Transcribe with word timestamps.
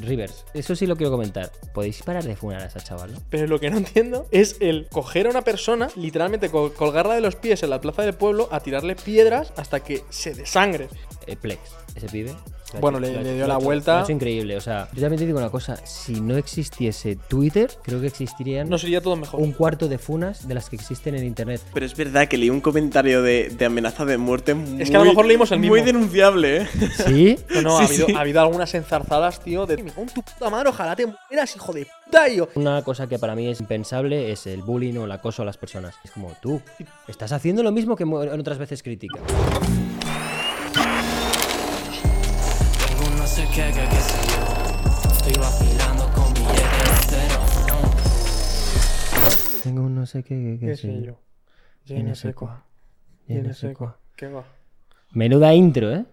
Rivers, 0.00 0.44
eso 0.54 0.76
sí 0.76 0.86
lo 0.86 0.96
quiero 0.96 1.10
comentar. 1.10 1.50
Podéis 1.74 2.02
parar 2.02 2.24
de 2.24 2.36
funar 2.36 2.62
a 2.62 2.66
esa 2.66 2.80
chaval, 2.80 3.12
¿no? 3.12 3.18
Pero 3.30 3.46
lo 3.46 3.58
que 3.60 3.70
no 3.70 3.76
entiendo 3.78 4.26
es 4.30 4.56
el 4.60 4.88
coger 4.90 5.26
a 5.26 5.30
una 5.30 5.42
persona, 5.42 5.88
literalmente 5.96 6.50
col- 6.50 6.72
colgarla 6.74 7.14
de 7.14 7.20
los 7.20 7.36
pies 7.36 7.62
en 7.62 7.70
la 7.70 7.80
plaza 7.80 8.02
del 8.02 8.14
pueblo, 8.14 8.48
a 8.52 8.60
tirarle 8.60 8.96
piedras 8.96 9.52
hasta 9.56 9.80
que 9.80 10.04
se 10.10 10.34
desangre. 10.34 10.88
Eh, 11.26 11.36
Plex, 11.36 11.60
ese 11.94 12.08
pibe. 12.08 12.34
Bueno, 12.80 12.98
le- 13.00 13.34
dio 13.34 13.46
la 13.46 13.56
vuelta. 13.58 14.02
hecho 14.02 14.12
increíble. 14.12 14.56
O 14.56 14.60
sea, 14.60 14.88
yo 14.92 15.00
también 15.00 15.18
te 15.20 15.26
digo 15.26 15.38
una 15.38 15.50
cosa. 15.50 15.76
Si 15.86 16.20
no 16.20 16.36
existiese 16.36 17.16
Twitter, 17.16 17.70
creo 17.82 18.00
que 18.00 18.06
existirían 18.08 18.68
No 18.68 18.78
sería 18.78 19.00
todo 19.00 19.16
mejor. 19.16 19.40
un 19.40 19.52
cuarto 19.52 19.88
de 19.88 19.98
funas 19.98 20.46
de 20.48 20.54
las 20.54 20.68
que 20.68 20.76
existen 20.76 21.14
en 21.14 21.24
internet. 21.24 21.60
Pero 21.72 21.86
es 21.86 21.96
verdad 21.96 22.28
que 22.28 22.36
leí 22.38 22.50
un 22.50 22.60
comentario 22.60 23.22
de, 23.22 23.48
de 23.50 23.64
amenaza 23.64 24.04
de 24.04 24.18
muerte 24.18 24.54
muy, 24.54 24.82
Es 24.82 24.90
que 24.90 24.96
a 24.96 25.00
lo 25.00 25.06
mejor 25.06 25.26
leímos 25.26 25.50
el 25.52 25.58
muy 25.60 25.80
mismo. 25.80 25.86
denunciable, 25.86 26.62
¿eh? 26.62 26.66
¿Sí? 27.06 27.38
No, 27.56 27.62
no, 27.62 27.78
ha, 27.78 27.86
Sí, 27.86 27.94
habido, 27.94 28.06
sí. 28.08 28.14
ha 28.14 28.20
habido 28.20 28.40
algunas 28.40 28.74
enzarzadas, 28.74 29.40
tío, 29.40 29.66
de. 29.66 29.74
En 29.74 29.86
tu 30.08 30.22
puta 30.22 30.50
madre, 30.50 30.68
ojalá 30.68 30.94
te 30.96 31.06
mueras, 31.06 31.54
hijo 31.56 31.72
de 31.72 31.86
puta. 32.04 32.28
Y 32.28 32.36
yo, 32.36 32.48
Una 32.54 32.82
cosa 32.82 33.08
que 33.08 33.18
para 33.18 33.34
mí 33.34 33.48
es 33.48 33.60
impensable 33.60 34.30
es 34.32 34.46
el 34.46 34.62
bullying 34.62 34.96
o 34.98 35.04
el 35.04 35.12
acoso 35.12 35.42
a 35.42 35.44
las 35.44 35.56
personas. 35.56 35.94
Es 36.04 36.10
como 36.10 36.32
tú, 36.40 36.60
estás 37.08 37.32
haciendo 37.32 37.62
lo 37.62 37.72
mismo 37.72 37.96
que 37.96 38.04
mu- 38.04 38.22
en 38.22 38.38
otras 38.40 38.58
veces 38.58 38.82
criticas. 38.82 39.20
Sé 43.36 43.42
qué, 43.54 43.64
que 43.72 43.88
qué 43.88 44.00
sé 44.00 44.18
yo. 44.28 45.12
Estoy 45.12 45.32
vacilando 45.40 46.04
con 46.14 46.32
billetes 46.34 47.10
de 47.10 47.16
cero. 47.28 47.40
Tengo 49.62 49.82
un 49.82 49.94
no 49.94 50.06
sé 50.06 50.22
qué, 50.22 50.56
¿Qué 50.60 50.76
sé 50.76 51.02
yo? 51.02 51.18
Yo 51.84 52.02
no 52.02 52.14
sé 52.14 52.34
cuá. 52.34 52.64
Yo 53.28 53.42
no 53.42 53.52
sé 53.54 53.74
cuá. 53.74 53.98
¿Qué 54.16 54.28
va? 54.28 54.44
Menuda 55.12 55.54
intro, 55.54 55.92
¿eh? 55.92 56.04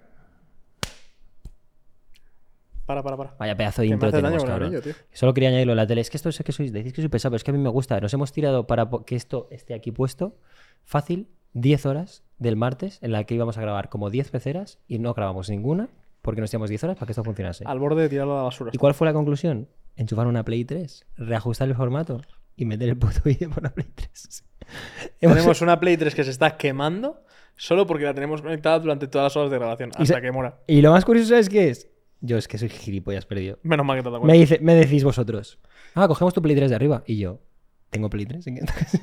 Para, 2.86 3.02
para, 3.02 3.16
para. 3.16 3.34
Vaya 3.40 3.56
pedazo 3.56 3.82
de 3.82 3.88
Que 3.88 3.92
me 3.92 3.94
intro 3.96 4.10
hace 4.10 4.22
daño 4.22 4.38
tenemos, 4.38 4.44
con 4.44 4.50
el 4.52 4.54
cabrón. 4.60 4.70
brillo, 4.82 4.84
tío. 4.84 4.94
Solo 5.14 5.34
quería 5.34 5.50
añadirlo 5.50 5.74
en 5.74 5.78
la 5.78 5.88
tele. 5.88 6.02
Es 6.02 6.10
que 6.10 6.18
esto 6.18 6.32
sé 6.32 6.44
que 6.44 6.52
sois, 6.52 6.74
decís 6.74 6.92
que 6.94 7.02
soy 7.02 7.08
pesado, 7.10 7.32
pero 7.32 7.38
es 7.38 7.44
que 7.46 7.52
a 7.52 7.54
mí 7.54 7.60
me 7.60 7.70
gusta. 7.70 8.00
Nos 8.02 8.14
hemos 8.14 8.32
tirado 8.34 8.68
para 8.68 8.90
po- 8.90 9.06
que 9.06 9.16
esto 9.16 9.48
esté 9.52 9.74
aquí 9.74 9.92
puesto 9.92 10.36
fácil 10.84 11.30
10 11.54 11.86
horas 11.86 12.24
del 12.40 12.58
martes 12.58 13.00
en 13.02 13.14
la 13.14 13.24
que 13.24 13.36
íbamos 13.36 13.58
a 13.58 13.62
grabar 13.62 13.88
como 13.90 14.10
10 14.10 14.32
peceras 14.32 14.80
y 14.88 15.00
no 15.00 15.14
grabamos 15.14 15.50
ninguna 15.50 15.88
porque 16.24 16.42
nos 16.42 16.50
teníamos 16.50 16.70
10 16.70 16.84
horas 16.86 16.96
para 16.96 17.06
que 17.06 17.12
esto 17.12 17.24
funcionase. 17.24 17.64
Al 17.68 17.78
borde 17.78 18.02
de 18.02 18.10
tirarlo 18.10 18.34
a 18.34 18.38
la 18.38 18.44
basura. 18.44 18.72
¿Y 18.74 18.78
cuál 18.80 18.96
fue 18.96 19.06
la 19.06 19.14
conclusión? 19.14 19.68
Enchufar 19.96 20.26
una 20.26 20.44
Play 20.44 20.66
3, 20.66 21.06
reajustar 21.18 21.68
el 21.68 21.76
formato 21.76 22.22
y 22.56 22.66
meter 22.66 22.90
el 22.90 22.98
puto 22.98 23.20
vídeo 23.26 23.52
por 23.52 23.62
la 23.62 23.70
Play 23.70 23.88
3. 23.94 24.44
Hemos- 25.22 25.36
Tenemos 25.36 25.62
una 25.62 25.80
Play 25.80 25.98
3 25.98 26.16
que 26.16 26.24
se 26.24 26.32
está 26.32 26.58
quemando 26.58 27.24
solo 27.56 27.86
porque 27.86 28.06
la 28.06 28.14
tenemos 28.16 28.42
conectada 28.42 28.80
durante 28.80 29.08
todas 29.08 29.26
las 29.28 29.38
horas 29.38 29.52
de 29.52 29.58
grabación, 29.60 29.92
se- 30.04 30.20
que 30.20 30.32
muera. 30.32 30.58
Y 30.66 30.82
lo 30.82 30.92
más 30.92 31.06
curioso 31.06 31.36
es 31.36 31.50
que 31.50 31.70
es. 31.70 31.90
Yo 32.22 32.38
es 32.38 32.48
que 32.48 32.58
soy 32.58 32.70
gilipollas 32.70 33.26
perdido. 33.26 33.60
Menos 33.64 33.86
mal 33.86 33.98
que 33.98 34.04
te 34.04 34.10
das 34.10 34.24
Me, 34.24 34.34
dice, 34.34 34.58
me 34.62 34.76
decís 34.76 35.04
vosotros. 35.04 35.60
Ah, 35.94 36.08
cogemos 36.08 36.34
tu 36.34 36.42
Play 36.42 36.56
3 36.56 36.70
de 36.70 36.76
arriba. 36.78 37.04
Y 37.06 37.18
yo, 37.18 37.42
¿tengo 37.90 38.10
Play 38.10 38.26
3? 38.26 38.48
¿En 38.48 38.58
estás? 38.60 38.98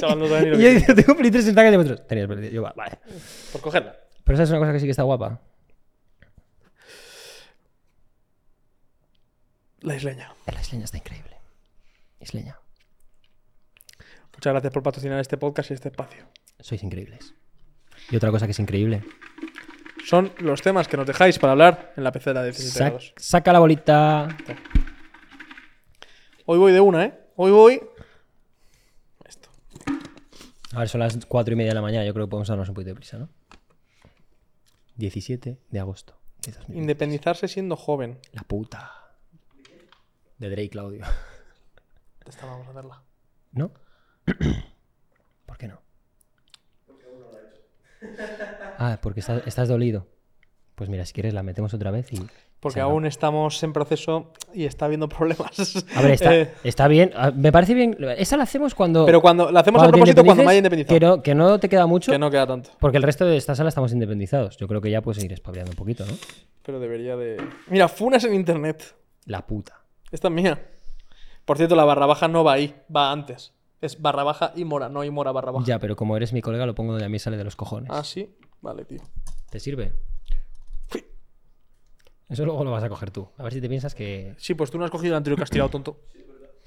Chaval, 0.00 0.18
no 0.18 0.26
sabe 0.26 0.42
ni 0.44 0.50
lo 0.50 0.58
y 0.58 0.62
yo 0.64 0.70
digo, 0.72 0.94
tengo 0.94 1.16
Play 1.18 1.30
3 1.30 1.48
en 1.48 1.54
taca 1.54 1.70
de 1.70 1.76
vosotros. 1.76 2.06
Tenías 2.06 2.26
Play 2.26 2.38
3. 2.40 2.52
Yo, 2.52 2.62
va, 2.62 2.72
vale. 2.74 2.98
Por 3.52 3.60
cogerla. 3.60 3.94
Pero 4.24 4.34
esa 4.34 4.44
es 4.44 4.50
una 4.50 4.58
cosa 4.58 4.72
que 4.72 4.80
sí 4.80 4.86
que 4.86 4.90
está 4.92 5.02
guapa. 5.02 5.42
La 9.80 9.96
isleña. 9.96 10.34
La 10.52 10.60
isleña 10.60 10.84
está 10.84 10.98
increíble. 10.98 11.36
Isleña. 12.20 12.58
Muchas 14.32 14.52
gracias 14.52 14.72
por 14.72 14.82
patrocinar 14.82 15.20
este 15.20 15.36
podcast 15.36 15.70
y 15.70 15.74
este 15.74 15.88
espacio. 15.88 16.26
Sois 16.60 16.82
increíbles. 16.82 17.34
Y 18.10 18.16
otra 18.16 18.30
cosa 18.30 18.46
que 18.46 18.52
es 18.52 18.58
increíble. 18.58 19.02
Son 20.06 20.32
los 20.38 20.62
temas 20.62 20.88
que 20.88 20.96
nos 20.96 21.06
dejáis 21.06 21.38
para 21.38 21.52
hablar 21.52 21.92
en 21.96 22.04
la 22.04 22.12
pecera 22.12 22.42
de 22.42 22.50
17 22.52 22.78
Sac- 22.96 23.12
saca 23.16 23.52
la 23.52 23.58
bolita. 23.58 24.28
Hoy 26.46 26.58
voy 26.58 26.72
de 26.72 26.80
una, 26.80 27.04
¿eh? 27.04 27.18
Hoy 27.36 27.50
voy. 27.50 27.80
Esto. 29.24 29.50
A 30.72 30.78
ver, 30.80 30.88
son 30.88 31.00
las 31.00 31.16
4 31.26 31.52
y 31.52 31.56
media 31.56 31.70
de 31.70 31.74
la 31.74 31.82
mañana. 31.82 32.04
Yo 32.04 32.12
creo 32.14 32.26
que 32.26 32.30
podemos 32.30 32.48
darnos 32.48 32.68
un 32.68 32.74
poquito 32.74 32.88
de 32.90 32.94
prisa, 32.96 33.18
¿no? 33.18 33.28
17 34.96 35.58
de 35.70 35.80
agosto 35.80 36.18
de 36.44 36.52
2020. 36.52 36.80
Independizarse 36.80 37.48
siendo 37.48 37.76
joven. 37.76 38.18
La 38.32 38.42
puta. 38.42 38.92
De 40.40 40.48
Drake 40.48 40.70
Claudio. 40.70 41.02
Esta 42.26 42.46
vamos 42.46 42.66
a 42.66 42.70
hacerla. 42.70 43.02
¿No? 43.52 43.70
¿Por 45.46 45.56
qué 45.58 45.68
no? 45.68 45.80
Ah, 48.82 48.98
porque 49.02 49.20
estás, 49.20 49.46
estás 49.46 49.68
dolido. 49.68 50.06
Pues 50.74 50.88
mira, 50.88 51.04
si 51.04 51.12
quieres 51.12 51.34
la 51.34 51.42
metemos 51.42 51.74
otra 51.74 51.90
vez 51.90 52.10
y... 52.14 52.26
Porque 52.58 52.80
aún 52.80 53.04
estamos 53.04 53.62
en 53.62 53.74
proceso 53.74 54.32
y 54.54 54.64
está 54.64 54.86
habiendo 54.86 55.06
problemas. 55.06 55.84
A 55.94 56.00
ver, 56.00 56.12
está, 56.12 56.34
Eh, 56.34 56.50
está 56.64 56.88
bien. 56.88 57.10
Ah, 57.14 57.30
Me 57.30 57.52
parece 57.52 57.74
bien. 57.74 57.94
Esa 58.16 58.38
la 58.38 58.44
hacemos 58.44 58.74
cuando... 58.74 59.04
pero 59.04 59.20
cuando 59.20 59.50
la 59.50 59.60
hacemos 59.60 59.80
a 59.80 59.84
cuando 59.84 59.98
propósito 59.98 60.24
cuando 60.24 60.44
me 60.44 60.50
haya 60.50 60.58
independizado. 60.58 60.98
Que 60.98 61.04
no, 61.04 61.22
que 61.22 61.34
no 61.34 61.60
te 61.60 61.68
queda 61.68 61.86
mucho. 61.86 62.10
Que 62.10 62.18
no 62.18 62.30
queda 62.30 62.46
tanto. 62.46 62.70
Porque 62.80 62.96
el 62.96 63.02
resto 63.02 63.26
de 63.26 63.36
esta 63.36 63.54
sala 63.54 63.68
estamos 63.68 63.92
independizados. 63.92 64.56
Yo 64.56 64.66
creo 64.66 64.80
que 64.80 64.90
ya 64.90 65.02
puedes 65.02 65.22
ir 65.22 65.32
espabilando 65.34 65.72
un 65.72 65.76
poquito, 65.76 66.06
¿no? 66.06 66.12
Pero 66.62 66.80
debería 66.80 67.16
de. 67.16 67.36
Mira, 67.68 67.88
funas 67.88 68.24
en 68.24 68.32
internet. 68.34 68.94
La 69.26 69.46
puta. 69.46 69.79
Esta 70.10 70.28
es 70.28 70.34
mía. 70.34 70.70
Por 71.44 71.56
cierto, 71.56 71.76
la 71.76 71.84
barra 71.84 72.06
baja 72.06 72.28
no 72.28 72.44
va 72.44 72.54
ahí, 72.54 72.74
va 72.94 73.12
antes. 73.12 73.52
Es 73.80 74.00
barra 74.00 74.24
baja 74.24 74.52
y 74.56 74.64
mora, 74.64 74.88
no 74.88 75.04
y 75.04 75.10
mora 75.10 75.32
barra 75.32 75.52
baja. 75.52 75.66
Ya, 75.66 75.78
pero 75.78 75.96
como 75.96 76.16
eres 76.16 76.32
mi 76.32 76.42
colega, 76.42 76.66
lo 76.66 76.74
pongo 76.74 76.92
donde 76.92 77.06
a 77.06 77.08
mí 77.08 77.18
sale 77.18 77.36
de 77.36 77.44
los 77.44 77.56
cojones. 77.56 77.90
Ah, 77.92 78.04
sí. 78.04 78.36
Vale, 78.60 78.84
tío. 78.84 79.00
¿Te 79.50 79.58
sirve? 79.58 79.92
Fui. 80.86 81.04
Eso 82.28 82.44
luego 82.44 82.62
lo 82.62 82.70
vas 82.70 82.84
a 82.84 82.88
coger 82.88 83.10
tú. 83.10 83.28
A 83.38 83.42
ver 83.42 83.52
si 83.54 83.60
te 83.60 83.68
piensas 83.68 83.94
que... 83.94 84.34
Sí, 84.36 84.54
pues 84.54 84.70
tú 84.70 84.78
no 84.78 84.84
has 84.84 84.90
cogido 84.90 85.14
el 85.14 85.16
anterior 85.16 85.38
que 85.38 85.44
has 85.44 85.50
tirado 85.50 85.70
tonto. 85.70 85.98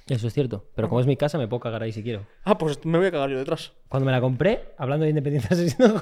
Eso 0.07 0.27
es 0.27 0.33
cierto. 0.33 0.65
Pero 0.75 0.89
como 0.89 0.99
es 0.99 1.07
mi 1.07 1.15
casa, 1.15 1.37
me 1.37 1.47
puedo 1.47 1.61
cagar 1.61 1.83
ahí 1.83 1.91
si 1.91 2.03
quiero. 2.03 2.25
Ah, 2.43 2.57
pues 2.57 2.83
me 2.85 2.97
voy 2.97 3.07
a 3.07 3.11
cagar 3.11 3.29
yo 3.29 3.37
detrás. 3.37 3.73
Cuando 3.87 4.05
me 4.05 4.11
la 4.11 4.19
compré, 4.19 4.73
hablando 4.77 5.03
de 5.03 5.11
independencia 5.11 5.49
asesino, 5.51 5.87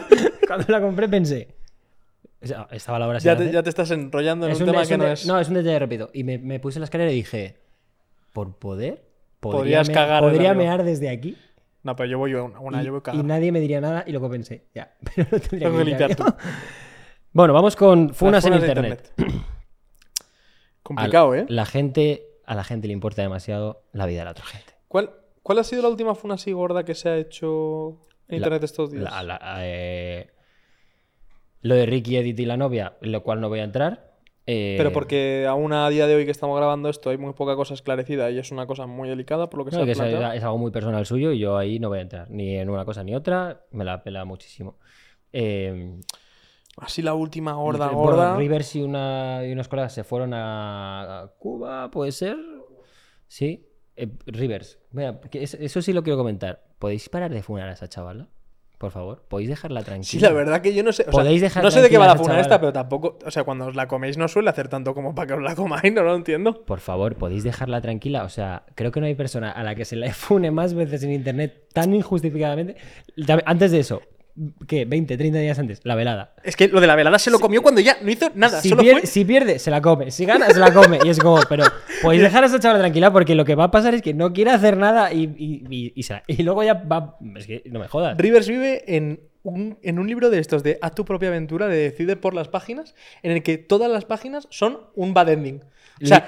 cuando 0.46 0.64
me 0.66 0.72
la 0.72 0.80
compré 0.80 1.08
pensé, 1.08 1.54
hora 2.52 3.20
sin 3.20 3.26
Ya 3.30 3.36
te, 3.36 3.50
ya 3.52 3.62
te 3.62 3.68
estás 3.70 3.90
enrollando 3.90 4.46
en 4.46 4.52
Es 4.52 4.60
un, 4.60 4.68
un 4.68 4.72
tema 4.74 4.86
que 4.86 4.94
un 4.94 5.00
no 5.00 5.06
es. 5.06 5.26
No, 5.26 5.38
es 5.40 5.48
un 5.48 5.54
detalle 5.54 5.78
rápido. 5.78 6.10
Y 6.12 6.24
me, 6.24 6.38
me 6.38 6.60
puse 6.60 6.78
en 6.78 6.82
la 6.82 6.84
escalera 6.84 7.10
y 7.10 7.16
dije, 7.16 7.58
¿por 8.32 8.56
poder? 8.58 9.04
¿Podría, 9.40 9.58
Podrías 9.60 9.88
me- 9.88 9.94
cagar 9.94 10.22
¿podría 10.22 10.54
mear 10.54 10.82
desde 10.84 11.10
aquí? 11.10 11.36
No, 11.82 11.94
pero 11.96 12.08
yo 12.08 12.18
voy 12.18 12.32
a 12.32 12.42
una, 12.42 12.60
una, 12.60 12.82
y, 12.82 12.86
yo 12.86 12.92
voy 12.92 12.98
a 12.98 13.00
y 13.00 13.02
cagar. 13.02 13.24
nadie 13.24 13.52
me 13.52 13.60
diría 13.60 13.80
nada 13.80 14.04
y 14.06 14.10
luego 14.12 14.30
pensé, 14.30 14.64
ya, 14.74 14.94
pero 15.14 15.28
lo 15.32 15.38
tendría 15.40 15.68
Tengo 15.68 15.78
que 15.78 15.84
limpiar 15.84 16.16
tú. 16.16 16.24
Bueno, 17.32 17.52
vamos 17.52 17.74
con 17.74 18.14
funas 18.14 18.44
en 18.46 18.54
internet. 18.54 19.12
Complicado, 20.82 21.32
A- 21.32 21.38
¿eh? 21.38 21.46
La 21.48 21.64
gente, 21.66 22.22
a 22.46 22.54
la 22.54 22.64
gente 22.64 22.86
le 22.86 22.92
importa 22.92 23.22
demasiado 23.22 23.82
la 23.92 24.06
vida 24.06 24.20
de 24.20 24.24
la 24.26 24.30
otra 24.32 24.44
gente. 24.44 24.72
¿Cuál, 24.88 25.10
¿Cuál 25.42 25.58
ha 25.58 25.64
sido 25.64 25.82
la 25.82 25.88
última 25.88 26.14
funa 26.14 26.34
así 26.34 26.52
gorda 26.52 26.84
que 26.84 26.94
se 26.94 27.08
ha 27.08 27.16
hecho 27.16 28.00
en 28.28 28.32
La- 28.32 28.36
internet 28.36 28.62
estos 28.64 28.90
días? 28.92 29.04
La- 29.04 29.22
la- 29.22 29.40
eh, 29.62 30.30
lo 31.64 31.74
de 31.74 31.86
Ricky, 31.86 32.16
Edith 32.18 32.38
y 32.38 32.44
la 32.44 32.56
novia, 32.56 32.94
en 33.00 33.10
lo 33.10 33.22
cual 33.22 33.40
no 33.40 33.48
voy 33.48 33.60
a 33.60 33.64
entrar. 33.64 34.12
eh, 34.46 34.74
Pero 34.76 34.92
porque 34.92 35.46
aún 35.48 35.72
a 35.72 35.88
día 35.88 36.06
de 36.06 36.14
hoy 36.14 36.26
que 36.26 36.30
estamos 36.30 36.56
grabando 36.56 36.90
esto 36.90 37.08
hay 37.08 37.16
muy 37.16 37.32
poca 37.32 37.56
cosa 37.56 37.72
esclarecida 37.72 38.30
y 38.30 38.38
es 38.38 38.52
una 38.52 38.66
cosa 38.66 38.86
muy 38.86 39.08
delicada 39.08 39.48
por 39.48 39.58
lo 39.58 39.64
que 39.64 39.70
no, 39.70 39.78
se 39.78 39.82
ha 39.82 39.86
que 39.86 39.92
es, 39.92 39.98
planteado. 39.98 40.32
es 40.34 40.44
algo 40.44 40.58
muy 40.58 40.70
personal 40.70 41.06
suyo 41.06 41.32
y 41.32 41.38
yo 41.38 41.56
ahí 41.56 41.78
no 41.78 41.88
voy 41.88 41.98
a 41.98 42.02
entrar. 42.02 42.30
Ni 42.30 42.56
en 42.56 42.68
una 42.68 42.84
cosa 42.84 43.02
ni 43.02 43.14
otra. 43.14 43.64
Me 43.70 43.84
la 43.84 44.02
pela 44.04 44.24
muchísimo. 44.26 44.78
Eh, 45.32 45.98
Así 46.76 47.02
la 47.02 47.14
última 47.14 47.52
gorda, 47.52 47.86
bueno, 47.86 48.00
gorda. 48.02 48.36
Rivers 48.36 48.74
y, 48.76 48.82
una, 48.82 49.42
y 49.46 49.52
unos 49.52 49.68
colegas 49.68 49.92
se 49.92 50.02
fueron 50.04 50.32
a, 50.34 51.30
Cuba, 51.38 51.90
¿puede 51.90 52.10
ser? 52.12 52.36
Sí. 53.28 53.66
Eh, 53.96 54.08
Rivers, 54.26 54.80
mira, 54.90 55.20
eso 55.32 55.80
sí 55.82 55.92
lo 55.92 56.02
quiero 56.02 56.16
comentar. 56.18 56.64
¿Podéis 56.80 57.08
parar 57.08 57.32
de 57.32 57.42
funar 57.44 57.68
a 57.68 57.72
esa 57.72 57.88
chavala? 57.88 58.28
Por 58.78 58.90
favor, 58.90 59.22
¿podéis 59.28 59.48
dejarla 59.48 59.82
tranquila? 59.82 60.10
Sí, 60.10 60.18
la 60.18 60.32
verdad 60.32 60.60
que 60.60 60.74
yo 60.74 60.82
no 60.82 60.92
sé. 60.92 61.02
o 61.02 61.04
sea, 61.04 61.12
Podéis 61.12 61.40
dejar 61.40 61.62
no 61.62 61.70
sé 61.70 61.80
de 61.80 61.88
qué 61.88 61.96
va 61.96 62.06
la 62.06 62.16
funa 62.16 62.40
esta, 62.40 62.58
pero 62.60 62.72
tampoco. 62.72 63.18
O 63.24 63.30
sea, 63.30 63.44
cuando 63.44 63.66
os 63.66 63.76
la 63.76 63.86
coméis 63.86 64.18
no 64.18 64.26
suele 64.28 64.50
hacer 64.50 64.68
tanto 64.68 64.94
como 64.94 65.14
para 65.14 65.28
que 65.28 65.32
os 65.34 65.42
la 65.42 65.54
comáis, 65.54 65.92
no 65.92 66.02
lo 66.02 66.14
entiendo. 66.14 66.64
Por 66.64 66.80
favor, 66.80 67.16
¿podéis 67.16 67.44
dejarla 67.44 67.80
tranquila? 67.80 68.24
O 68.24 68.28
sea, 68.28 68.64
creo 68.74 68.90
que 68.90 69.00
no 69.00 69.06
hay 69.06 69.14
persona 69.14 69.50
a 69.50 69.62
la 69.62 69.74
que 69.74 69.84
se 69.84 69.96
le 69.96 70.12
fune 70.12 70.50
más 70.50 70.74
veces 70.74 71.02
en 71.04 71.12
internet 71.12 71.68
tan 71.72 71.94
injustificadamente. 71.94 72.76
Antes 73.46 73.70
de 73.70 73.78
eso, 73.78 74.02
¿qué? 74.66 74.84
20, 74.84 75.16
30 75.16 75.38
días 75.38 75.58
antes, 75.58 75.80
la 75.84 75.94
velada. 75.94 76.34
Es 76.42 76.56
que 76.56 76.68
lo 76.68 76.80
de 76.80 76.86
la 76.86 76.96
velada 76.96 77.18
se 77.18 77.30
lo 77.30 77.38
comió 77.38 77.62
cuando 77.62 77.80
ya 77.80 77.96
no 78.02 78.10
hizo 78.10 78.30
nada. 78.34 78.60
Si, 78.60 78.68
solo 78.70 78.82
pier- 78.82 78.98
fue. 79.00 79.06
si 79.06 79.24
pierde, 79.24 79.58
se 79.58 79.70
la 79.70 79.80
come. 79.80 80.10
Si 80.10 80.24
gana, 80.24 80.48
se 80.50 80.58
la 80.58 80.72
come. 80.72 80.98
Y 81.04 81.08
es 81.08 81.18
como, 81.18 81.40
pero 81.48 81.64
podéis 82.02 82.22
dejar 82.24 82.42
a 82.44 82.46
esa 82.46 82.58
chavala 82.60 82.80
tranquila 82.80 83.12
porque 83.12 83.34
lo 83.34 83.44
que 83.44 83.54
va 83.54 83.64
a 83.64 83.70
pasar 83.70 83.94
es 83.94 84.02
que 84.02 84.14
no 84.14 84.32
quiere 84.32 84.50
hacer 84.50 84.76
nada 84.76 85.12
y, 85.12 85.24
y, 85.36 85.64
y- 85.70 85.92
y 85.94 86.02
se 86.02 86.14
la- 86.14 86.22
y 86.26 86.42
luego 86.42 86.62
ya 86.64 86.74
va. 86.74 87.16
Es 87.36 87.46
que 87.46 87.62
no 87.70 87.78
me 87.80 87.88
jodas. 87.88 88.16
Rivers 88.18 88.48
vive 88.48 88.96
en 88.96 89.20
un, 89.42 89.78
en 89.82 89.98
un 89.98 90.06
libro 90.06 90.30
de 90.30 90.38
estos 90.38 90.62
de 90.62 90.78
Haz 90.80 90.94
tu 90.94 91.04
propia 91.04 91.28
aventura, 91.28 91.66
de 91.68 91.76
Decide 91.76 92.16
por 92.16 92.32
las 92.34 92.48
páginas, 92.48 92.94
en 93.22 93.30
el 93.32 93.42
que 93.42 93.58
todas 93.58 93.90
las 93.90 94.04
páginas 94.06 94.46
son 94.50 94.80
un 94.94 95.12
bad 95.14 95.28
ending. 95.28 95.60
O 96.02 96.06
sea, 96.06 96.26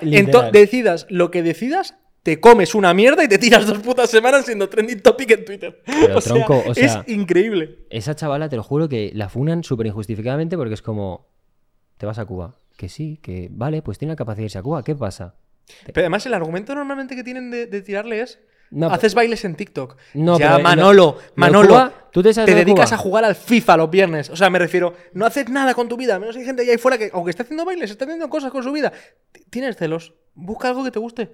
decidas 0.52 1.06
lo 1.08 1.30
que 1.32 1.42
decidas, 1.42 1.96
te 2.26 2.40
comes 2.40 2.74
una 2.74 2.92
mierda 2.92 3.22
y 3.22 3.28
te 3.28 3.38
tiras 3.38 3.64
dos 3.68 3.78
putas 3.78 4.10
semanas 4.10 4.44
siendo 4.44 4.68
trending 4.68 5.00
topic 5.00 5.30
en 5.30 5.44
Twitter. 5.44 5.80
Pero, 5.86 6.16
o, 6.18 6.20
sea, 6.20 6.34
tronco, 6.34 6.60
o 6.66 6.74
sea- 6.74 7.04
es 7.04 7.08
increíble. 7.08 7.86
Esa 7.88 8.16
chavala, 8.16 8.48
te 8.48 8.56
lo 8.56 8.64
juro 8.64 8.88
que 8.88 9.12
la 9.14 9.28
funan 9.28 9.62
súper 9.62 9.86
injustificadamente 9.86 10.56
porque 10.56 10.74
es 10.74 10.82
como. 10.82 11.28
Te 11.98 12.04
vas 12.04 12.18
a 12.18 12.24
Cuba. 12.24 12.58
que 12.76 12.88
sí, 12.88 13.20
que 13.22 13.46
vale, 13.52 13.80
pues 13.80 13.98
tiene 13.98 14.10
la 14.10 14.16
capacidad 14.16 14.38
de 14.38 14.44
irse 14.46 14.58
a 14.58 14.62
Cuba, 14.62 14.82
¿qué 14.82 14.96
pasa? 14.96 15.36
Pero 15.84 16.00
además 16.00 16.26
el 16.26 16.34
argumento 16.34 16.74
normalmente 16.74 17.14
que 17.14 17.22
tienen 17.22 17.48
de, 17.52 17.66
de 17.66 17.80
tirarle 17.80 18.22
es... 18.22 18.40
No, 18.72 18.88
haces 18.88 19.14
bailes 19.14 19.44
en 19.44 19.54
TikTok. 19.54 19.96
No, 20.14 20.36
ya, 20.36 20.50
pero 20.50 20.64
Manolo, 20.64 21.18
Manolo, 21.36 21.68
Cuba, 21.68 21.92
¿tú 22.10 22.24
te 22.24 22.32
dedicas 22.32 22.90
Cuba? 22.90 22.96
a 22.96 22.98
jugar 22.98 23.24
al 23.24 23.36
FIFA 23.36 23.76
los 23.76 23.90
viernes. 23.90 24.30
O 24.30 24.36
sea, 24.36 24.50
me 24.50 24.58
refiero, 24.58 24.94
no 25.12 25.26
haces 25.26 25.48
nada 25.48 25.74
con 25.74 25.88
tu 25.88 25.96
vida. 25.96 26.18
Menos 26.18 26.34
hay 26.34 26.44
gente 26.44 26.62
ahí 26.62 26.72
afuera 26.72 26.98
que, 26.98 27.10
aunque 27.12 27.30
esté 27.30 27.44
haciendo 27.44 27.64
bailes, 27.64 27.92
está 27.92 28.04
haciendo 28.04 28.28
cosas 28.28 28.50
con 28.50 28.64
su 28.64 28.72
vida. 28.72 28.92
Tienes 29.50 29.76
celos. 29.76 30.14
Busca 30.38 30.68
algo 30.68 30.84
que 30.84 30.90
te 30.90 30.98
guste. 30.98 31.30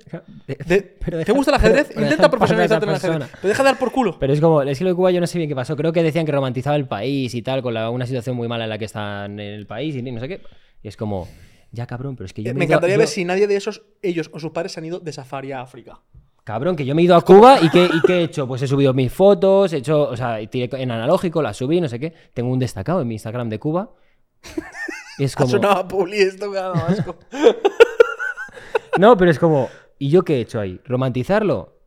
De- 0.47 0.97
Pero 1.05 1.25
¿Te 1.25 1.33
gusta 1.33 1.51
el 1.57 1.61
pero- 1.61 1.75
ajedrez? 1.75 1.89
pero 1.93 2.03
Intenta 2.07 2.07
deja 2.07 2.15
en 2.15 2.19
paz 2.19 2.27
a 2.27 2.31
profesionalizarte 2.31 2.85
en 2.85 2.91
el 2.91 2.97
ajedrez. 2.97 3.29
Pero 3.41 3.49
deja 3.49 3.63
de 3.65 3.69
dar 3.69 3.79
por 3.79 3.91
culo. 3.93 4.17
Pero 4.19 4.33
es 4.33 4.41
como, 4.41 4.63
es 4.63 4.79
que 4.79 4.85
lo 4.85 4.91
de 4.91 4.97
Cuba 4.97 5.11
yo 5.11 5.21
no 5.21 5.27
sé 5.27 5.39
bien 5.39 5.49
qué 5.49 5.57
pasó. 5.57 5.75
Creo 5.77 5.93
que 5.93 6.03
decían 6.05 6.25
que 6.25 6.31
romantizaba 6.33 6.77
el 6.77 6.87
país 6.87 7.35
y 7.35 7.43
tal, 7.43 7.63
con 7.63 7.75
la- 7.75 7.91
una 7.91 8.07
situación 8.07 8.37
muy 8.37 8.47
mala 8.49 8.65
en 8.65 8.71
la 8.71 8.79
que 8.79 8.85
están 8.85 9.41
en 9.41 9.55
el 9.55 9.67
país 9.67 9.97
y 9.97 10.03
no 10.03 10.21
sé 10.21 10.29
qué. 10.29 10.41
Y 10.83 10.89
es 10.89 10.97
como, 10.97 11.27
ya 11.73 11.87
cabrón, 11.87 12.15
pero 12.17 12.27
es 12.27 12.33
que 12.33 12.43
yo 12.45 12.51
Eh, 12.51 12.55
me, 12.55 12.59
Me 12.61 12.65
he 12.65 12.69
ido 12.69 12.75
encantaría 12.75 12.95
yo- 12.95 12.99
ver 13.01 13.09
si 13.09 13.25
nadie 13.25 13.47
de 13.49 13.57
esos, 13.57 13.83
ellos 14.03 14.31
o 14.33 14.39
sus 14.39 14.53
padres, 14.53 14.73
se 14.73 14.79
han 14.81 14.87
ido 14.87 15.01
de 15.01 15.13
safari 15.13 15.51
a 15.53 15.63
África. 15.63 16.01
Cabrón, 16.45 16.77
que 16.77 16.85
yo 16.85 16.95
me 16.95 17.03
he 17.03 17.05
ido 17.05 17.17
a 17.17 17.23
Cuba 17.23 17.59
y 17.61 17.71
¿qué, 17.71 17.85
y 17.93 18.01
qué 18.07 18.15
he 18.21 18.23
hecho? 18.25 18.47
Pues 18.47 18.63
he 18.63 18.69
subido 18.69 18.95
mis 18.95 19.13
fotos, 19.13 19.73
he 19.73 19.79
hecho, 19.79 20.03
o 20.11 20.17
sea, 20.17 20.39
tiré 20.49 20.69
en 20.81 20.91
analógico, 20.93 21.41
las 21.43 21.57
subí, 21.57 21.81
no 21.81 21.89
sé 21.89 21.99
qué. 22.01 22.13
Tengo 22.35 22.51
un 22.53 22.59
destacado 22.61 23.01
en 23.01 23.09
mi 23.09 23.15
Instagram 23.15 23.49
de 23.49 23.59
Cuba. 23.59 23.91
Y 25.19 25.25
es 25.25 25.35
Ha 25.37 25.39
como, 25.39 25.51
sonado 25.51 25.75
a 25.81 25.89
Publi 25.89 26.21
esto, 26.23 26.51
me 26.51 26.59
ha 26.59 26.63
dado 26.63 26.75
asco. 26.87 27.17
no, 28.99 29.17
pero 29.17 29.31
es 29.31 29.39
como, 29.39 29.69
¿y 29.99 30.11
yo 30.11 30.23
qué 30.23 30.37
he 30.37 30.41
hecho 30.41 30.61
ahí? 30.61 30.81
¿Romantizarlo? 30.85 31.79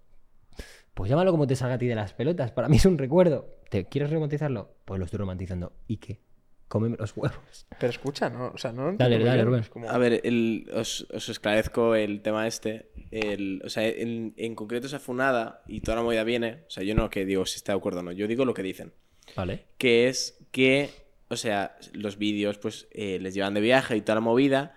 Pues 0.93 1.09
llámalo 1.09 1.31
como 1.31 1.45
te 1.47 1.55
salga 1.55 1.75
a 1.75 1.77
ti 1.77 1.87
de 1.87 1.95
las 1.95 2.13
pelotas. 2.13 2.51
Para 2.51 2.69
mí 2.69 2.77
es 2.77 2.85
un 2.85 2.97
recuerdo. 2.97 3.49
¿Te 3.69 3.85
quieres 3.85 4.11
romantizarlo? 4.11 4.75
Pues 4.85 4.97
lo 4.99 5.05
estoy 5.05 5.17
romantizando. 5.19 5.73
¿Y 5.87 5.97
qué? 5.97 6.19
Cómeme 6.67 6.95
los 6.97 7.15
huevos. 7.17 7.67
Pero 7.79 7.89
escucha, 7.89 8.29
¿no? 8.29 8.47
O 8.47 8.57
sea, 8.57 8.71
no 8.71 8.93
Dale, 8.93 9.19
dale. 9.23 9.43
Rubén. 9.43 9.63
Como- 9.69 9.89
A 9.89 9.97
ver, 9.97 10.21
el- 10.23 10.69
os, 10.73 11.05
os 11.13 11.29
esclarezco 11.29 11.95
el 11.95 12.21
tema 12.21 12.47
este. 12.47 12.89
El, 13.11 13.61
o 13.65 13.69
sea, 13.69 13.85
en, 13.87 14.33
en 14.37 14.55
concreto 14.55 14.87
esa 14.87 14.99
funada 14.99 15.61
y 15.67 15.81
toda 15.81 15.97
la 15.97 16.03
movida 16.03 16.23
viene. 16.23 16.63
O 16.67 16.69
sea, 16.69 16.83
yo 16.83 16.95
no 16.95 17.09
que 17.09 17.25
digo 17.25 17.45
si 17.45 17.57
está 17.57 17.73
de 17.73 17.77
acuerdo 17.77 17.99
o 17.99 18.03
no. 18.03 18.11
Yo 18.13 18.27
digo 18.27 18.45
lo 18.45 18.53
que 18.53 18.63
dicen. 18.63 18.93
Vale. 19.35 19.65
Que 19.77 20.07
es 20.07 20.39
que, 20.51 20.89
o 21.29 21.35
sea, 21.35 21.77
los 21.93 22.17
vídeos 22.17 22.57
pues 22.57 22.87
eh, 22.91 23.19
les 23.19 23.33
llevan 23.33 23.53
de 23.53 23.61
viaje 23.61 23.95
y 23.97 24.01
toda 24.01 24.15
la 24.15 24.21
movida. 24.21 24.75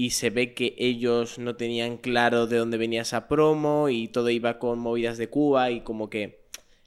Y 0.00 0.10
se 0.10 0.30
ve 0.30 0.54
que 0.54 0.74
ellos 0.78 1.38
no 1.38 1.56
tenían 1.56 1.96
claro 1.98 2.46
de 2.46 2.56
dónde 2.58 2.78
venía 2.78 3.02
esa 3.02 3.28
promo 3.28 3.88
y 3.88 4.08
todo 4.08 4.30
iba 4.30 4.58
con 4.58 4.78
movidas 4.78 5.18
de 5.18 5.28
Cuba 5.28 5.70
y 5.70 5.80
como 5.82 6.08
que 6.08 6.22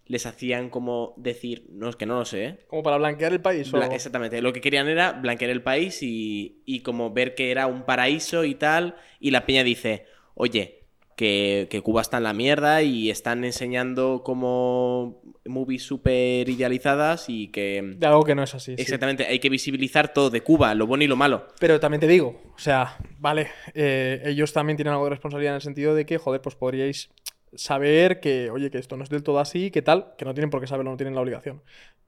les 0.08 0.26
hacían 0.26 0.70
como 0.70 1.14
decir, 1.18 1.66
no, 1.70 1.90
es 1.90 1.96
que 1.96 2.06
no 2.06 2.18
lo 2.20 2.26
sé, 2.26 2.46
¿eh? 2.46 2.60
Como 2.68 2.84
para 2.84 2.98
blanquear 2.98 3.34
el 3.34 3.42
país. 3.42 3.74
o- 3.74 3.78
Bla- 3.78 3.90
Exactamente, 3.94 4.42
lo 4.42 4.52
que 4.54 4.62
querían 4.62 4.88
era 4.88 5.14
blanquear 5.14 5.52
el 5.52 5.62
país 5.62 6.02
y, 6.02 6.62
y 6.66 6.80
como 6.82 7.12
ver 7.14 7.36
que 7.36 7.52
era 7.52 7.68
un 7.68 7.84
paraíso 7.84 8.44
y 8.46 8.56
tal. 8.56 8.96
Y 9.20 9.32
la 9.32 9.46
peña 9.46 9.64
dice, 9.64 10.06
oye, 10.36 10.83
que, 11.16 11.68
que 11.70 11.82
Cuba 11.82 12.02
está 12.02 12.18
en 12.18 12.24
la 12.24 12.34
mierda 12.34 12.82
y 12.82 13.10
están 13.10 13.44
enseñando 13.44 14.22
como 14.24 15.22
movies 15.46 15.84
súper 15.84 16.50
idealizadas 16.50 17.26
y 17.30 17.50
que... 17.50 17.96
De 17.98 18.08
algo 18.08 18.24
que 18.24 18.36
no 18.36 18.44
es 18.44 18.56
así. 18.56 18.76
sí. 18.76 18.82
Exactamente, 18.82 19.26
hay 19.26 19.40
que 19.40 19.50
visibilizar 19.50 20.14
todo 20.14 20.30
de 20.30 20.42
Cuba, 20.42 20.74
lo 20.76 20.88
bueno 20.88 21.04
y 21.04 21.08
lo 21.08 21.16
malo. 21.16 21.48
Pero 21.60 21.80
también 21.80 22.02
te 22.02 22.08
digo, 22.08 22.42
o 22.56 22.60
sea, 22.60 22.98
vale, 23.20 23.50
eh, 23.74 24.22
ellos 24.26 24.54
también 24.54 24.78
tienen 24.78 24.94
algo 24.94 25.06
de 25.06 25.12
responsabilidad 25.12 25.54
en 25.54 25.58
el 25.58 25.62
sentido 25.62 25.96
de 25.96 26.06
que, 26.06 26.18
joder, 26.18 26.42
pues 26.42 26.56
podríais 26.56 27.10
saber 27.56 28.20
que, 28.20 28.50
oye, 28.50 28.72
que 28.72 28.78
esto 28.78 28.98
no 28.98 29.04
es 29.04 29.10
del 29.10 29.24
todo 29.24 29.40
así, 29.40 29.72
que 29.72 29.82
tal, 29.82 30.14
que 30.18 30.26
no 30.26 30.34
tienen 30.34 30.50
por 30.50 30.60
qué 30.60 30.68
saberlo, 30.68 30.92
no 30.92 30.98
tienen 30.98 31.16
la 31.16 31.22
obligación. 31.22 31.62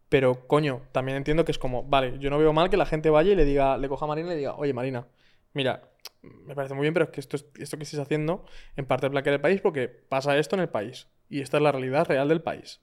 Pero, 0.10 0.48
coño, 0.48 0.82
también 0.92 1.18
entiendo 1.18 1.46
que 1.46 1.52
es 1.52 1.58
como, 1.58 1.84
vale, 1.84 2.18
yo 2.20 2.30
no 2.30 2.38
veo 2.38 2.54
mal 2.54 2.70
que 2.70 2.78
la 2.78 2.86
gente 2.86 3.10
vaya 3.10 3.32
y 3.32 3.36
le 3.36 3.46
diga, 3.46 3.78
le 3.78 3.90
coja 3.90 4.06
a 4.06 4.08
Marina 4.08 4.28
y 4.28 4.32
le 4.32 4.38
diga, 4.38 4.56
oye, 4.56 4.74
Marina, 4.74 5.08
mira, 5.56 5.90
me 6.22 6.54
parece 6.54 6.74
muy 6.76 6.84
bien, 6.84 6.94
pero 6.94 7.06
es 7.06 7.12
que 7.12 7.20
esto, 7.20 7.36
es- 7.38 7.46
esto 7.58 7.78
que 7.78 7.84
estés 7.84 8.00
haciendo 8.00 8.46
en 8.76 8.86
parte 8.86 9.08
es 9.08 9.12
blanquear 9.12 9.34
el 9.36 9.42
país 9.42 9.62
porque 9.62 9.88
pasa 9.88 10.38
esto 10.38 10.56
en 10.56 10.62
el 10.62 10.70
país. 10.70 11.08
Y 11.30 11.42
esta 11.42 11.58
es 11.58 11.64
la 11.64 11.72
realidad 11.72 12.06
real 12.08 12.28
del 12.30 12.42
país. 12.42 12.82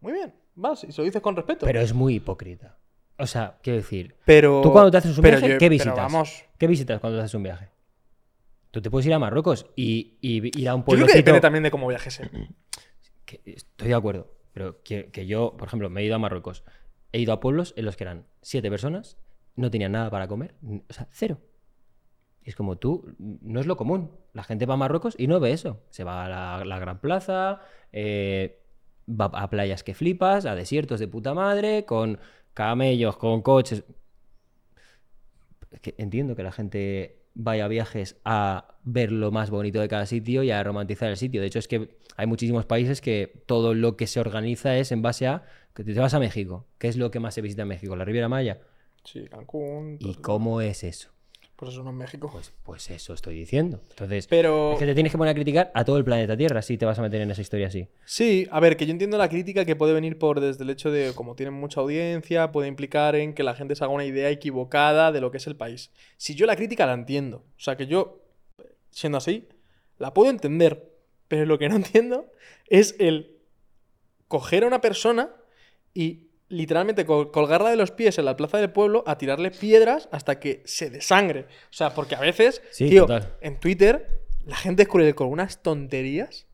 Muy 0.00 0.12
bien, 0.12 0.32
vas, 0.54 0.84
y 0.84 0.92
se 0.92 1.00
lo 1.00 1.04
dices 1.06 1.20
con 1.20 1.34
respeto. 1.34 1.66
Pero 1.66 1.80
es 1.80 1.92
muy 1.92 2.14
hipócrita. 2.16 2.78
O 3.16 3.26
sea, 3.26 3.58
quiero 3.62 3.78
decir, 3.78 4.14
Pero- 4.24 4.60
tú 4.62 4.70
cuando 4.70 4.92
te 4.92 4.98
haces 4.98 5.16
un 5.18 5.22
pero 5.22 5.38
viaje, 5.38 5.54
yo- 5.54 5.58
¿qué 5.58 5.68
visitas? 5.68 5.96
vamos, 5.96 6.44
¿Qué 6.56 6.66
visitas 6.68 7.00
cuando 7.00 7.18
te 7.18 7.24
haces 7.24 7.34
un 7.34 7.42
viaje? 7.42 7.68
Tú 8.70 8.80
te 8.82 8.90
puedes 8.90 9.06
ir 9.06 9.14
a 9.14 9.18
Marruecos 9.18 9.66
y, 9.74 10.18
y 10.20 10.60
ir 10.60 10.68
a 10.68 10.74
un 10.76 10.82
yo 10.82 10.86
creo 10.94 11.06
que 11.06 11.14
depende 11.14 11.40
también 11.40 11.64
de 11.64 11.70
cómo 11.70 11.88
viajes. 11.88 12.20
¿eh? 12.20 12.30
que 13.24 13.40
estoy 13.44 13.88
de 13.88 13.94
acuerdo, 13.94 14.32
pero 14.52 14.82
que, 14.82 15.10
que 15.10 15.26
yo, 15.26 15.54
por 15.58 15.68
ejemplo, 15.68 15.90
me 15.90 16.00
he 16.00 16.04
ido 16.04 16.14
a 16.14 16.18
Marruecos, 16.18 16.64
he 17.12 17.18
ido 17.18 17.32
a 17.32 17.40
pueblos 17.40 17.74
en 17.76 17.84
los 17.84 17.96
que 17.96 18.04
eran 18.04 18.26
siete 18.40 18.70
personas, 18.70 19.18
no 19.56 19.70
tenían 19.70 19.92
nada 19.92 20.10
para 20.10 20.28
comer, 20.28 20.54
o 20.88 20.92
sea, 20.92 21.08
cero. 21.10 21.38
Y 22.48 22.52
es 22.52 22.56
como 22.56 22.78
tú, 22.78 23.14
no 23.18 23.60
es 23.60 23.66
lo 23.66 23.76
común. 23.76 24.10
La 24.32 24.42
gente 24.42 24.64
va 24.64 24.72
a 24.72 24.76
Marruecos 24.78 25.14
y 25.18 25.26
no 25.26 25.38
ve 25.38 25.52
eso. 25.52 25.82
Se 25.90 26.02
va 26.02 26.24
a 26.24 26.28
la, 26.30 26.64
la 26.64 26.78
Gran 26.78 26.98
Plaza, 26.98 27.60
eh, 27.92 28.62
va 29.06 29.26
a 29.26 29.50
playas 29.50 29.84
que 29.84 29.92
flipas, 29.92 30.46
a 30.46 30.54
desiertos 30.54 30.98
de 30.98 31.08
puta 31.08 31.34
madre, 31.34 31.84
con 31.84 32.18
camellos, 32.54 33.18
con 33.18 33.42
coches. 33.42 33.84
Es 35.70 35.80
que 35.80 35.94
entiendo 35.98 36.34
que 36.36 36.42
la 36.42 36.50
gente 36.50 37.26
vaya 37.34 37.66
a 37.66 37.68
viajes 37.68 38.16
a 38.24 38.78
ver 38.82 39.12
lo 39.12 39.30
más 39.30 39.50
bonito 39.50 39.82
de 39.82 39.88
cada 39.88 40.06
sitio 40.06 40.42
y 40.42 40.50
a 40.50 40.64
romantizar 40.64 41.10
el 41.10 41.18
sitio. 41.18 41.42
De 41.42 41.48
hecho, 41.48 41.58
es 41.58 41.68
que 41.68 41.98
hay 42.16 42.26
muchísimos 42.26 42.64
países 42.64 43.02
que 43.02 43.42
todo 43.44 43.74
lo 43.74 43.98
que 43.98 44.06
se 44.06 44.20
organiza 44.20 44.74
es 44.78 44.90
en 44.90 45.02
base 45.02 45.26
a 45.26 45.44
que 45.74 45.84
te 45.84 45.92
vas 46.00 46.14
a 46.14 46.18
México. 46.18 46.66
¿Qué 46.78 46.88
es 46.88 46.96
lo 46.96 47.10
que 47.10 47.20
más 47.20 47.34
se 47.34 47.42
visita 47.42 47.60
en 47.60 47.68
México? 47.68 47.94
La 47.94 48.06
Riviera 48.06 48.30
Maya. 48.30 48.62
Sí, 49.04 49.26
Cancún. 49.28 49.98
¿Y 50.00 50.14
cómo 50.14 50.62
es 50.62 50.82
eso? 50.82 51.10
Pues 51.58 51.72
eso 51.72 51.82
no 51.82 51.90
es 51.90 51.96
México. 51.96 52.30
Pues, 52.32 52.52
pues 52.62 52.88
eso 52.88 53.14
estoy 53.14 53.34
diciendo. 53.34 53.80
Entonces, 53.90 54.28
Pero 54.28 54.74
es 54.74 54.78
que 54.78 54.86
te 54.86 54.94
tienes 54.94 55.10
que 55.10 55.18
poner 55.18 55.32
a 55.32 55.34
criticar 55.34 55.72
a 55.74 55.84
todo 55.84 55.98
el 55.98 56.04
planeta 56.04 56.36
Tierra 56.36 56.62
si 56.62 56.78
te 56.78 56.86
vas 56.86 57.00
a 57.00 57.02
meter 57.02 57.20
en 57.20 57.32
esa 57.32 57.40
historia 57.40 57.66
así. 57.66 57.88
sí, 58.04 58.46
a 58.52 58.60
ver, 58.60 58.76
que 58.76 58.86
yo 58.86 58.92
entiendo 58.92 59.18
la 59.18 59.28
crítica 59.28 59.64
que 59.64 59.74
puede 59.74 59.92
venir 59.92 60.18
por 60.20 60.38
desde 60.38 60.62
el 60.62 60.70
hecho 60.70 60.92
de, 60.92 61.14
como 61.16 61.34
tienen 61.34 61.54
mucha 61.54 61.80
audiencia, 61.80 62.52
puede 62.52 62.68
implicar 62.68 63.16
en 63.16 63.34
que 63.34 63.42
la 63.42 63.56
gente 63.56 63.74
se 63.74 63.82
haga 63.82 63.92
una 63.92 64.04
idea 64.04 64.30
equivocada 64.30 65.10
de 65.10 65.20
lo 65.20 65.32
que 65.32 65.38
es 65.38 65.48
el 65.48 65.56
país. 65.56 65.90
Si 66.16 66.36
yo 66.36 66.46
la 66.46 66.54
crítica 66.54 66.86
la 66.86 66.92
entiendo, 66.92 67.38
o 67.38 67.60
sea 67.60 67.76
que 67.76 67.88
yo, 67.88 68.22
siendo 68.92 69.18
así, 69.18 69.48
la 69.98 70.14
puedo 70.14 70.30
entender, 70.30 70.92
pero 71.26 71.44
lo 71.44 71.58
que 71.58 71.68
no 71.68 71.74
entiendo 71.76 72.30
es 72.68 72.94
el 73.00 73.36
coger 74.28 74.62
a 74.62 74.68
una 74.68 74.80
persona 74.80 75.34
y 75.92 76.27
literalmente 76.48 77.04
col- 77.04 77.30
colgarla 77.30 77.70
de 77.70 77.76
los 77.76 77.90
pies 77.90 78.18
en 78.18 78.24
la 78.24 78.36
plaza 78.36 78.58
del 78.58 78.70
pueblo 78.70 79.04
a 79.06 79.18
tirarle 79.18 79.50
piedras 79.50 80.08
hasta 80.12 80.40
que 80.40 80.62
se 80.64 80.90
desangre. 80.90 81.42
O 81.70 81.72
sea, 81.72 81.94
porque 81.94 82.14
a 82.14 82.20
veces, 82.20 82.62
Sí, 82.70 82.88
tío, 82.88 83.02
total. 83.02 83.34
en 83.40 83.58
Twitter 83.60 84.20
la 84.46 84.56
gente 84.56 84.82
es 84.84 84.88
cruel 84.88 85.14
con 85.14 85.28
unas 85.28 85.62
tonterías 85.62 86.46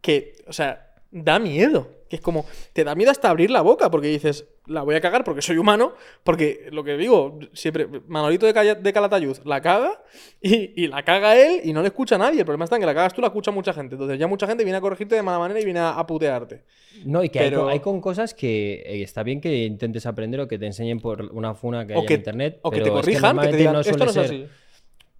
que, 0.00 0.36
o 0.46 0.52
sea, 0.52 0.89
da 1.10 1.38
miedo. 1.38 1.88
Que 2.10 2.16
es 2.16 2.22
como, 2.22 2.44
te 2.72 2.82
da 2.82 2.96
miedo 2.96 3.12
hasta 3.12 3.30
abrir 3.30 3.52
la 3.52 3.62
boca 3.62 3.88
porque 3.88 4.08
dices, 4.08 4.44
la 4.66 4.82
voy 4.82 4.96
a 4.96 5.00
cagar 5.00 5.22
porque 5.22 5.42
soy 5.42 5.58
humano, 5.58 5.92
porque 6.24 6.66
lo 6.72 6.82
que 6.82 6.96
digo, 6.96 7.38
siempre, 7.52 7.86
Manolito 8.08 8.46
de, 8.46 8.52
Calla- 8.52 8.74
de 8.74 8.92
Calatayud 8.92 9.36
la 9.44 9.60
caga 9.60 10.02
y, 10.42 10.82
y 10.82 10.88
la 10.88 11.04
caga 11.04 11.36
él 11.36 11.60
y 11.62 11.72
no 11.72 11.82
le 11.82 11.86
escucha 11.88 12.16
a 12.16 12.18
nadie. 12.18 12.40
El 12.40 12.44
problema 12.46 12.64
está 12.64 12.74
en 12.74 12.82
que 12.82 12.86
la 12.86 12.94
cagas 12.94 13.14
tú, 13.14 13.20
la 13.20 13.28
escucha 13.28 13.52
mucha 13.52 13.72
gente. 13.72 13.94
Entonces 13.94 14.18
ya 14.18 14.26
mucha 14.26 14.48
gente 14.48 14.64
viene 14.64 14.78
a 14.78 14.80
corregirte 14.80 15.14
de 15.14 15.22
mala 15.22 15.38
manera 15.38 15.60
y 15.60 15.64
viene 15.64 15.78
a, 15.78 15.90
a 15.90 16.04
putearte. 16.04 16.64
No, 17.04 17.22
y 17.22 17.28
que 17.28 17.38
hay 17.38 17.52
con- 17.52 17.68
hay, 17.68 17.78
con 17.78 18.00
cosas 18.00 18.34
que 18.34 18.82
eh, 18.84 19.02
está 19.04 19.22
bien 19.22 19.40
que 19.40 19.58
intentes 19.64 20.04
aprender 20.04 20.40
o 20.40 20.48
que 20.48 20.58
te 20.58 20.66
enseñen 20.66 20.98
por 20.98 21.22
una 21.32 21.54
funa 21.54 21.86
que 21.86 21.94
O 21.94 22.00
hay 22.00 22.06
que, 22.06 22.14
en 22.14 22.20
internet. 22.20 22.58
o 22.62 22.72
que 22.72 22.78
te 22.80 22.88
es 22.88 22.90
corrijan, 22.90 23.12
que, 23.12 23.14
te 23.20 23.22
normalmente 23.22 23.56
digan, 23.56 23.72
no 23.74 23.80
esto 23.82 23.96
no 23.96 24.04
es 24.06 24.12
ser- 24.12 24.24
así. 24.24 24.46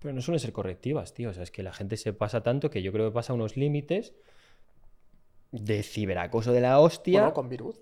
Pero 0.01 0.13
no 0.15 0.21
suelen 0.23 0.41
ser 0.41 0.53
correctivas, 0.53 1.15
tío. 1.15 1.31
O 1.31 1.33
sea, 1.35 1.45
es 1.45 1.53
que 1.53 1.63
la 1.63 1.73
gente 1.73 1.97
se 1.97 2.13
pasa 2.13 2.43
tanto 2.43 2.69
que 2.69 2.83
yo 2.83 2.91
creo 2.91 3.11
que 3.11 3.15
pasa 3.15 3.33
unos 3.33 3.57
límites 3.57 4.13
de 5.53 5.83
ciberacoso 5.83 6.53
de 6.53 6.61
la 6.61 6.79
hostia. 6.81 7.21
Bueno, 7.21 7.35
con 7.35 7.49
virus. 7.49 7.77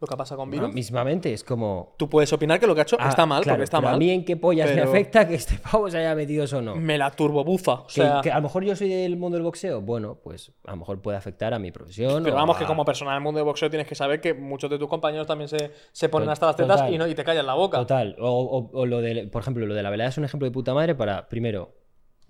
Lo 0.00 0.08
que 0.08 0.16
pasa 0.16 0.34
con 0.34 0.50
virus. 0.50 0.74
mismamente 0.74 1.32
es 1.32 1.44
como. 1.44 1.94
Tú 1.96 2.08
puedes 2.10 2.32
opinar 2.32 2.58
que 2.58 2.66
lo 2.66 2.74
que 2.74 2.80
ha 2.80 2.82
hecho 2.82 2.96
ah, 2.98 3.08
está 3.08 3.24
mal, 3.24 3.40
claro, 3.44 3.54
porque 3.58 3.64
está 3.64 3.76
pero 3.78 3.86
mal. 3.90 3.94
A 3.94 3.98
mí 3.98 4.10
en 4.10 4.24
qué 4.24 4.36
pollas 4.36 4.68
me 4.68 4.74
pero- 4.74 4.88
afecta 4.90 5.28
que 5.28 5.36
este 5.36 5.58
pavo 5.58 5.88
se 5.88 5.98
haya 5.98 6.12
metido 6.16 6.42
eso 6.42 6.58
o 6.58 6.60
no. 6.60 6.74
Me 6.74 6.98
la 6.98 7.12
turbobufa. 7.12 7.72
O 7.74 7.86
Que- 7.86 7.92
sea, 7.92 8.20
que, 8.20 8.32
a 8.32 8.34
lo 8.38 8.42
mejor 8.42 8.64
yo 8.64 8.74
soy 8.74 8.88
del 8.88 9.16
mundo 9.16 9.36
del 9.36 9.44
boxeo. 9.44 9.80
Bueno, 9.80 10.16
pues 10.20 10.50
a 10.66 10.72
lo 10.72 10.78
mejor 10.78 11.00
puede 11.00 11.16
afectar 11.18 11.54
a 11.54 11.60
mi 11.60 11.70
profesión. 11.70 12.24
Pero 12.24 12.34
o 12.34 12.38
vamos, 12.38 12.56
a- 12.56 12.58
que 12.58 12.64
como 12.66 12.84
persona 12.84 13.12
del 13.12 13.20
mundo 13.22 13.38
del 13.38 13.44
boxeo 13.44 13.70
tienes 13.70 13.86
que 13.86 13.94
saber 13.94 14.20
que 14.20 14.34
muchos 14.34 14.68
de 14.70 14.76
tus 14.80 14.88
compañeros 14.88 15.28
también 15.28 15.46
se, 15.48 15.70
se 15.92 16.08
ponen 16.08 16.28
hasta 16.30 16.46
las 16.46 16.56
tetas 16.56 16.78
total. 16.78 16.92
y, 16.92 16.98
no, 16.98 17.06
y 17.06 17.14
te 17.14 17.22
callan 17.22 17.46
la 17.46 17.54
boca. 17.54 17.78
Total. 17.78 18.16
O, 18.18 18.28
o- 18.28 18.70
o 18.80 18.86
lo 18.86 19.00
de, 19.00 19.28
por 19.28 19.42
ejemplo, 19.42 19.64
lo 19.66 19.74
de 19.74 19.84
la 19.84 19.90
velada 19.90 20.10
es 20.10 20.18
un 20.18 20.24
ejemplo 20.24 20.46
de 20.48 20.50
puta 20.50 20.74
madre 20.74 20.96
para, 20.96 21.28
primero, 21.28 21.76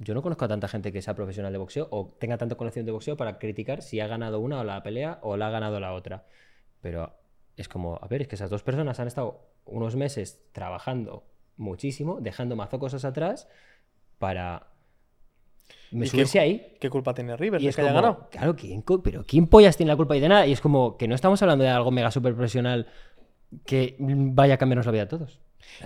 yo 0.03 0.15
no 0.15 0.23
conozco 0.23 0.45
a 0.45 0.49
tanta 0.49 0.69
gente 0.69 0.93
que 0.93 1.01
sea 1.03 1.15
profesional 1.15 1.53
de 1.53 1.59
boxeo 1.59 1.89
o 1.91 2.15
tenga 2.19 2.37
tanta 2.39 2.55
conocimiento 2.57 2.89
de 2.89 2.93
boxeo 2.93 3.17
para 3.17 3.39
criticar 3.39 3.83
si 3.83 4.01
ha 4.01 4.07
ganado 4.07 4.41
una 4.41 4.61
o 4.61 4.65
la 4.65 4.83
pelea 4.83 5.19
o 5.23 5.37
la 5.37 5.49
ha 5.49 5.51
ganado 5.51 5.81
la 5.81 5.93
otra. 5.95 6.27
Pero 6.81 7.15
es 7.57 7.69
como, 7.69 7.99
a 8.03 8.07
ver, 8.09 8.23
es 8.23 8.29
que 8.29 8.35
esas 8.35 8.51
dos 8.51 8.63
personas 8.63 8.99
han 9.01 9.07
estado 9.09 9.49
unos 9.65 9.95
meses 9.97 10.43
trabajando 10.53 11.25
muchísimo, 11.57 12.19
dejando 12.21 12.57
mazo 12.57 12.79
cosas 12.79 13.05
atrás 13.05 13.49
para 14.19 14.69
me 15.91 16.07
¿Y 16.07 16.09
subirse 16.09 16.33
qué- 16.39 16.41
ahí. 16.41 16.77
¿Qué 16.81 16.89
culpa 16.91 17.15
tiene 17.15 17.37
River 17.37 17.61
Y 17.61 17.69
es 17.69 17.77
que 17.77 17.83
haya 17.83 17.91
como, 17.93 18.03
ganado? 18.03 18.29
claro, 18.31 18.57
¿quién, 18.57 18.83
pero 19.05 19.25
¿quién 19.27 19.47
pollas 19.47 19.77
tiene 19.77 19.93
la 19.93 19.97
culpa 19.97 20.15
ahí 20.15 20.21
de 20.21 20.29
nada? 20.29 20.47
Y 20.47 20.53
es 20.53 20.61
como 20.61 20.97
que 20.97 21.07
no 21.07 21.15
estamos 21.15 21.41
hablando 21.43 21.65
de 21.65 21.71
algo 21.71 21.91
mega 21.91 22.11
super 22.11 22.35
profesional 22.35 22.87
que 23.67 23.97
vaya 24.01 24.55
a 24.55 24.57
cambiarnos 24.59 24.87
la 24.87 24.93
vida 24.93 25.03
a 25.03 25.09
todos. 25.09 25.41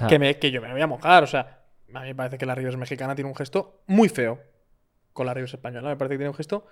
Que, 0.08 0.18
me- 0.18 0.38
que 0.38 0.50
yo 0.50 0.62
me 0.62 0.70
voy 0.72 0.80
a 0.80 0.86
mojar, 0.86 1.24
o 1.24 1.26
sea, 1.26 1.64
a 1.94 2.00
mí 2.00 2.08
me 2.08 2.14
parece 2.14 2.38
que 2.38 2.46
la 2.46 2.54
Rivers 2.54 2.76
mexicana 2.76 3.14
tiene 3.14 3.28
un 3.30 3.36
gesto 3.36 3.80
muy 3.86 4.08
feo 4.08 4.38
con 5.12 5.26
la 5.26 5.34
Rivers 5.34 5.54
española. 5.54 5.88
Me 5.88 5.96
parece 5.96 6.14
que 6.14 6.18
tiene 6.18 6.30
un 6.30 6.34
gesto 6.36 6.66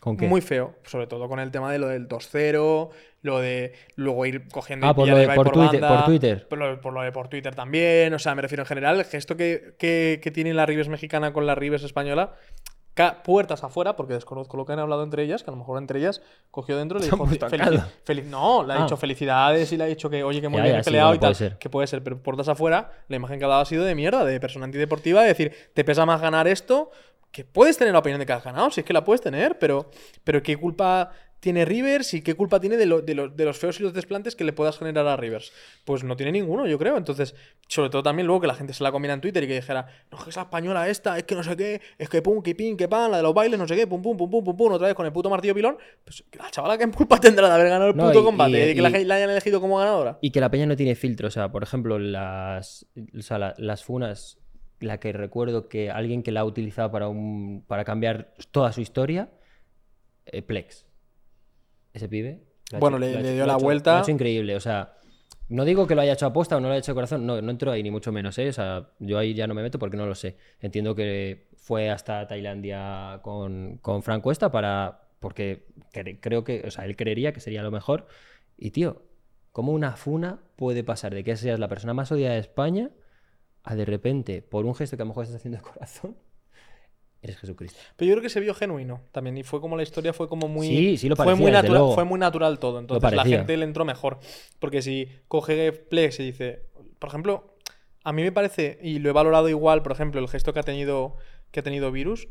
¿Con 0.00 0.16
qué? 0.16 0.26
muy 0.26 0.40
feo, 0.40 0.76
sobre 0.84 1.06
todo 1.06 1.28
con 1.28 1.38
el 1.40 1.50
tema 1.50 1.70
de 1.70 1.78
lo 1.78 1.88
del 1.88 2.08
2-0, 2.08 2.90
lo 3.22 3.38
de 3.40 3.74
luego 3.96 4.24
ir 4.24 4.48
cogiendo 4.48 4.86
Ah, 4.86 4.90
y 4.90 4.94
por 4.94 5.08
lo 5.08 5.16
de- 5.16 5.24
Ibai 5.24 5.36
por 5.36 5.50
Twitter- 5.50 5.80
banda, 5.80 5.96
por 5.96 6.06
Twitter. 6.06 6.48
Por 6.48 6.58
lo, 6.58 6.80
por 6.80 6.92
lo 6.94 7.02
de 7.02 7.12
por 7.12 7.28
Twitter 7.28 7.54
también, 7.54 8.14
o 8.14 8.18
sea, 8.18 8.34
me 8.34 8.40
refiero 8.42 8.62
en 8.62 8.66
general, 8.66 8.98
el 8.98 9.04
gesto 9.04 9.36
que, 9.36 9.74
que- 9.78 10.20
que 10.22 10.30
tiene 10.30 10.54
la 10.54 10.64
Rivers 10.64 10.88
mexicana 10.88 11.32
con 11.34 11.46
la 11.46 11.54
Rivers 11.54 11.82
española, 11.84 12.34
puertas 13.24 13.62
afuera, 13.64 13.96
porque 13.96 14.14
desconozco 14.14 14.56
lo 14.56 14.64
que 14.64 14.72
han 14.72 14.78
hablado 14.78 15.02
entre 15.02 15.22
ellas, 15.22 15.42
que 15.42 15.50
a 15.50 15.52
lo 15.52 15.56
mejor 15.58 15.78
entre 15.78 15.98
ellas 15.98 16.22
cogió 16.50 16.76
dentro 16.76 16.98
y 16.98 17.02
le 17.02 17.06
dijo 17.10 17.26
feliz- 17.26 18.24
no, 18.26 18.62
le 18.64 18.72
ha 18.72 18.76
Ah. 18.76 18.82
dicho 18.84 18.96
felicidades 18.96 19.72
y 19.72 19.76
le 19.76 19.84
ha 19.84 19.86
dicho 19.86 20.08
que 20.10 20.22
oye 20.24 20.40
que 20.40 20.48
muy 20.48 20.58
Ya, 20.58 20.62
bien 20.64 20.74
ya, 20.76 20.80
he 20.80 20.84
sí, 20.84 20.90
peleado 20.90 21.08
bueno, 21.08 21.16
y 21.18 21.20
tal, 21.20 21.34
ser. 21.34 21.58
que 21.58 21.68
puede 21.70 21.86
ser, 21.86 22.02
pero 22.02 22.22
puertas 22.22 22.48
afuera, 22.48 22.90
la 23.08 23.16
imagen 23.16 23.38
que 23.38 23.44
ha 23.44 23.48
dado 23.48 23.60
ha 23.62 23.66
sido 23.66 23.84
de 23.84 23.94
mierda, 23.94 24.24
de 24.24 24.38
persona 24.40 24.64
antideportiva, 24.64 25.22
de 25.22 25.28
decir, 25.28 25.54
te 25.74 25.84
pesa 25.84 26.04
más 26.06 26.20
ganar 26.20 26.46
esto, 26.48 26.90
que 27.32 27.44
puedes 27.44 27.78
tener 27.78 27.92
la 27.92 28.00
opinión 28.00 28.18
de 28.18 28.26
que 28.26 28.32
has 28.32 28.42
ganado, 28.42 28.70
si 28.72 28.80
es 28.80 28.86
que 28.86 28.92
la 28.92 29.04
puedes 29.04 29.20
tener, 29.20 29.58
pero, 29.58 29.88
pero 30.24 30.42
¿qué 30.42 30.56
culpa 30.56 31.10
tiene 31.40 31.64
Rivers 31.64 32.12
y 32.14 32.22
qué 32.22 32.34
culpa 32.34 32.60
tiene 32.60 32.76
de, 32.76 32.86
lo- 32.86 33.00
de 33.00 33.14
los- 33.14 33.34
de 33.34 33.44
los 33.46 33.58
feos 33.58 33.80
y 33.80 33.82
los 33.82 33.92
desplantes 33.94 34.36
que 34.36 34.44
le 34.44 34.52
puedas 34.52 34.78
generar 34.78 35.06
a 35.08 35.16
Rivers? 35.16 35.52
Pues 35.84 36.04
no 36.04 36.14
tiene 36.16 36.32
ninguno, 36.32 36.66
yo 36.66 36.78
creo. 36.78 36.96
Entonces, 36.98 37.34
sobre 37.66 37.88
todo 37.90 38.02
también 38.02 38.26
luego 38.26 38.42
que 38.42 38.46
la 38.46 38.54
gente 38.54 38.72
se 38.74 38.82
la 38.84 38.92
combina 38.92 39.14
en 39.14 39.20
Twitter 39.20 39.42
y 39.42 39.46
que 39.46 39.54
dijera, 39.54 39.86
no, 40.12 40.18
es 40.18 40.24
que 40.24 40.30
esa 40.30 40.42
española 40.42 40.88
esta, 40.88 41.16
es 41.16 41.24
que 41.24 41.34
no 41.34 41.42
sé 41.42 41.56
qué, 41.56 41.80
es 41.98 42.08
que 42.08 42.20
pum, 42.22 42.42
que 42.42 42.54
pin, 42.54 42.76
que 42.76 42.88
pan, 42.88 43.10
la 43.10 43.16
de 43.16 43.22
los 43.22 43.32
bailes, 43.34 43.58
no 43.58 43.66
sé 43.66 43.74
qué, 43.74 43.86
pum, 43.86 44.02
pum, 44.02 44.16
pum, 44.16 44.30
pum, 44.30 44.44
pum, 44.44 44.56
pum, 44.56 44.72
otra 44.72 44.86
vez 44.86 44.94
con 44.94 45.06
el 45.06 45.12
puto 45.12 45.30
martillo 45.30 45.54
pilón. 45.54 45.78
Pues 46.04 46.22
la 46.38 46.50
chavala, 46.50 46.76
¿qué 46.76 46.90
culpa 46.90 47.18
tendrá 47.18 47.48
de 47.48 47.54
haber 47.54 47.68
ganado 47.68 47.90
el 47.90 47.96
No, 47.96 48.06
puto 48.08 48.20
y- 48.20 48.24
combate? 48.24 48.50
y- 48.50 48.66
de 48.68 48.74
que 48.74 48.82
la, 48.82 48.98
y- 49.00 49.04
la 49.06 49.14
hayan 49.16 49.30
elegido 49.30 49.60
como 49.60 49.78
ganadora. 49.78 50.18
Y 50.20 50.30
que 50.32 50.40
la 50.40 50.50
peña 50.50 50.66
no 50.66 50.76
tiene 50.76 50.94
filtro. 50.94 51.28
O 51.28 51.30
sea, 51.30 51.50
por 51.50 51.62
ejemplo, 51.62 51.98
las, 51.98 52.86
o 53.18 53.22
sea, 53.22 53.38
la- 53.38 53.54
las 53.56 53.82
funas, 53.82 54.36
la 54.80 55.00
que 55.00 55.12
recuerdo 55.12 55.68
que 55.68 55.90
alguien 55.90 56.22
que 56.22 56.32
la 56.32 56.40
ha 56.40 56.44
utilizado 56.44 56.90
para, 56.90 57.08
un, 57.08 57.64
para 57.66 57.84
cambiar 57.84 58.34
toda 58.50 58.72
su 58.72 58.80
historia, 58.82 59.30
eh, 60.26 60.42
Plex. 60.42 60.86
Ese 61.92 62.08
pibe. 62.08 62.40
Bueno, 62.78 62.96
hecho- 62.98 63.06
le- 63.18 63.22
le 63.22 63.34
dio 63.34 63.46
la 63.46 63.56
vuelta. 63.56 63.92
Lo 63.92 63.98
ha 63.98 64.00
hecho 64.02 64.10
increíble. 64.12 64.56
O 64.56 64.60
sea, 64.60 64.94
no 65.48 65.64
digo 65.64 65.86
que 65.86 65.94
lo 65.94 66.02
haya 66.02 66.12
hecho 66.12 66.26
aposta 66.26 66.56
o 66.56 66.60
no 66.60 66.68
lo 66.68 66.72
haya 66.74 66.80
hecho 66.80 66.92
de 66.92 66.94
corazón. 66.96 67.26
No, 67.26 67.40
no 67.42 67.50
entro 67.50 67.72
ahí, 67.72 67.82
ni 67.82 67.90
mucho 67.90 68.12
menos. 68.12 68.38
¿eh? 68.38 68.48
O 68.48 68.52
sea, 68.52 68.90
yo 69.00 69.18
ahí 69.18 69.34
ya 69.34 69.46
no 69.46 69.54
me 69.54 69.62
meto 69.62 69.78
porque 69.78 69.96
no 69.96 70.06
lo 70.06 70.14
sé. 70.14 70.36
Entiendo 70.60 70.94
que 70.94 71.48
fue 71.56 71.90
hasta 71.90 72.26
Tailandia 72.28 73.20
con, 73.22 73.78
con 73.82 74.02
Frank 74.02 74.22
Cuesta 74.22 74.50
para. 74.50 75.08
Porque 75.18 75.66
cre- 75.92 76.18
creo 76.20 76.44
que. 76.44 76.62
O 76.66 76.70
sea, 76.70 76.84
él 76.86 76.96
creería 76.96 77.32
que 77.32 77.40
sería 77.40 77.62
lo 77.62 77.70
mejor. 77.70 78.06
Y 78.56 78.70
tío, 78.70 79.02
¿cómo 79.52 79.72
una 79.72 79.96
funa 79.96 80.40
puede 80.56 80.84
pasar 80.84 81.12
de 81.14 81.24
que 81.24 81.36
seas 81.36 81.58
la 81.58 81.68
persona 81.68 81.92
más 81.94 82.12
odiada 82.12 82.34
de 82.34 82.40
España 82.40 82.90
a 83.64 83.74
de 83.74 83.84
repente, 83.84 84.40
por 84.42 84.64
un 84.64 84.74
gesto 84.74 84.96
que 84.96 85.02
a 85.02 85.04
lo 85.04 85.08
mejor 85.08 85.24
estás 85.24 85.36
haciendo 85.40 85.58
de 85.58 85.64
corazón, 85.64 86.16
eres 87.22 87.38
Jesucristo? 87.38 87.78
Pero 87.96 88.08
yo 88.08 88.14
creo 88.14 88.22
que 88.22 88.30
se 88.30 88.40
vio 88.40 88.54
genuino 88.54 89.02
también. 89.12 89.36
Y 89.38 89.42
fue 89.42 89.60
como 89.60 89.76
la 89.76 89.82
historia 89.82 90.12
fue 90.12 90.28
como 90.28 90.48
muy. 90.48 90.66
Sí, 90.66 90.96
sí 90.96 91.08
lo 91.08 91.16
fue 91.16 91.34
muy 91.34 91.50
natural. 91.50 91.94
Fue 91.94 92.04
muy 92.04 92.18
natural 92.18 92.58
todo. 92.58 92.78
Entonces 92.78 93.12
la 93.12 93.24
gente 93.24 93.56
le 93.56 93.64
entró 93.64 93.84
mejor. 93.84 94.18
Porque 94.58 94.82
si 94.82 95.08
coge 95.28 95.72
Plex 95.72 96.20
y 96.20 96.24
dice. 96.24 96.68
Por 96.98 97.08
ejemplo, 97.08 97.56
a 98.04 98.12
mí 98.12 98.22
me 98.22 98.32
parece, 98.32 98.78
y 98.82 98.98
lo 98.98 99.08
he 99.08 99.12
valorado 99.12 99.48
igual, 99.48 99.82
por 99.82 99.92
ejemplo, 99.92 100.20
el 100.20 100.28
gesto 100.28 100.52
que 100.52 100.60
ha 100.60 100.62
tenido, 100.62 101.16
que 101.50 101.60
ha 101.60 101.62
tenido 101.62 101.90
Virus, 101.90 102.28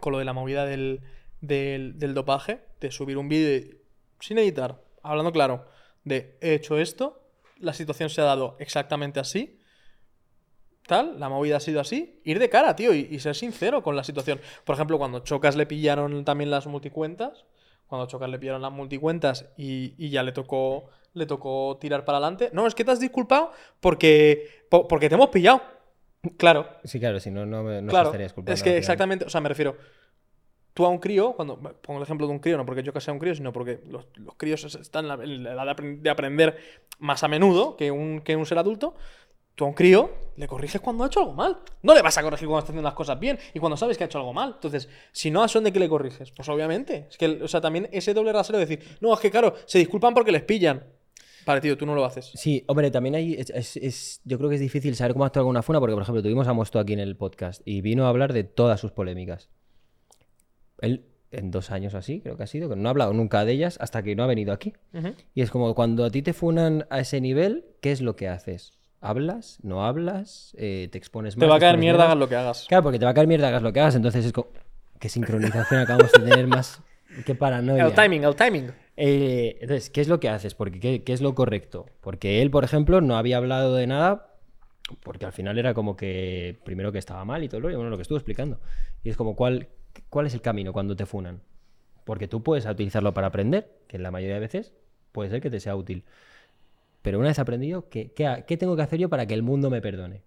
con 0.00 0.12
lo 0.12 0.18
de 0.18 0.24
la 0.24 0.32
movida 0.32 0.64
del, 0.64 1.02
del, 1.40 1.98
del 1.98 2.14
dopaje, 2.14 2.60
de 2.80 2.90
subir 2.90 3.18
un 3.18 3.28
vídeo 3.28 3.76
sin 4.20 4.38
editar, 4.38 4.82
hablando 5.02 5.32
claro, 5.32 5.66
de 6.04 6.38
he 6.40 6.54
hecho 6.54 6.78
esto, 6.78 7.28
la 7.58 7.72
situación 7.72 8.08
se 8.08 8.20
ha 8.20 8.24
dado 8.24 8.56
exactamente 8.58 9.20
así, 9.20 9.58
tal, 10.92 11.18
la 11.18 11.28
movida 11.28 11.56
ha 11.56 11.60
sido 11.60 11.80
así, 11.80 12.20
ir 12.24 12.38
de 12.38 12.48
cara, 12.48 12.76
tío, 12.76 12.92
y, 12.94 13.08
y 13.10 13.18
ser 13.18 13.34
sincero 13.34 13.82
con 13.82 13.94
la 13.96 14.04
situación. 14.04 14.40
Por 14.64 14.74
ejemplo, 14.74 14.98
cuando 14.98 15.20
Chocas 15.20 15.56
le 15.56 15.66
pillaron 15.66 16.24
también 16.24 16.50
las 16.50 16.66
multicuentas, 16.66 17.44
cuando 17.86 18.06
Chocas 18.06 18.28
le 18.30 18.38
pillaron 18.38 18.62
las 18.62 18.72
multicuentas 18.72 19.46
y, 19.56 19.94
y 19.98 20.10
ya 20.10 20.22
le 20.22 20.32
tocó, 20.32 20.88
le 21.14 21.26
tocó 21.26 21.76
tirar 21.80 22.04
para 22.04 22.18
adelante. 22.18 22.50
No, 22.52 22.66
es 22.66 22.74
que 22.74 22.84
te 22.84 22.90
has 22.90 23.00
disculpado 23.00 23.52
porque, 23.80 24.64
po- 24.70 24.86
porque 24.88 25.08
te 25.08 25.14
hemos 25.16 25.28
pillado. 25.30 25.60
Claro, 26.38 26.68
Sí, 26.84 27.00
claro, 27.00 27.18
si 27.20 27.30
no, 27.30 27.44
no, 27.44 27.62
no 27.82 27.90
claro. 27.90 28.08
estaría 28.10 28.26
disculpando 28.26 28.54
Es 28.54 28.62
que 28.62 28.76
exactamente, 28.78 29.24
o 29.24 29.28
sea, 29.30 29.40
me 29.40 29.48
refiero. 29.48 29.76
Tú 30.74 30.86
a 30.86 30.88
un 30.88 30.98
crío, 30.98 31.34
cuando 31.34 31.58
pongo 31.58 31.98
el 31.98 32.04
ejemplo 32.04 32.26
de 32.26 32.32
un 32.32 32.38
crío, 32.38 32.56
no 32.56 32.64
porque 32.64 32.82
yo 32.82 32.94
que 32.94 33.00
sea 33.02 33.12
un 33.12 33.18
crío, 33.20 33.34
sino 33.34 33.52
porque 33.52 33.80
los, 33.90 34.06
los 34.16 34.34
críos 34.36 34.64
es- 34.64 34.76
están 34.76 35.04
en 35.20 35.42
la, 35.44 35.52
edad 35.52 35.76
de 35.76 36.08
aprender 36.10 36.56
más 36.98 37.22
a 37.24 37.28
menudo 37.28 37.76
que 37.76 37.90
un, 37.90 38.20
que 38.22 38.36
un 38.36 38.46
ser 38.46 38.56
adulto. 38.56 38.94
Tú 39.54 39.64
a 39.64 39.68
un 39.68 39.74
crío 39.74 40.10
le 40.36 40.46
corriges 40.46 40.80
cuando 40.80 41.04
ha 41.04 41.08
hecho 41.08 41.20
algo 41.20 41.34
mal. 41.34 41.58
No 41.82 41.94
le 41.94 42.00
vas 42.02 42.16
a 42.16 42.22
corregir 42.22 42.48
cuando 42.48 42.60
está 42.60 42.72
haciendo 42.72 42.88
las 42.88 42.94
cosas 42.94 43.20
bien 43.20 43.38
y 43.52 43.58
cuando 43.58 43.76
sabes 43.76 43.98
que 43.98 44.04
ha 44.04 44.06
hecho 44.06 44.18
algo 44.18 44.32
mal. 44.32 44.52
Entonces, 44.54 44.88
si 45.12 45.30
no, 45.30 45.42
¿a 45.42 45.48
son 45.48 45.64
de 45.64 45.72
qué 45.72 45.78
le 45.78 45.88
corriges? 45.88 46.30
Pues 46.30 46.48
obviamente. 46.48 47.06
Es 47.10 47.18
que, 47.18 47.26
o 47.42 47.48
sea, 47.48 47.60
también 47.60 47.88
ese 47.92 48.14
doble 48.14 48.32
rasero 48.32 48.58
de 48.58 48.66
decir, 48.66 48.96
no, 49.00 49.12
es 49.12 49.20
que 49.20 49.30
claro, 49.30 49.54
se 49.66 49.78
disculpan 49.78 50.14
porque 50.14 50.32
les 50.32 50.42
pillan. 50.42 50.82
Vale, 51.44 51.60
tío, 51.60 51.76
tú 51.76 51.84
no 51.84 51.94
lo 51.94 52.04
haces. 52.04 52.30
Sí, 52.34 52.64
hombre, 52.68 52.90
también 52.90 53.14
hay. 53.16 53.34
Es, 53.34 53.50
es- 53.50 53.76
es- 53.76 54.20
yo 54.24 54.38
creo 54.38 54.48
que 54.48 54.54
es 54.54 54.60
difícil 54.60 54.94
saber 54.94 55.12
cómo 55.12 55.24
actuar 55.24 55.42
con 55.42 55.50
una 55.50 55.62
funa, 55.62 55.80
porque, 55.80 55.92
por 55.94 56.02
ejemplo, 56.02 56.22
tuvimos 56.22 56.46
a 56.48 56.52
Mosto 56.52 56.78
aquí 56.78 56.92
en 56.92 57.00
el 57.00 57.16
podcast 57.16 57.60
y 57.64 57.80
vino 57.80 58.06
a 58.06 58.08
hablar 58.08 58.32
de 58.32 58.44
todas 58.44 58.78
sus 58.80 58.92
polémicas. 58.92 59.48
Él, 60.80 61.04
en 61.30 61.50
dos 61.50 61.70
años 61.70 61.94
o 61.94 61.98
así, 61.98 62.20
creo 62.20 62.36
que 62.36 62.44
ha 62.44 62.46
sido, 62.46 62.68
que 62.68 62.76
no 62.76 62.88
ha 62.88 62.90
hablado 62.90 63.12
nunca 63.12 63.44
de 63.44 63.52
ellas 63.52 63.76
hasta 63.80 64.02
que 64.02 64.14
no 64.14 64.22
ha 64.22 64.26
venido 64.26 64.52
aquí. 64.52 64.72
Y 65.34 65.42
es 65.42 65.50
como 65.50 65.74
cuando 65.74 66.04
a 66.04 66.10
ti 66.10 66.22
te 66.22 66.32
funan 66.32 66.86
a 66.90 67.00
ese 67.00 67.20
nivel, 67.20 67.64
¿qué 67.80 67.92
es 67.92 68.00
lo 68.00 68.16
que 68.16 68.28
haces? 68.28 68.72
¿Hablas? 69.02 69.58
¿No 69.64 69.84
hablas? 69.84 70.54
Eh, 70.56 70.88
¿Te 70.92 70.96
expones 70.96 71.36
más? 71.36 71.40
Te 71.40 71.48
va 71.48 71.56
a 71.56 71.58
caer 71.58 71.76
mierda, 71.76 71.98
menos? 71.98 72.06
hagas 72.06 72.18
lo 72.18 72.28
que 72.28 72.36
hagas. 72.36 72.66
Claro, 72.68 72.84
porque 72.84 73.00
te 73.00 73.04
va 73.04 73.10
a 73.10 73.14
caer 73.14 73.26
mierda, 73.26 73.48
hagas 73.48 73.62
lo 73.62 73.72
que 73.72 73.80
hagas. 73.80 73.96
Entonces 73.96 74.24
es 74.24 74.32
como. 74.32 74.48
¿Qué 75.00 75.08
sincronización 75.08 75.80
acabamos 75.80 76.12
de 76.12 76.20
tener 76.20 76.46
más? 76.46 76.80
¡Qué 77.26 77.34
paranoia! 77.34 77.84
El 77.84 77.94
timing, 77.94 78.22
el 78.22 78.36
timing. 78.36 78.70
Eh, 78.96 79.58
entonces, 79.60 79.90
¿qué 79.90 80.00
es 80.00 80.06
lo 80.06 80.20
que 80.20 80.28
haces? 80.28 80.54
Porque, 80.54 80.78
¿qué, 80.78 81.02
qué 81.02 81.12
es 81.12 81.20
lo 81.20 81.34
correcto? 81.34 81.86
Porque 82.00 82.40
él, 82.42 82.52
por 82.52 82.62
ejemplo, 82.62 83.00
no 83.00 83.16
había 83.16 83.38
hablado 83.38 83.74
de 83.74 83.88
nada, 83.88 84.36
porque 85.02 85.26
al 85.26 85.32
final 85.32 85.58
era 85.58 85.74
como 85.74 85.96
que, 85.96 86.60
primero 86.64 86.92
que 86.92 86.98
estaba 86.98 87.24
mal 87.24 87.42
y 87.42 87.48
todo 87.48 87.60
lo, 87.60 87.68
bueno, 87.68 87.90
lo 87.90 87.96
que 87.96 88.02
estuvo 88.02 88.18
explicando. 88.18 88.60
Y 89.02 89.10
es 89.10 89.16
como, 89.16 89.34
¿cuál, 89.34 89.66
¿cuál 90.10 90.26
es 90.26 90.34
el 90.34 90.40
camino 90.40 90.72
cuando 90.72 90.94
te 90.94 91.06
funan? 91.06 91.42
Porque 92.04 92.28
tú 92.28 92.44
puedes 92.44 92.64
utilizarlo 92.66 93.12
para 93.12 93.26
aprender, 93.26 93.68
que 93.88 93.96
en 93.96 94.04
la 94.04 94.12
mayoría 94.12 94.34
de 94.34 94.40
veces 94.40 94.72
puede 95.10 95.30
ser 95.30 95.40
que 95.40 95.50
te 95.50 95.58
sea 95.58 95.74
útil. 95.74 96.04
Pero 97.02 97.18
una 97.18 97.28
vez 97.28 97.38
aprendido, 97.38 97.88
¿qué, 97.88 98.12
qué, 98.12 98.56
tengo 98.56 98.76
que 98.76 98.82
hacer 98.82 98.98
yo 98.98 99.08
para 99.08 99.26
que 99.26 99.34
el 99.34 99.42
mundo 99.42 99.70
me 99.70 99.82
perdone? 99.82 100.22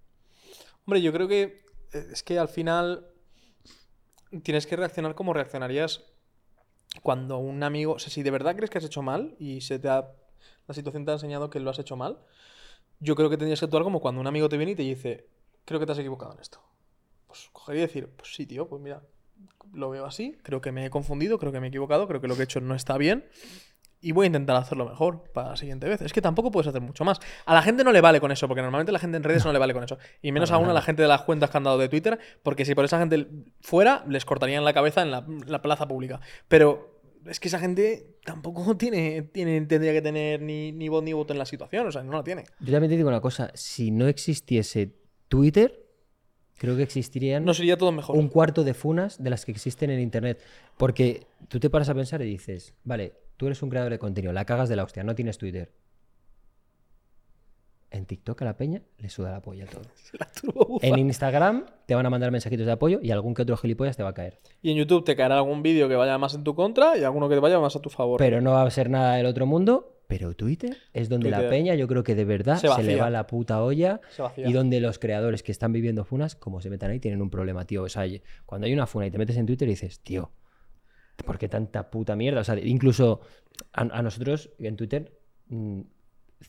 Hombre, 0.86 1.02
yo 1.02 1.12
creo 1.14 1.28
que 1.28 1.64
eh, 1.94 2.08
es 2.12 2.22
que 2.22 2.38
al 2.38 2.50
final 2.50 3.08
tienes 4.44 4.68
que 4.68 4.76
reaccionar 4.76 5.16
como 5.16 5.34
reaccionarías 5.34 6.04
cuando 7.02 7.38
un 7.38 7.64
amigo, 7.64 7.94
o 7.94 8.00
sea, 8.00 8.10
si 8.10 8.24
de 8.24 8.32
verdad 8.32 8.56
crees 8.56 8.70
que 8.70 8.78
has 8.78 8.84
hecho 8.84 9.02
mal 9.02 9.36
y 9.40 9.62
se 9.62 9.80
te 9.80 9.90
ha, 9.90 10.12
la 10.68 10.74
situación 10.74 11.06
te 11.06 11.12
ha 11.12 11.16
enseñado 11.16 11.50
que 11.50 11.60
lo 11.60 11.70
has 11.70 11.80
hecho 11.80 11.96
mal, 11.96 12.20
yo 13.00 13.16
creo 13.16 13.30
que 13.30 13.38
tendrías 13.38 13.60
que 13.60 13.66
actuar 13.66 13.84
como 13.84 14.02
cuando 14.02 14.22
un 14.22 14.28
amigo 14.28 14.50
te 14.50 14.58
viene 14.58 14.74
y 14.74 14.76
te 14.76 14.84
dice, 14.84 15.28
creo 15.66 15.80
que 15.80 15.86
te 15.86 15.94
has 15.94 16.00
equivocado 16.00 16.34
en 16.34 16.40
esto. 16.40 16.62
Pues 17.28 17.50
coger 17.52 17.78
y 17.78 17.80
decir, 17.82 18.10
pues 18.16 18.34
sí, 18.34 18.46
tío, 18.46 18.68
pues 18.68 18.82
mira, 18.82 19.02
lo 19.74 19.90
veo 19.90 20.06
así, 20.06 20.38
creo 20.44 20.62
que 20.62 20.72
me 20.72 20.86
he 20.86 20.90
confundido, 20.90 21.40
creo 21.40 21.52
que 21.52 21.60
me 21.60 21.68
he 21.68 21.70
equivocado, 21.70 22.08
creo 22.08 22.22
que 22.22 22.28
lo 22.28 22.36
que 22.36 22.42
he 22.42 22.46
hecho 22.46 22.62
no 22.62 22.76
está 22.76 22.98
bien. 22.98 23.26
Y 24.06 24.12
voy 24.12 24.26
a 24.26 24.28
intentar 24.28 24.56
hacerlo 24.56 24.88
mejor 24.88 25.24
para 25.34 25.50
la 25.50 25.56
siguiente 25.56 25.90
vez. 25.90 26.00
Es 26.02 26.14
que 26.14 26.22
tampoco 26.22 26.52
puedes 26.52 26.68
hacer 26.68 26.80
mucho 26.80 27.04
más. 27.04 27.20
A 27.48 27.56
la 27.56 27.64
gente 27.64 27.84
no 27.84 27.92
le 27.92 28.02
vale 28.02 28.20
con 28.22 28.32
eso, 28.32 28.48
porque 28.48 28.62
normalmente 28.62 28.92
la 28.92 29.00
gente 29.00 29.18
en 29.18 29.24
redes 29.24 29.44
no 29.44 29.52
le 29.52 29.58
vale 29.58 29.74
con 29.74 29.84
eso. 29.84 29.98
Y 30.22 30.32
menos 30.32 30.52
aún 30.52 30.70
a 30.70 30.74
la 30.74 30.84
gente 30.84 31.02
de 31.02 31.08
las 31.08 31.24
cuentas 31.24 31.50
que 31.50 31.58
han 31.58 31.64
dado 31.64 31.80
de 31.80 31.90
Twitter, 31.90 32.20
porque 32.44 32.66
si 32.66 32.76
por 32.76 32.86
esa 32.86 33.00
gente 33.00 33.28
fuera, 33.62 34.06
les 34.08 34.24
cortarían 34.24 34.64
la 34.64 34.74
cabeza 34.74 35.02
en 35.02 35.10
la, 35.10 35.26
la 35.48 35.64
plaza 35.64 35.88
pública. 35.88 36.22
Pero 36.48 37.02
es 37.26 37.40
que 37.40 37.48
esa 37.48 37.58
gente 37.58 38.18
tampoco 38.24 38.78
tiene, 38.78 39.24
tiene 39.24 39.60
tendría 39.62 39.92
que 39.92 40.04
tener 40.04 40.40
ni, 40.40 40.72
ni 40.72 40.88
voz 40.88 41.04
ni 41.04 41.14
voto 41.14 41.34
en 41.34 41.40
la 41.40 41.46
situación. 41.48 41.88
O 41.88 41.92
sea, 41.92 42.04
no 42.04 42.14
la 42.14 42.24
tiene. 42.24 42.44
Yo 42.60 42.72
también 42.72 42.92
te 42.92 42.98
digo 42.98 43.10
una 43.10 43.22
cosa, 43.22 43.50
si 43.56 43.90
no 43.90 44.08
existiese 44.08 44.96
Twitter, 45.30 45.84
creo 46.58 46.78
que 46.78 46.84
existirían 46.84 47.44
No 47.44 47.56
sería 47.56 47.76
todo 47.76 47.92
mejor. 47.92 48.16
un 48.16 48.30
cuarto 48.30 48.64
de 48.64 48.76
funas 48.76 49.22
de 49.22 49.32
las 49.32 49.46
que 49.46 49.52
existen 49.52 49.90
en 49.90 50.00
internet. 50.00 50.40
Porque 50.78 51.26
tú 51.48 51.60
te 51.60 51.72
paras 51.72 51.90
a 51.90 51.96
pensar 51.96 52.22
y 52.22 52.26
dices, 52.26 52.76
vale, 52.84 53.14
tú 53.38 53.48
eres 53.48 53.62
un 53.62 53.70
creador 53.70 53.92
de 53.92 54.00
contenido, 54.00 54.34
la 54.34 54.46
cagas 54.46 54.70
de 54.70 54.76
la 54.76 54.84
hostia, 54.84 55.04
no 55.04 55.16
tienes 55.16 55.38
Twitter. 55.38 55.72
En 57.92 58.06
TikTok 58.06 58.42
a 58.42 58.46
la 58.46 58.58
peña 58.58 58.82
le 58.98 59.10
suda 59.10 59.32
la 59.32 59.42
polla 59.42 59.66
todo. 59.68 59.84
La 60.20 60.26
turbobufa. 60.26 60.86
En 60.86 61.00
Instagram 61.00 61.66
te 61.86 61.96
van 61.96 62.06
a 62.06 62.10
mandar 62.10 62.30
mensajitos 62.30 62.66
de 62.66 62.72
apoyo 62.74 63.00
y 63.02 63.12
algún 63.12 63.34
que 63.34 63.44
otro 63.44 63.56
gilipollas 63.56 63.96
te 63.96 64.04
va 64.04 64.10
a 64.10 64.14
caer. 64.14 64.40
Y 64.62 64.72
en 64.72 64.78
YouTube 64.78 65.06
te 65.06 65.16
caerá 65.16 65.38
algún 65.38 65.64
vídeo 65.64 65.88
que 65.88 65.96
vaya 65.96 66.18
más 66.18 66.34
en 66.36 66.44
tu 66.44 66.56
contra 66.56 66.98
y 66.98 67.04
alguno 67.06 67.30
que 67.30 67.36
te 67.36 67.42
vaya 67.42 67.58
más 67.60 67.76
a 67.78 67.82
tu 67.82 67.90
favor. 67.90 68.18
Pero 68.18 68.42
no 68.42 68.52
va 68.52 68.64
a 68.64 68.70
ser 68.70 68.90
nada 68.90 69.16
del 69.16 69.26
otro 69.26 69.46
mundo. 69.46 69.96
Pero 70.08 70.36
Twitter 70.36 70.78
es 70.94 71.10
donde 71.10 71.32
la 71.32 71.50
peña, 71.50 71.74
yo 71.76 71.88
creo 71.88 72.04
que 72.04 72.16
de 72.16 72.26
verdad 72.26 72.58
se 72.58 72.68
se, 72.68 72.84
le 72.84 72.96
va 72.96 73.10
la 73.10 73.28
puta 73.28 73.64
olla. 73.64 74.02
Y 74.38 74.54
donde 74.54 74.80
los 74.80 75.00
creadores 75.00 75.42
que 75.42 75.52
están 75.52 75.72
viviendo 75.72 76.04
funas, 76.04 76.36
como 76.36 76.62
se 76.62 76.70
metan 76.70 76.92
ahí, 76.92 77.00
tienen 77.00 77.22
un 77.22 77.30
problema, 77.30 77.66
tío. 77.66 77.84
O 77.84 77.90
sea, 77.90 78.06
cuando 78.46 78.68
hay 78.68 78.74
una 78.74 78.88
funa 78.88 79.08
y 79.08 79.12
te 79.12 79.18
metes 79.18 79.38
en 79.38 79.46
Twitter 79.46 79.68
y 79.68 79.72
dices, 79.72 80.00
tío, 80.02 80.32
¿por 81.24 81.38
qué 81.38 81.48
tanta 81.50 81.90
puta 81.90 82.16
mierda? 82.16 82.42
O 82.42 82.44
sea, 82.44 82.58
incluso 82.60 83.22
a, 83.74 83.82
a 83.82 84.02
nosotros 84.02 84.50
en 84.60 84.76
Twitter, 84.76 85.18
mm, 85.48 85.82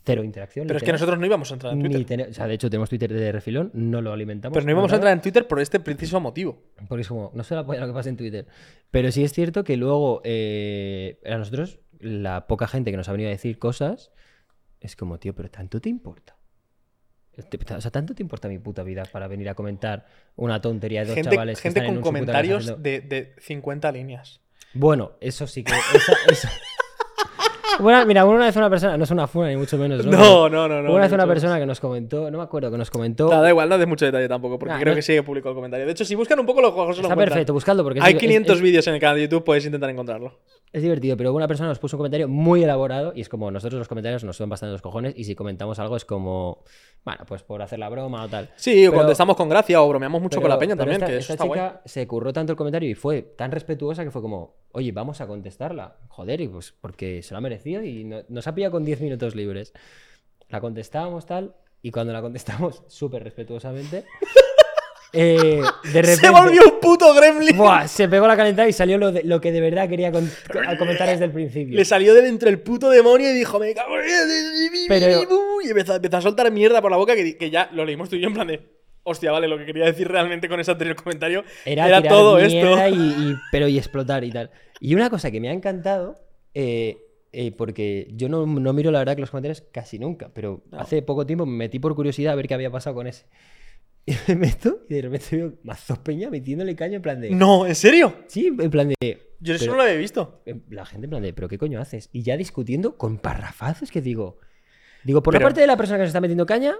cero 0.05 0.25
interacción. 0.25 0.67
Pero 0.67 0.79
es 0.79 0.83
que 0.83 0.93
nosotros 0.93 1.19
no 1.19 1.27
íbamos 1.27 1.51
a 1.51 1.55
entrar 1.55 1.73
en 1.73 1.79
Ni 1.79 1.85
Twitter. 1.89 2.05
tener- 2.07 2.29
o 2.31 2.35
sea, 2.35 2.47
de 2.49 2.55
hecho, 2.55 2.69
tenemos 2.69 2.89
Twitter 2.89 3.13
de 3.13 3.33
refilón, 3.33 3.71
no 3.75 4.03
lo 4.03 4.13
alimentamos. 4.13 4.55
Pero 4.55 4.65
no 4.67 4.73
íbamos 4.73 4.93
a 4.93 4.97
entrar 4.97 5.13
en 5.13 5.21
Twitter 5.23 5.47
por 5.47 5.61
este 5.61 5.81
preciso 5.81 6.21
motivo. 6.21 6.63
Porque 6.89 7.03
es 7.03 7.09
como, 7.09 7.31
no 7.35 7.45
se 7.45 7.55
la 7.55 7.61
apoya 7.61 7.81
lo 7.81 7.87
que 7.87 7.93
pasa 7.93 8.09
en 8.09 8.17
Twitter. 8.17 8.47
Pero 8.91 9.11
sí 9.13 9.23
es 9.25 9.33
cierto 9.33 9.65
que 9.65 9.77
luego, 9.77 10.21
eh, 10.25 11.21
a 11.25 11.37
nosotros, 11.39 11.79
la 12.01 12.47
poca 12.47 12.67
gente 12.67 12.91
que 12.91 12.97
nos 12.97 13.09
ha 13.09 13.13
venido 13.13 13.29
a 13.29 13.33
decir 13.33 13.59
cosas, 13.59 14.11
es 14.81 14.97
como, 14.97 15.19
tío, 15.19 15.35
pero 15.35 15.51
¿tanto 15.51 15.81
te 15.81 15.89
importa? 15.89 16.37
O 17.77 17.81
sea, 17.83 17.91
¿tanto 17.91 18.15
te 18.15 18.23
importa 18.23 18.49
mi 18.49 18.59
puta 18.59 18.83
vida 18.83 19.05
para 19.05 19.29
venir 19.29 19.49
a 19.51 19.55
comentar 19.55 20.07
una 20.37 20.61
tontería 20.63 21.01
de 21.03 21.09
dos 21.09 21.15
Gente, 21.17 21.31
chavales 21.31 21.59
que 21.59 21.63
gente 21.65 21.81
están 21.81 21.95
en 21.95 22.01
con 22.01 22.15
un- 22.15 22.21
puta 22.21 22.33
casa 22.33 22.43
comentarios 22.43 22.63
haciendo- 22.65 22.83
de, 22.83 23.01
de 23.03 23.35
50 23.41 23.93
líneas. 23.93 24.41
Bueno, 24.77 25.13
eso 25.21 25.47
sí 25.47 25.63
que... 25.65 25.73
esa- 25.95 26.17
esa- 26.29 26.53
Bueno, 27.79 28.07
mira, 28.07 28.25
una 28.25 28.47
vez 28.47 28.57
una 28.57 28.71
persona, 28.71 28.97
no 28.97 29.05
es 29.05 29.11
una 29.11 29.27
funa 29.27 29.49
ni 29.49 29.57
mucho 29.57 29.77
menos, 29.77 30.05
¿no? 30.07 30.13
No, 30.17 30.49
no, 30.49 30.69
no. 30.69 30.83
no 30.83 30.93
Una 30.93 31.03
vez 31.03 31.13
una 31.13 31.27
persona 31.27 31.59
que 31.59 31.67
nos 31.67 31.79
comentó, 31.79 32.31
no 32.31 32.39
me 32.39 32.45
acuerdo, 32.45 32.71
que 32.71 32.79
nos 32.79 32.91
comentó... 32.91 33.29
Da, 33.29 33.41
da 33.43 33.51
igual, 33.51 33.69
no 33.69 33.77
de 33.77 33.85
mucho 33.87 34.07
detalle 34.07 34.29
tampoco, 34.29 34.59
porque 34.59 34.73
Nah, 34.73 34.81
creo 34.81 34.93
no- 34.93 34.97
que 34.97 35.03
sigue 35.03 35.23
público 35.23 35.51
el 35.51 35.55
comentario. 35.55 35.85
De 35.85 35.93
hecho, 35.93 36.05
si 36.05 36.15
buscan 36.15 36.41
un 36.41 36.47
poco 36.47 36.63
los 36.63 36.73
juegos, 36.73 36.99
Está 36.99 37.15
perfecto, 37.15 37.53
buscadlo 37.53 37.83
porque 37.85 38.01
Hay 38.03 38.15
es- 38.15 38.19
500 38.19 38.57
es- 38.57 38.63
vídeos 38.63 38.87
en 38.87 38.95
el 38.95 39.01
canal 39.01 39.17
de 39.17 39.23
YouTube, 39.23 39.45
podéis 39.45 39.67
intentar 39.67 39.91
encontrarlo. 39.91 40.33
Es 40.73 40.83
divertido, 40.83 41.17
pero 41.17 41.33
una 41.35 41.47
persona 41.47 41.69
nos 41.69 41.79
puso 41.79 41.97
un 41.97 41.99
comentario 41.99 42.29
muy 42.29 42.63
elaborado 42.65 43.13
y 43.15 43.21
es 43.21 43.29
como 43.29 43.51
nosotros 43.51 43.79
los 43.79 43.89
comentarios 43.89 44.25
nos 44.25 44.37
suben 44.37 44.51
bastante 44.51 44.73
los 44.73 44.83
cojones 44.83 45.15
y 45.17 45.25
si 45.25 45.35
comentamos 45.35 45.79
algo 45.79 45.97
es 45.97 46.05
como, 46.05 46.65
bueno, 47.05 47.25
pues 47.27 47.43
por 47.43 47.63
hacer 47.63 47.79
la 47.79 47.89
broma 47.89 48.25
o 48.25 48.29
tal. 48.29 48.51
Sí, 48.57 48.87
o 48.87 48.91
Pero- 48.91 49.03
contestamos 49.03 49.37
con 49.37 49.49
gracia 49.49 49.81
o 49.83 49.89
bromeamos 49.89 50.21
mucho 50.21 50.41
con 50.41 50.51
la 50.51 50.59
peña 50.59 50.77
también, 50.77 50.97
esta, 50.97 51.07
que 51.07 51.13
eso 51.19 51.33
esta 51.33 51.35
está 51.35 51.45
guay. 51.45 51.61
chica 51.61 51.83
se 51.85 52.07
curró 52.07 52.33
tanto 52.33 52.53
el 52.53 52.57
comentario 52.57 52.91
y 52.91 52.95
fue 52.95 53.23
tan 53.23 53.53
respetuosa 53.53 54.03
que 54.05 54.11
fue 54.11 54.21
como, 54.23 54.57
oye, 54.73 54.93
vamos 54.93 55.21
a 55.21 55.27
contestarla. 55.27 55.97
Joder, 56.09 56.41
y 56.41 56.49
pues 56.49 56.73
porque 56.81 57.23
se 57.23 57.33
lo 57.33 57.39
ha 57.39 57.41
y 57.67 58.05
no- 58.05 58.23
nos 58.29 58.47
ha 58.47 58.55
pillado 58.55 58.73
con 58.73 58.85
10 58.85 59.01
minutos 59.01 59.35
libres. 59.35 59.73
La 60.49 60.61
contestábamos 60.61 61.27
tal 61.27 61.55
y 61.83 61.91
cuando 61.91 62.13
la 62.13 62.21
contestamos 62.23 62.83
súper 62.89 63.23
respetuosamente, 63.25 64.05
eh, 65.13 65.61
de 65.85 65.93
repente... 66.03 66.17
Se 66.17 66.31
volvió 66.31 66.61
un 66.65 66.81
puto 66.81 67.15
gremlin. 67.15 67.57
Buah, 67.57 67.89
se 67.89 68.09
pegó 68.09 68.27
la 68.27 68.37
calentada 68.37 68.69
y 68.69 68.73
salió 68.73 68.99
lo, 68.99 69.13
de- 69.13 69.23
lo 69.25 69.41
que 69.41 69.53
de 69.53 69.61
verdad 69.61 69.89
quería 69.89 70.13
con- 70.13 70.31
a 70.67 70.77
comentar 70.77 71.09
desde 71.09 71.25
el 71.25 71.31
principio. 71.33 71.77
Le 71.77 71.85
salió 71.85 72.15
de 72.15 72.23
dentro 72.23 72.49
el 72.49 72.61
puto 72.61 72.91
demonio 72.91 73.31
y 73.31 73.35
dijo, 73.35 73.59
me 73.59 73.75
cago 73.75 73.97
en... 73.99 74.05
Pero- 74.89 75.23
Y 75.65 75.69
empezó, 75.71 75.95
empezó 75.97 76.17
a 76.19 76.23
soltar 76.23 76.51
mierda 76.53 76.81
por 76.83 76.91
la 76.91 76.97
boca 76.97 77.15
que, 77.15 77.37
que 77.37 77.51
ya 77.51 77.71
lo 77.73 77.85
leímos 77.85 78.09
tú 78.09 78.17
y 78.17 78.21
yo 78.21 78.29
en 78.29 78.35
plan 78.35 78.47
de... 78.47 78.77
Hostia, 79.09 79.31
vale, 79.31 79.47
lo 79.47 79.57
que 79.57 79.65
quería 79.67 79.85
decir 79.85 80.09
realmente 80.09 80.49
con 80.49 80.59
ese 80.59 80.73
anterior 80.73 80.97
comentario 80.97 81.45
Era, 81.65 81.87
era, 81.87 82.03
todo 82.03 82.39
esto. 82.41 82.89
Y, 82.89 82.93
y- 83.31 83.37
pero 83.53 83.69
y 83.69 83.79
explotar 83.79 84.25
y 84.25 84.33
tal. 84.33 84.51
Y 84.81 84.97
una 84.97 85.09
cosa 85.11 85.31
que 85.31 85.41
me 85.41 85.49
ha 85.49 85.53
encantado, 85.53 86.17
eh, 86.55 86.99
eh, 87.39 87.53
porque 87.53 88.09
yo 88.15 88.29
no, 88.29 88.47
no 88.47 88.73
miro 88.73 88.91
la 88.91 88.99
verdad 89.01 89.15
que 89.15 89.21
los 89.21 89.31
comentarios 89.31 89.61
casi 89.73 89.99
nunca, 89.99 90.31
pero 90.33 90.65
hace 90.73 91.03
poco 91.03 91.27
tiempo 91.27 91.45
me 91.45 91.57
metí 91.57 91.79
por 91.79 91.95
curiosidad 91.95 92.33
a 92.33 92.37
ver 92.37 92.49
qué 92.49 92.55
había 92.55 92.71
pasado 92.71 92.97
con 92.97 93.07
ese. 93.07 93.27
Y 94.07 94.15
me 94.29 94.37
meto 94.37 94.85
y 94.89 94.95
de 94.95 95.03
repente 95.03 95.37
veo 95.37 95.55
mazos 95.65 95.99
peña 95.99 96.31
metiéndole 96.31 96.77
caño 96.77 96.95
en 96.97 97.03
plan 97.03 97.21
de... 97.21 97.31
No, 97.31 97.67
¿en 97.67 97.75
serio? 97.75 98.15
Sí, 98.29 98.47
en 98.47 98.71
plan 98.71 98.89
de... 98.89 99.19
Yo 99.41 99.55
eso 99.55 99.67
no 99.67 99.75
lo 99.77 99.83
había 99.83 99.97
visto. 99.97 100.43
La 100.71 100.87
gente 100.87 101.07
en 101.07 101.11
plan 101.11 101.23
de, 101.23 101.33
¿pero 101.33 101.49
qué 101.49 101.59
coño 101.59 101.81
haces? 101.81 102.09
Y 102.13 102.23
ya 102.23 102.37
discutiendo 102.37 102.97
con 102.97 103.19
parrafazos 103.19 103.91
que 103.91 104.01
digo... 104.01 104.39
Digo, 105.05 105.23
por 105.23 105.33
Pero- 105.33 105.43
la 105.43 105.47
parte 105.49 105.61
de 105.61 105.67
la 105.67 105.77
persona 105.77 105.99
que 105.99 106.05
se 106.05 106.09
está 106.09 106.21
metiendo 106.21 106.47
caña, 106.47 106.77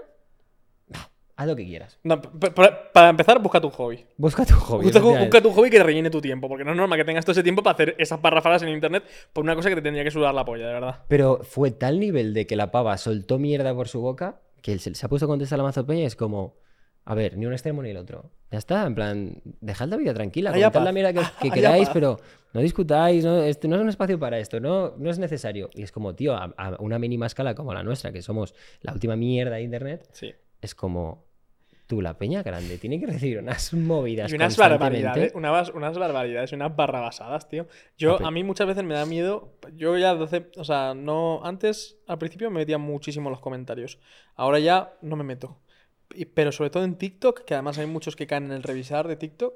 haz 1.37 1.47
lo 1.47 1.55
que 1.55 1.65
quieras. 1.65 1.97
No, 2.03 2.19
para 2.21 3.09
empezar, 3.09 3.39
busca 3.41 3.61
tu 3.61 3.69
hobby. 3.69 4.05
Busca 4.17 4.45
tu 4.45 4.55
hobby. 4.55 4.85
Busca, 4.85 5.41
tu 5.41 5.51
hobby 5.51 5.69
que 5.69 5.81
rellene 5.81 6.09
tu 6.09 6.19
tiempo, 6.19 6.49
porque 6.49 6.63
no 6.65 6.71
es 6.71 6.77
normal 6.77 6.97
que 6.99 7.05
tengas 7.05 7.23
todo 7.23 7.31
ese 7.31 7.43
tiempo 7.43 7.63
para 7.63 7.75
hacer 7.75 7.95
esas 7.97 8.19
parrafadas 8.19 8.63
en 8.63 8.69
internet 8.69 9.03
por 9.31 9.43
una 9.45 9.55
cosa 9.55 9.69
que 9.69 9.75
te 9.75 9.81
tendría 9.81 10.03
que 10.03 10.11
sudar 10.11 10.33
la 10.33 10.43
polla, 10.43 10.67
de 10.67 10.73
verdad. 10.73 11.03
Pero 11.07 11.39
fue 11.43 11.71
tal 11.71 11.99
nivel 11.99 12.33
de 12.33 12.45
que 12.45 12.55
la 12.55 12.71
pava 12.71 12.97
soltó 12.97 13.39
mierda 13.39 13.73
por 13.73 13.87
su 13.87 14.01
boca 14.01 14.41
que 14.61 14.73
él 14.73 14.79
se, 14.79 14.93
se 14.95 15.05
ha 15.05 15.09
puesto 15.09 15.25
a 15.25 15.29
contestar 15.29 15.57
a 15.57 15.63
la 15.63 15.63
mazo 15.69 15.85
peña 15.85 16.01
y 16.01 16.05
es 16.05 16.15
como, 16.15 16.57
a 17.05 17.13
ver, 17.15 17.37
ni 17.37 17.45
un 17.45 17.53
extremo 17.53 17.81
ni 17.83 17.91
el 17.91 17.97
otro. 17.97 18.31
Ya 18.51 18.57
está, 18.57 18.85
en 18.85 18.95
plan, 18.95 19.41
dejad 19.61 19.87
la 19.87 19.97
vida 19.97 20.13
tranquila, 20.13 20.49
comentad 20.49 20.73
paz. 20.73 20.83
la 20.83 20.91
mierda 20.91 21.13
que, 21.13 21.51
queráis, 21.51 21.85
paz. 21.85 21.93
pero 21.93 22.19
no 22.53 22.61
discutáis, 22.61 23.23
no, 23.23 23.43
este 23.43 23.67
no 23.67 23.75
es 23.75 23.81
un 23.83 23.89
espacio 23.89 24.17
para 24.19 24.39
esto, 24.39 24.59
no, 24.59 24.95
no 24.97 25.09
es 25.11 25.19
necesario. 25.19 25.69
Y 25.75 25.83
es 25.83 25.91
como, 25.91 26.15
tío, 26.15 26.33
a, 26.35 26.45
a 26.57 26.75
una 26.79 26.97
mínima 26.97 27.27
escala 27.27 27.53
como 27.53 27.73
la 27.73 27.83
nuestra, 27.83 28.11
que 28.11 28.21
somos 28.23 28.55
la 28.81 28.91
última 28.93 29.15
mierda 29.15 29.55
de 29.57 29.61
internet, 29.61 30.09
Sí. 30.11 30.33
es 30.61 30.73
como, 30.75 31.26
tú, 31.87 32.01
la 32.01 32.17
peña 32.17 32.43
grande, 32.43 32.77
tiene 32.77 32.99
que 32.99 33.07
recibir 33.07 33.39
unas 33.39 33.73
movidas 33.73 34.31
Y 34.31 34.35
unas 34.35 34.57
barbaridades, 34.57 35.33
unas, 35.33 35.69
unas 35.69 35.97
barbaridades, 35.97 36.51
unas 36.51 36.75
barrabasadas, 36.75 37.47
tío. 37.49 37.67
Yo, 37.97 38.23
a 38.25 38.29
mí 38.29 38.43
muchas 38.43 38.67
veces 38.67 38.83
me 38.83 38.93
da 38.93 39.05
miedo. 39.05 39.53
Yo 39.73 39.97
ya, 39.97 40.11
hace- 40.11 40.51
o 40.57 40.63
sea, 40.63 40.93
no. 40.93 41.41
Antes, 41.43 41.97
al 42.07 42.17
principio 42.17 42.51
me 42.51 42.59
metía 42.59 42.77
muchísimo 42.77 43.29
en 43.29 43.31
los 43.31 43.41
comentarios. 43.41 43.99
Ahora 44.35 44.59
ya 44.59 44.93
no 45.01 45.15
me 45.15 45.23
meto. 45.23 45.57
Pero 46.33 46.51
sobre 46.51 46.69
todo 46.69 46.83
en 46.83 46.95
TikTok, 46.97 47.43
que 47.45 47.53
además 47.53 47.77
hay 47.77 47.85
muchos 47.87 48.15
que 48.15 48.27
caen 48.27 48.45
en 48.45 48.51
el 48.51 48.63
revisar 48.63 49.07
de 49.07 49.15
TikTok. 49.15 49.53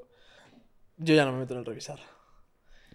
Yo 0.98 1.16
ya 1.16 1.26
no 1.26 1.32
me 1.34 1.40
meto 1.40 1.54
en 1.54 1.60
el 1.60 1.66
revisar. 1.66 2.00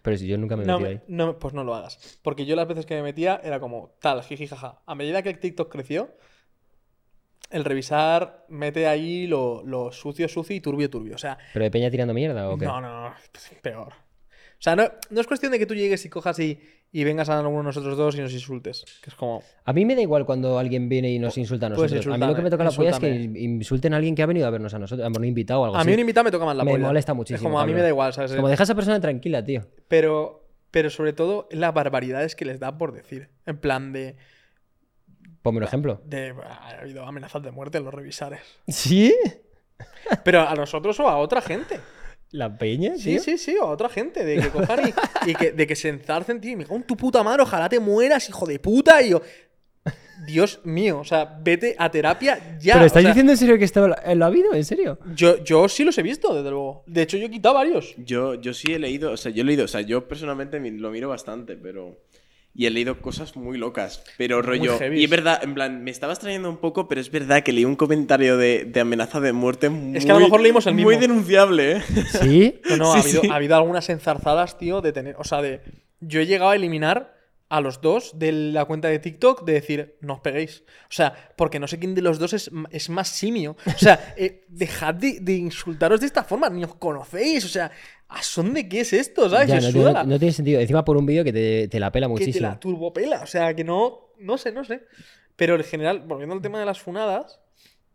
Pero 0.02 0.16
si 0.16 0.26
yo 0.28 0.38
nunca 0.38 0.56
me 0.56 0.62
he 0.62 0.66
No, 0.66 0.76
ahí. 0.78 1.00
no, 1.08 1.38
pues 1.38 1.52
no 1.52 1.64
lo 1.64 1.74
hagas. 1.74 2.20
Porque 2.22 2.46
yo 2.46 2.54
las 2.54 2.68
veces 2.68 2.86
que 2.86 2.94
me 2.94 3.02
metía 3.02 3.40
era 3.42 3.58
como 3.58 3.96
tal, 4.00 4.22
jiji, 4.22 4.46
jaja. 4.46 4.80
A 4.86 4.94
medida 4.94 5.22
que 5.22 5.30
el 5.30 5.38
TikTok 5.40 5.70
creció, 5.70 6.14
el 7.50 7.64
revisar 7.64 8.44
mete 8.48 8.86
ahí 8.86 9.26
lo, 9.26 9.62
lo 9.64 9.92
sucio, 9.92 10.28
sucio 10.28 10.54
y 10.56 10.60
turbio, 10.60 10.90
turbio. 10.90 11.14
O 11.14 11.18
sea, 11.18 11.38
¿Pero 11.52 11.64
de 11.64 11.70
peña 11.70 11.90
tirando 11.90 12.14
mierda 12.14 12.48
o 12.50 12.58
qué? 12.58 12.64
no, 12.66 12.80
no, 12.80 13.08
no, 13.08 13.14
pues, 13.32 13.50
peor. 13.62 13.92
O 14.58 14.62
sea, 14.62 14.74
no, 14.74 14.84
no 15.10 15.20
es 15.20 15.26
cuestión 15.26 15.52
de 15.52 15.58
que 15.58 15.66
tú 15.66 15.74
llegues 15.74 16.02
y 16.06 16.08
cojas 16.08 16.38
y, 16.38 16.58
y 16.90 17.04
vengas 17.04 17.28
a 17.28 17.38
alguno 17.38 17.58
de 17.58 17.64
nosotros 17.64 17.94
dos 17.98 18.16
y 18.16 18.20
nos 18.22 18.32
insultes. 18.32 18.86
Que 19.02 19.10
es 19.10 19.14
como. 19.14 19.42
A 19.64 19.72
mí 19.74 19.84
me 19.84 19.94
da 19.94 20.00
igual 20.00 20.24
cuando 20.24 20.58
alguien 20.58 20.88
viene 20.88 21.10
y 21.12 21.18
nos 21.18 21.36
insulta 21.36 21.66
a 21.66 21.68
nosotros. 21.68 22.06
A 22.06 22.16
mí 22.16 22.26
lo 22.26 22.34
que 22.34 22.40
me 22.40 22.48
toca 22.48 22.64
la 22.64 22.70
polla 22.70 22.90
es 22.90 22.98
que 22.98 23.10
insulten 23.10 23.92
a 23.92 23.98
alguien 23.98 24.14
que 24.14 24.22
ha 24.22 24.26
venido 24.26 24.46
a 24.46 24.50
vernos 24.50 24.72
a 24.72 24.78
nosotros, 24.78 25.06
a 25.06 25.10
un 25.18 25.24
invitado 25.26 25.60
o 25.60 25.64
algo 25.66 25.76
A 25.76 25.80
así. 25.80 25.88
mí 25.88 25.94
un 25.94 26.00
invitado 26.00 26.24
me 26.24 26.30
toca 26.30 26.46
más 26.46 26.56
la 26.56 26.64
Me 26.64 26.70
polla. 26.72 26.86
molesta 26.86 27.12
Es 27.12 27.16
muchísimo, 27.16 27.42
como 27.50 27.60
a 27.60 27.64
mí 27.64 27.72
cabrón. 27.72 27.76
me 27.76 27.82
da 27.82 27.88
igual, 27.90 28.12
¿sabes? 28.14 28.32
Como 28.32 28.48
deja 28.48 28.62
a 28.62 28.64
esa 28.64 28.74
persona 28.74 28.98
tranquila, 28.98 29.44
tío. 29.44 29.66
Pero, 29.88 30.48
pero 30.70 30.88
sobre 30.88 31.12
todo 31.12 31.48
las 31.50 31.74
barbaridades 31.74 32.34
que 32.34 32.46
les 32.46 32.58
da 32.58 32.78
por 32.78 32.92
decir. 32.92 33.28
En 33.44 33.58
plan 33.58 33.92
de. 33.92 34.16
Ponme 35.46 35.58
un 35.58 35.62
ejemplo. 35.62 36.00
de 36.04 36.34
ha 36.42 36.80
habido 36.80 37.06
amenazas 37.06 37.40
de 37.40 37.52
muerte 37.52 37.78
en 37.78 37.84
los 37.84 37.94
revisares. 37.94 38.40
¿Sí? 38.66 39.14
Pero 40.24 40.40
a 40.40 40.52
nosotros 40.56 40.98
o 40.98 41.08
a 41.08 41.18
otra 41.18 41.40
gente. 41.40 41.78
¿La 42.32 42.58
peña? 42.58 42.96
Sí, 42.96 43.12
tío? 43.12 43.20
sí, 43.20 43.38
sí, 43.38 43.56
o 43.56 43.62
a 43.62 43.70
otra 43.70 43.88
gente. 43.88 44.24
De 44.24 44.40
que 44.40 44.48
cojan 44.48 44.88
y, 44.88 45.30
y 45.30 45.34
que, 45.36 45.52
de 45.52 45.64
que 45.68 45.76
se 45.76 45.90
enzarcen, 45.90 46.40
tío. 46.40 46.50
Y 46.50 46.56
me 46.56 46.64
cago 46.64 46.74
en 46.74 46.82
tu 46.82 46.96
puta 46.96 47.22
madre, 47.22 47.42
ojalá 47.42 47.68
te 47.68 47.78
mueras, 47.78 48.28
hijo 48.28 48.44
de 48.44 48.58
puta. 48.58 49.00
Y 49.02 49.10
yo. 49.10 49.22
Dios 50.26 50.58
mío, 50.64 50.98
o 50.98 51.04
sea, 51.04 51.38
vete 51.40 51.76
a 51.78 51.92
terapia 51.92 52.58
ya. 52.58 52.72
¿Pero 52.72 52.82
o 52.82 52.86
estás 52.88 53.02
sea, 53.02 53.10
diciendo 53.12 53.30
en 53.30 53.38
serio 53.38 53.56
que 53.56 53.66
esto 53.66 53.86
lo, 53.86 53.94
lo 54.16 54.24
ha 54.24 54.26
habido? 54.26 54.52
¿En 54.52 54.64
serio? 54.64 54.98
Yo, 55.14 55.44
yo 55.44 55.68
sí 55.68 55.84
los 55.84 55.96
he 55.96 56.02
visto, 56.02 56.34
desde 56.34 56.50
luego. 56.50 56.82
De 56.88 57.02
hecho, 57.02 57.18
yo 57.18 57.26
he 57.26 57.30
quitado 57.30 57.54
varios. 57.54 57.94
Yo, 57.98 58.34
yo 58.34 58.52
sí 58.52 58.72
he 58.72 58.80
leído, 58.80 59.12
o 59.12 59.16
sea, 59.16 59.30
yo 59.30 59.42
he 59.42 59.44
leído, 59.44 59.66
o 59.66 59.68
sea, 59.68 59.82
yo 59.82 60.08
personalmente 60.08 60.58
lo 60.72 60.90
miro 60.90 61.08
bastante, 61.08 61.54
pero... 61.54 62.00
Y 62.58 62.64
he 62.66 62.70
leído 62.70 63.02
cosas 63.02 63.36
muy 63.36 63.58
locas, 63.58 64.02
pero 64.16 64.40
rollo... 64.40 64.78
Y 64.94 65.04
es 65.04 65.10
verdad, 65.10 65.40
en 65.44 65.52
plan, 65.52 65.84
me 65.84 65.90
estaba 65.90 66.14
extrayendo 66.14 66.48
un 66.48 66.56
poco, 66.56 66.88
pero 66.88 67.00
es 67.02 67.10
verdad 67.10 67.42
que 67.42 67.52
leí 67.52 67.66
un 67.66 67.76
comentario 67.76 68.38
de, 68.38 68.64
de 68.64 68.80
amenaza 68.80 69.20
de 69.20 69.34
muerte 69.34 69.68
muy... 69.68 69.98
que 70.00 70.10
a 70.10 70.14
lo 70.14 70.20
mejor 70.20 70.40
leímos 70.40 70.66
el 70.66 70.72
Muy 70.74 70.84
mismo. 70.96 71.00
denunciable, 71.00 71.72
¿eh? 71.76 71.82
¿Sí? 72.22 72.60
No, 72.70 72.76
no, 72.78 72.92
ha, 72.94 73.02
Sí, 73.02 73.08
habido, 73.08 73.22
sí. 73.22 73.28
ha 73.30 73.34
habido 73.34 73.56
algunas 73.56 73.88
enzarzadas, 73.90 74.56
tío, 74.56 74.80
de 74.80 74.92
tener. 74.92 75.16
O 75.18 75.24
sea, 75.24 75.42
de. 75.42 75.60
Yo 76.00 76.20
he 76.20 76.26
llegado 76.26 76.50
a 76.50 76.56
eliminar 76.56 77.15
a 77.48 77.60
los 77.60 77.80
dos 77.80 78.18
de 78.18 78.32
la 78.32 78.64
cuenta 78.64 78.88
de 78.88 78.98
TikTok 78.98 79.44
de 79.44 79.52
decir, 79.52 79.96
no 80.00 80.14
os 80.14 80.20
peguéis. 80.20 80.64
O 80.84 80.90
sea, 80.92 81.32
porque 81.36 81.60
no 81.60 81.68
sé 81.68 81.78
quién 81.78 81.94
de 81.94 82.02
los 82.02 82.18
dos 82.18 82.32
es, 82.32 82.50
es 82.70 82.88
más 82.90 83.08
simio. 83.08 83.56
O 83.66 83.78
sea, 83.78 84.14
eh, 84.16 84.44
dejad 84.48 84.94
de, 84.94 85.20
de 85.20 85.34
insultaros 85.36 86.00
de 86.00 86.06
esta 86.06 86.24
forma, 86.24 86.48
ni 86.50 86.64
os 86.64 86.74
conocéis. 86.74 87.44
O 87.44 87.48
sea, 87.48 87.70
¿a 88.08 88.22
son 88.22 88.52
de 88.52 88.68
qué 88.68 88.80
es 88.80 88.92
esto? 88.92 89.30
¿Sabes? 89.30 89.48
Ya, 89.48 89.60
no, 89.60 90.04
no- 90.04 90.18
tiene 90.18 90.32
sentido. 90.32 90.60
Encima 90.60 90.84
por 90.84 90.96
un 90.96 91.06
vídeo 91.06 91.22
que 91.22 91.32
te, 91.32 91.68
te 91.68 91.78
la 91.78 91.92
pela 91.92 92.06
que 92.08 92.14
te 92.14 92.20
muchísimo. 92.20 92.48
la 92.48 92.58
turbopela. 92.58 93.22
O 93.22 93.26
sea, 93.26 93.54
que 93.54 93.62
no. 93.64 94.10
No 94.18 94.38
sé, 94.38 94.50
no 94.50 94.64
sé. 94.64 94.82
Pero 95.36 95.54
en 95.56 95.62
general, 95.64 96.00
volviendo 96.00 96.34
al 96.34 96.40
tema 96.42 96.58
de 96.58 96.64
las 96.66 96.80
funadas, 96.80 97.38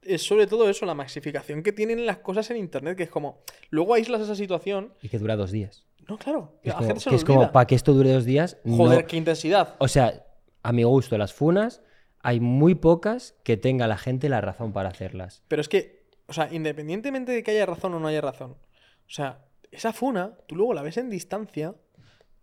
es 0.04 0.22
sobre 0.22 0.48
todo 0.48 0.70
eso, 0.70 0.86
la 0.86 0.94
maxificación 0.94 1.62
que 1.64 1.74
tienen 1.74 2.06
las 2.06 2.18
cosas 2.20 2.50
en 2.52 2.58
internet, 2.58 2.96
que 2.96 3.04
es 3.04 3.10
como. 3.10 3.44
Luego 3.70 3.96
aíslas 3.96 4.22
esa 4.22 4.36
situación. 4.36 4.94
Y 5.02 5.10
que 5.10 5.18
dura 5.18 5.36
dos 5.36 5.52
días. 5.52 5.84
No, 6.12 6.18
claro. 6.18 6.60
Es 6.62 6.68
la 6.68 6.74
como, 6.76 6.88
gente 6.88 7.00
se 7.00 7.06
que 7.06 7.12
lo 7.12 7.16
es 7.18 7.24
como, 7.26 7.52
para 7.52 7.66
que 7.68 7.76
esto 7.76 7.94
dure 7.94 8.12
dos 8.12 8.26
días. 8.26 8.58
no- 8.66 8.76
Joder, 8.78 9.06
qué 9.06 9.16
intensidad. 9.18 9.76
O 9.80 9.88
sea, 9.88 10.26
a 10.62 10.72
mi 10.74 10.84
gusto, 10.84 11.18
las 11.18 11.34
funas, 11.34 11.82
hay 12.20 12.40
muy 12.40 12.76
pocas 12.76 13.34
que 13.44 13.56
tenga 13.58 13.88
la 13.88 13.98
gente 13.98 14.28
la 14.30 14.42
razón 14.42 14.74
para 14.74 14.90
hacerlas. 14.90 15.42
Pero 15.48 15.62
es 15.62 15.70
que, 15.70 16.06
o 16.28 16.34
sea, 16.34 16.52
independientemente 16.52 17.32
de 17.32 17.44
que 17.44 17.52
haya 17.52 17.66
razón 17.66 17.94
o 17.94 18.00
no 18.00 18.08
haya 18.10 18.22
razón, 18.22 18.52
o 18.52 19.10
sea, 19.10 19.46
esa 19.72 19.94
funa, 19.94 20.38
tú 20.48 20.56
luego 20.56 20.74
la 20.74 20.82
ves 20.82 20.98
en 20.98 21.10
distancia, 21.10 21.76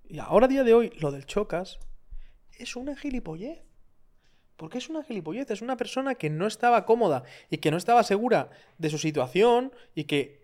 y 0.09 0.19
ahora 0.19 0.47
a 0.47 0.49
día 0.49 0.65
de 0.65 0.73
hoy, 0.75 0.91
lo 0.99 1.13
del 1.13 1.27
chocas, 1.27 1.79
es 2.59 2.75
una 2.75 2.97
gilipollez. 2.97 3.61
¿Por 4.57 4.71
qué 4.71 4.79
es 4.79 4.89
una 4.89 5.05
gilipollez? 5.05 5.51
Es 5.51 5.63
una 5.63 5.77
persona 5.77 6.17
que 6.17 6.31
no 6.31 6.47
estaba 6.47 6.85
cómoda 6.87 7.23
y 7.51 7.59
que 7.59 7.71
no 7.71 7.77
estaba 7.77 8.03
segura 8.03 8.51
de 8.79 8.91
su 8.91 8.99
situación 8.99 9.73
y 9.95 10.05
que 10.05 10.38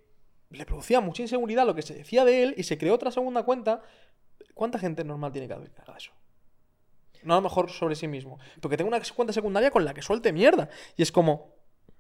le 0.55 0.67
producía 0.67 1.01
mucha 1.01 1.23
inseguridad 1.23 1.67
lo 1.67 1.75
que 1.75 1.83
se 1.83 1.95
decía 1.95 2.25
de 2.25 2.43
él 2.43 2.55
y 2.57 2.63
se 2.63 2.79
creó 2.79 2.95
otra 2.95 3.11
segunda 3.11 3.43
cuenta. 3.43 3.83
¿Cuánta 4.55 4.79
gente 4.79 5.05
normal 5.05 5.33
tiene 5.33 5.49
que 5.49 5.55
haber 5.55 5.71
que 5.71 5.83
haga 5.83 5.97
eso? 5.97 6.13
no 7.25 7.35
a 7.35 7.37
lo 7.39 7.43
mejor 7.43 7.71
sobre 7.71 7.95
sí 7.95 8.07
mismo, 8.07 8.39
porque 8.61 8.77
tengo 8.77 8.89
una 8.89 9.01
cuenta 9.15 9.33
secundaria 9.33 9.71
con 9.71 9.85
la 9.85 9.95
que 9.95 10.03
suelte 10.03 10.33
mierda. 10.33 10.69
Y 10.97 11.03
es 11.03 11.11
como, 11.11 11.55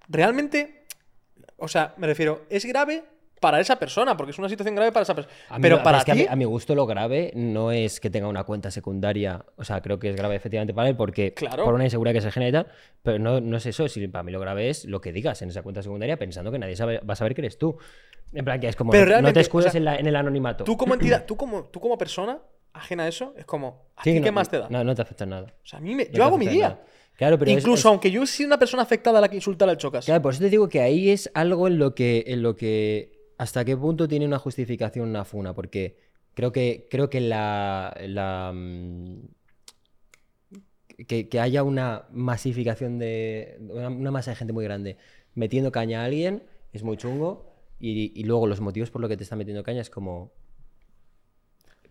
realmente, 0.08 0.84
o 1.56 1.68
sea, 1.68 1.94
me 1.96 2.06
refiero, 2.06 2.42
es 2.50 2.64
grave 2.64 3.04
para 3.40 3.60
esa 3.60 3.76
persona, 3.78 4.16
porque 4.16 4.30
es 4.30 4.38
una 4.38 4.48
situación 4.48 4.74
grave 4.74 4.90
para 4.90 5.02
esa 5.02 5.14
persona. 5.14 5.34
A 5.50 5.58
mí 5.58 5.62
Pero 5.62 5.82
para 5.82 5.98
es 5.98 6.04
que 6.04 6.12
a 6.12 6.14
ti, 6.14 6.20
mi, 6.22 6.26
a 6.28 6.36
mi 6.36 6.44
gusto 6.46 6.74
lo 6.74 6.86
grave 6.86 7.30
no 7.34 7.72
es 7.72 8.00
que 8.00 8.08
tenga 8.08 8.26
una 8.26 8.44
cuenta 8.44 8.70
secundaria. 8.70 9.44
O 9.56 9.64
sea, 9.64 9.82
creo 9.82 9.98
que 9.98 10.08
es 10.08 10.16
grave 10.16 10.36
efectivamente 10.36 10.72
para 10.72 10.88
él 10.88 10.96
porque 10.96 11.34
Claro. 11.34 11.64
por 11.64 11.74
una 11.74 11.84
inseguridad 11.84 12.14
que 12.14 12.22
se 12.22 12.30
genera. 12.30 12.66
Pero 13.02 13.18
no, 13.18 13.42
no 13.42 13.58
es 13.58 13.66
eso. 13.66 13.86
Si 13.86 14.08
para 14.08 14.22
mí 14.22 14.32
lo 14.32 14.40
grave 14.40 14.70
es 14.70 14.86
lo 14.86 15.02
que 15.02 15.12
digas 15.12 15.42
en 15.42 15.50
esa 15.50 15.62
cuenta 15.62 15.82
secundaria 15.82 16.18
pensando 16.18 16.50
que 16.52 16.58
nadie 16.58 16.74
sabe, 16.74 17.00
va 17.00 17.12
a 17.12 17.16
saber 17.16 17.34
que 17.34 17.42
eres 17.42 17.58
tú. 17.58 17.76
En 18.32 18.44
plan, 18.44 18.58
que 18.60 18.68
es 18.68 18.76
como 18.76 18.90
Pero 18.90 19.02
no- 19.04 19.06
no 19.06 19.10
realmente, 19.12 19.34
te 19.34 19.40
escudes 19.42 19.66
o 19.66 19.70
sea, 19.70 19.78
en, 19.78 19.84
la- 19.84 19.96
en 19.96 20.06
el 20.06 20.16
anonimato. 20.16 20.64
tú 20.64 20.76
como 20.76 20.94
entidad, 20.94 21.24
tú 21.26 21.37
como, 21.37 21.64
tú 21.66 21.78
como 21.80 21.96
persona 21.98 22.40
ajena 22.72 23.04
a 23.04 23.08
eso, 23.08 23.32
es 23.37 23.44
como, 23.44 23.87
¿a 23.96 24.02
Sí, 24.02 24.12
ti 24.14 24.18
no- 24.18 24.24
qué 24.24 24.32
más 24.32 24.48
te 24.48 24.58
da? 24.58 24.68
No, 24.68 24.82
no 24.82 24.94
te 24.94 25.02
afecta 25.02 25.24
nada. 25.26 25.54
O 25.62 25.66
sea, 25.66 25.78
a 25.78 25.82
mí 25.82 25.94
me, 25.94 26.08
yo 26.12 26.24
hago 26.24 26.37
mi 26.38 26.46
día. 26.48 26.68
nada. 26.70 26.84
Claro, 27.16 27.38
pero 27.38 27.52
Incluso 27.52 27.74
es- 27.78 27.87
aunque 27.87 28.10
yo 28.10 28.24
he 28.24 28.26
sido 28.26 28.48
una 28.48 28.58
persona 28.58 28.82
afectada 28.82 29.18
a 29.18 29.20
la 29.20 29.28
que 29.28 29.37
insultara 29.37 29.70
al 29.70 29.78
chocas. 29.78 30.04
Claro, 30.04 30.20
por 30.22 30.32
eso 30.32 30.42
te 30.42 30.50
digo 30.50 30.68
que 30.68 30.80
ahí 30.80 31.10
es 31.10 31.30
algo 31.34 31.68
en 31.68 31.78
lo 31.78 31.94
que, 31.94 32.24
en 32.26 32.42
lo 32.42 32.56
que 32.56 33.12
hasta 33.38 33.64
qué 33.64 33.76
punto 33.76 34.08
tiene 34.08 34.26
una 34.26 34.40
justificación 34.40 35.08
una 35.10 35.24
funa, 35.24 35.54
porque 35.54 35.96
creo 36.34 36.50
que, 36.50 36.88
creo 36.90 37.08
que 37.10 37.20
la, 37.20 37.96
la, 38.00 38.50
mm, 38.52 39.18
que, 41.06 41.28
que 41.28 41.40
haya 41.40 41.62
una 41.62 42.06
masificación 42.10 42.98
de 42.98 43.58
una, 43.60 43.88
una 43.88 44.10
masa 44.10 44.30
de 44.32 44.37
gente 44.37 44.52
muy 44.52 44.64
grande 44.64 44.96
metiendo 45.34 45.72
caña 45.72 46.02
a 46.02 46.04
alguien 46.04 46.42
es 46.72 46.82
muy 46.82 46.96
chungo 46.96 47.53
y, 47.90 48.12
y 48.14 48.24
luego 48.24 48.46
los 48.46 48.60
motivos 48.60 48.90
por 48.90 49.00
los 49.00 49.08
que 49.08 49.16
te 49.16 49.22
está 49.24 49.36
metiendo 49.36 49.62
caña 49.62 49.80
es 49.80 49.90
como 49.90 50.32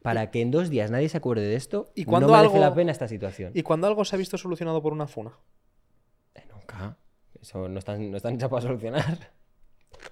para 0.02 0.32
que 0.32 0.42
en 0.42 0.52
dos 0.52 0.70
días 0.70 0.92
nadie 0.92 1.08
se 1.10 1.18
acuerde 1.18 1.44
de 1.46 1.56
esto 1.56 1.92
¿Y 1.96 2.04
no 2.06 2.20
merece 2.20 2.34
algo- 2.36 2.60
la 2.60 2.74
pena 2.74 2.92
esta 2.92 3.08
situación. 3.08 3.52
Y 3.56 3.64
cuando 3.64 3.88
algo 3.88 4.04
se 4.04 4.16
ha 4.16 4.20
visto 4.20 4.38
solucionado 4.38 4.82
por 4.82 4.92
una 4.94 5.08
funa. 5.08 5.32
Eh, 6.36 6.44
Nunca. 6.52 6.98
Eso 7.42 7.68
no 7.70 7.80
están, 7.80 8.12
no 8.12 8.18
están 8.18 8.36
hechas 8.36 8.50
para 8.50 8.62
solucionar. 8.62 9.32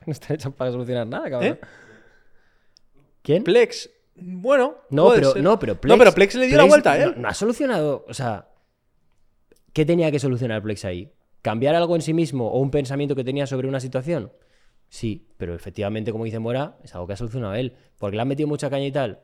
No 0.05 0.13
están 0.13 0.35
hechas 0.35 0.53
para 0.53 0.71
solucionar 0.71 1.05
nada, 1.05 1.29
cabrón. 1.29 1.53
¿Eh? 1.53 1.59
¿Quién? 3.21 3.43
Plex, 3.43 3.89
bueno. 4.15 4.75
No, 4.89 5.05
puede 5.07 5.17
pero, 5.19 5.31
ser. 5.33 5.43
no, 5.43 5.59
pero 5.59 5.75
Plex. 5.81 5.91
No, 5.91 5.97
pero 5.97 6.13
Plex 6.13 6.35
le 6.35 6.47
dio 6.47 6.55
la 6.57 6.63
vuelta. 6.63 6.97
No, 6.97 7.11
no 7.13 7.27
ha 7.27 7.33
solucionado. 7.33 8.05
O 8.07 8.13
sea, 8.13 8.47
¿qué 9.73 9.85
tenía 9.85 10.09
que 10.11 10.19
solucionar 10.19 10.61
Plex 10.63 10.85
ahí? 10.85 11.11
¿Cambiar 11.41 11.75
algo 11.75 11.95
en 11.95 12.01
sí 12.01 12.13
mismo 12.13 12.47
o 12.51 12.59
un 12.59 12.71
pensamiento 12.71 13.15
que 13.15 13.23
tenía 13.25 13.45
sobre 13.47 13.67
una 13.67 13.79
situación? 13.81 14.31
Sí, 14.87 15.27
pero 15.41 15.55
efectivamente, 15.55 16.11
como 16.11 16.25
dice 16.25 16.37
Mora, 16.37 16.77
es 16.83 16.93
algo 16.93 17.07
que 17.07 17.13
ha 17.13 17.17
solucionado 17.17 17.55
él. 17.55 17.75
Porque 17.97 18.15
le 18.15 18.21
han 18.21 18.27
metido 18.27 18.47
mucha 18.47 18.69
caña 18.69 18.85
y 18.85 18.91
tal. 18.91 19.21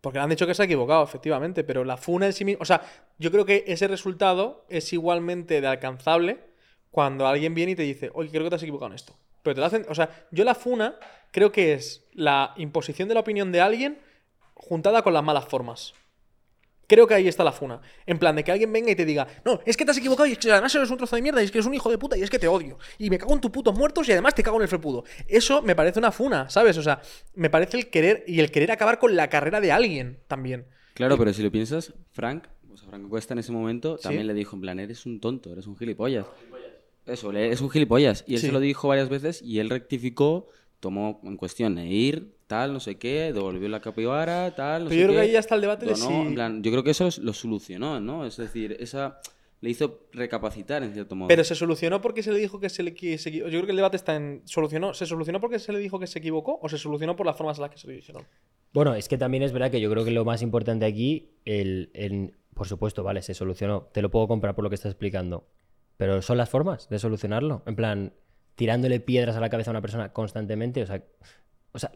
Porque 0.00 0.20
le 0.20 0.22
han 0.22 0.30
dicho 0.30 0.46
que 0.46 0.54
se 0.54 0.62
ha 0.62 0.64
equivocado, 0.64 1.02
efectivamente. 1.02 1.64
Pero 1.64 1.82
la 1.82 1.96
funa 1.96 2.26
en 2.26 2.32
sí 2.34 2.44
misma. 2.44 2.62
O 2.62 2.64
sea, 2.64 2.82
yo 3.18 3.32
creo 3.32 3.44
que 3.44 3.64
ese 3.66 3.88
resultado 3.88 4.64
es 4.68 4.92
igualmente 4.92 5.60
de 5.60 5.66
alcanzable 5.66 6.38
cuando 6.92 7.26
alguien 7.26 7.52
viene 7.56 7.72
y 7.72 7.74
te 7.74 7.82
dice, 7.82 8.12
oye, 8.14 8.30
creo 8.30 8.44
que 8.44 8.50
te 8.50 8.54
has 8.54 8.62
equivocado 8.62 8.92
en 8.92 8.94
esto. 8.94 9.16
Pero 9.42 9.56
te 9.56 9.60
lo 9.60 9.66
hacen. 9.66 9.86
O 9.88 9.96
sea, 9.96 10.28
yo 10.30 10.44
la 10.44 10.54
funa 10.54 11.00
creo 11.32 11.50
que 11.50 11.72
es 11.72 12.06
la 12.12 12.54
imposición 12.56 13.08
de 13.08 13.14
la 13.14 13.20
opinión 13.22 13.50
de 13.50 13.60
alguien 13.60 13.98
juntada 14.54 15.02
con 15.02 15.14
las 15.14 15.24
malas 15.24 15.46
formas. 15.46 15.94
Creo 16.88 17.06
que 17.06 17.14
ahí 17.14 17.26
está 17.26 17.42
la 17.42 17.52
funa. 17.52 17.80
En 18.06 18.18
plan, 18.18 18.36
de 18.36 18.44
que 18.44 18.52
alguien 18.52 18.72
venga 18.72 18.90
y 18.90 18.94
te 18.94 19.04
diga, 19.04 19.26
no, 19.44 19.60
es 19.66 19.76
que 19.76 19.84
te 19.84 19.90
has 19.90 19.98
equivocado 19.98 20.26
y 20.28 20.32
es 20.32 20.38
que 20.38 20.50
además 20.52 20.74
eres 20.74 20.90
un 20.90 20.96
trozo 20.96 21.16
de 21.16 21.22
mierda 21.22 21.42
y 21.42 21.44
es 21.46 21.50
que 21.50 21.58
eres 21.58 21.66
un 21.66 21.74
hijo 21.74 21.90
de 21.90 21.98
puta 21.98 22.16
y 22.16 22.22
es 22.22 22.30
que 22.30 22.38
te 22.38 22.46
odio. 22.48 22.78
Y 22.98 23.10
me 23.10 23.18
cago 23.18 23.34
en 23.34 23.40
tus 23.40 23.50
putos 23.50 23.74
muertos 23.76 24.08
y 24.08 24.12
además 24.12 24.34
te 24.34 24.42
cago 24.42 24.56
en 24.58 24.62
el 24.62 24.68
felpudo. 24.68 25.04
Eso 25.26 25.62
me 25.62 25.74
parece 25.74 25.98
una 25.98 26.12
funa, 26.12 26.48
¿sabes? 26.48 26.76
O 26.78 26.82
sea, 26.82 27.00
me 27.34 27.50
parece 27.50 27.76
el 27.76 27.90
querer 27.90 28.22
y 28.28 28.38
el 28.40 28.50
querer 28.52 28.70
acabar 28.70 28.98
con 28.98 29.16
la 29.16 29.28
carrera 29.28 29.60
de 29.60 29.72
alguien 29.72 30.20
también. 30.28 30.66
Claro, 30.94 31.18
pero 31.18 31.32
si 31.32 31.42
lo 31.42 31.50
piensas, 31.50 31.92
Frank, 32.12 32.44
o 32.72 32.76
sea, 32.76 32.88
Franco 32.88 33.08
Cuesta 33.08 33.34
en 33.34 33.38
ese 33.40 33.52
momento 33.52 33.96
Sí. 33.96 34.04
también 34.04 34.26
le 34.26 34.34
dijo 34.34 34.54
en 34.56 34.62
plan, 34.62 34.78
eres 34.78 35.06
un 35.06 35.20
tonto, 35.20 35.52
eres 35.52 35.66
un 35.66 35.76
gilipollas. 35.76 36.26
Eso, 37.04 37.32
es 37.32 37.60
un 37.60 37.70
gilipollas. 37.70 38.24
Y 38.26 38.34
él 38.34 38.40
Sí. 38.40 38.46
se 38.46 38.52
lo 38.52 38.60
dijo 38.60 38.88
varias 38.88 39.08
veces 39.08 39.40
y 39.42 39.58
él 39.60 39.70
rectificó, 39.70 40.48
tomó 40.80 41.20
en 41.24 41.36
cuestión 41.36 41.78
e 41.78 41.86
ir, 41.88 42.35
tal, 42.46 42.72
no 42.72 42.80
sé 42.80 42.96
qué, 42.96 43.32
devolvió 43.32 43.68
la 43.68 43.80
capibara, 43.80 44.54
tal, 44.54 44.84
no 44.84 44.88
Pero 44.90 44.94
sé 44.96 45.00
yo 45.00 45.06
creo 45.08 45.16
que 45.20 45.26
ahí 45.26 45.32
ya 45.32 45.38
está 45.40 45.54
el 45.56 45.60
debate 45.62 45.86
de 45.86 45.92
donó, 45.92 46.06
si- 46.06 46.28
en 46.28 46.34
plan, 46.34 46.62
yo 46.62 46.70
creo 46.70 46.84
que 46.84 46.90
eso 46.90 47.06
es- 47.06 47.18
lo 47.18 47.32
solucionó, 47.32 48.00
¿no? 48.00 48.24
Es 48.24 48.36
decir, 48.36 48.76
esa 48.80 49.20
le 49.62 49.70
hizo 49.70 50.00
recapacitar 50.12 50.82
en 50.82 50.92
cierto 50.92 51.16
modo. 51.16 51.28
Pero 51.28 51.42
se 51.42 51.54
solucionó 51.54 52.00
porque 52.02 52.22
se 52.22 52.30
le 52.30 52.38
dijo 52.38 52.60
que 52.60 52.68
se 52.68 52.82
le 52.82 52.94
que 52.94 53.16
se 53.18 53.32
Yo 53.32 53.46
creo 53.46 53.64
que 53.64 53.70
el 53.70 53.76
debate 53.76 53.96
está 53.96 54.14
en. 54.14 54.42
¿Solucionó? 54.44 54.92
¿Se 54.94 55.06
solucionó 55.06 55.40
porque 55.40 55.58
se 55.58 55.72
le 55.72 55.78
dijo 55.78 55.98
que 55.98 56.06
se 56.06 56.18
equivocó 56.18 56.58
o 56.62 56.68
se 56.68 56.76
solucionó 56.78 57.16
por 57.16 57.26
las 57.26 57.36
formas 57.36 57.56
en 57.58 57.62
las 57.62 57.70
que 57.70 57.78
se 57.78 57.86
le 57.88 57.94
dijeron? 57.94 58.24
Bueno, 58.72 58.94
es 58.94 59.08
que 59.08 59.16
también 59.16 59.42
es 59.42 59.52
verdad 59.52 59.70
que 59.70 59.80
yo 59.80 59.90
creo 59.90 60.04
que 60.04 60.10
lo 60.10 60.24
más 60.26 60.42
importante 60.42 60.84
aquí, 60.84 61.30
el, 61.46 61.90
el- 61.94 62.34
por 62.54 62.68
supuesto, 62.68 63.02
vale, 63.02 63.22
se 63.22 63.32
solucionó. 63.34 63.88
Te 63.92 64.02
lo 64.02 64.10
puedo 64.10 64.28
comprar 64.28 64.54
por 64.54 64.62
lo 64.62 64.68
que 64.70 64.74
estás 64.76 64.92
explicando. 64.92 65.48
Pero 65.96 66.20
son 66.20 66.36
las 66.36 66.50
formas 66.50 66.88
de 66.90 66.98
solucionarlo. 66.98 67.62
En 67.66 67.74
plan, 67.76 68.12
tirándole 68.54 69.00
piedras 69.00 69.36
a 69.36 69.40
la 69.40 69.48
cabeza 69.48 69.70
a 69.70 69.72
una 69.72 69.80
persona 69.82 70.12
constantemente. 70.12 70.82
O 70.82 70.86
sea, 70.86 71.02
o 71.76 71.78
sea 71.78 71.92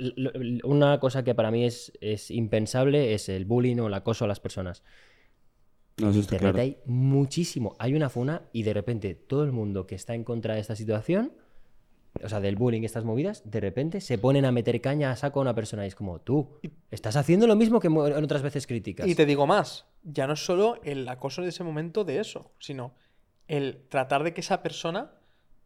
una 0.63 1.01
cosa 1.01 1.25
que 1.25 1.35
para 1.35 1.51
mí 1.51 1.65
es, 1.65 1.93
es 2.03 2.31
impensable 2.31 3.15
es 3.15 3.31
el 3.31 3.47
bullying 3.47 3.79
o 3.79 3.87
el 3.87 3.95
acoso 3.95 4.27
a 4.27 4.29
las 4.29 4.41
personas. 4.41 4.83
no, 5.97 6.07
En 6.07 6.11
eso 6.11 6.21
está 6.21 6.37
Internet 6.37 6.55
claro. 6.55 6.63
hay 6.63 6.77
muchísimo. 6.85 7.77
Hay 7.79 7.95
una 7.95 8.11
funa 8.11 8.43
y 8.53 8.63
de 8.63 8.75
repente 8.75 9.15
todo 9.15 9.43
el 9.45 9.53
mundo 9.53 9.87
que 9.87 9.95
está 9.95 10.15
en 10.15 10.23
contra 10.23 10.55
de 10.55 10.61
esta 10.61 10.77
situación, 10.77 11.33
o 12.23 12.29
sea, 12.29 12.41
del 12.41 12.57
bullying, 12.57 12.83
estas 12.83 13.05
movidas, 13.05 13.51
de 13.51 13.61
repente 13.61 14.03
se 14.03 14.19
ponen 14.19 14.45
a 14.45 14.53
meter 14.53 14.81
caña 14.83 15.13
a 15.13 15.17
saco 15.17 15.41
a 15.41 15.43
una 15.43 15.55
persona 15.55 15.85
y 15.85 15.89
es 15.89 15.95
como, 15.95 16.21
tú, 16.21 16.61
estás 16.91 17.17
haciendo 17.17 17.47
lo 17.47 17.57
mismo 17.57 17.81
que 17.81 17.87
en 17.87 17.97
otras 17.97 18.43
veces 18.43 18.67
críticas. 18.67 19.07
Y 19.07 19.15
te 19.15 19.25
digo 19.25 19.47
más, 19.47 19.87
ya 20.03 20.27
no 20.27 20.35
es 20.35 20.45
solo 20.45 20.79
el 20.85 21.09
acoso 21.09 21.41
de 21.41 21.49
ese 21.49 21.65
momento 21.65 22.05
de 22.05 22.21
eso, 22.21 22.53
sino 22.59 22.93
el 23.49 23.89
tratar 23.89 24.25
de 24.25 24.35
que 24.35 24.43
esa 24.43 24.63
persona, 24.63 25.13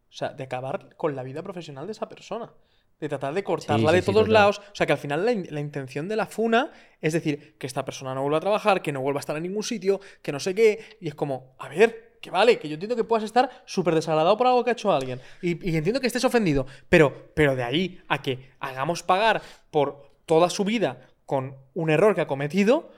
o 0.08 0.12
sea, 0.12 0.28
de 0.34 0.44
acabar 0.44 0.94
con 0.96 1.16
la 1.16 1.24
vida 1.24 1.42
profesional 1.42 1.86
de 1.86 1.92
esa 1.92 2.08
persona. 2.08 2.52
De 3.00 3.08
tratar 3.08 3.34
de 3.34 3.42
cortarla 3.44 3.90
sí, 3.90 3.96
de 3.96 4.02
sí, 4.02 4.12
todos 4.12 4.28
lados. 4.28 4.58
O 4.58 4.74
sea, 4.74 4.86
que 4.86 4.92
al 4.92 4.98
final 4.98 5.24
la, 5.24 5.32
in- 5.32 5.46
la 5.50 5.60
intención 5.60 6.08
de 6.08 6.16
la 6.16 6.26
funa 6.26 6.70
es 7.00 7.12
decir, 7.12 7.56
que 7.58 7.66
esta 7.66 7.84
persona 7.84 8.14
no 8.14 8.22
vuelva 8.22 8.38
a 8.38 8.40
trabajar, 8.40 8.80
que 8.80 8.92
no 8.92 9.00
vuelva 9.02 9.18
a 9.18 9.20
estar 9.20 9.36
en 9.36 9.42
ningún 9.42 9.62
sitio, 9.62 10.00
que 10.22 10.32
no 10.32 10.40
sé 10.40 10.54
qué. 10.54 10.96
Y 11.00 11.08
es 11.08 11.14
como, 11.14 11.54
a 11.58 11.68
ver, 11.68 12.14
que 12.22 12.30
vale, 12.30 12.58
que 12.58 12.66
yo 12.68 12.74
entiendo 12.74 12.96
que 12.96 13.04
puedas 13.04 13.24
estar 13.24 13.50
súper 13.66 13.94
desagradado 13.94 14.36
por 14.38 14.46
algo 14.46 14.64
que 14.64 14.70
ha 14.70 14.72
hecho 14.72 14.90
alguien. 14.90 15.20
Y, 15.42 15.50
y 15.70 15.76
entiendo 15.76 16.00
que 16.00 16.06
estés 16.06 16.24
ofendido. 16.24 16.66
Pero, 16.88 17.30
pero 17.34 17.54
de 17.56 17.62
ahí 17.62 18.00
a 18.08 18.22
que 18.22 18.52
hagamos 18.60 19.02
pagar 19.02 19.42
por 19.70 20.10
toda 20.24 20.48
su 20.48 20.64
vida 20.64 21.00
con 21.26 21.56
un 21.74 21.90
error 21.90 22.14
que 22.14 22.22
ha 22.22 22.26
cometido. 22.26 22.90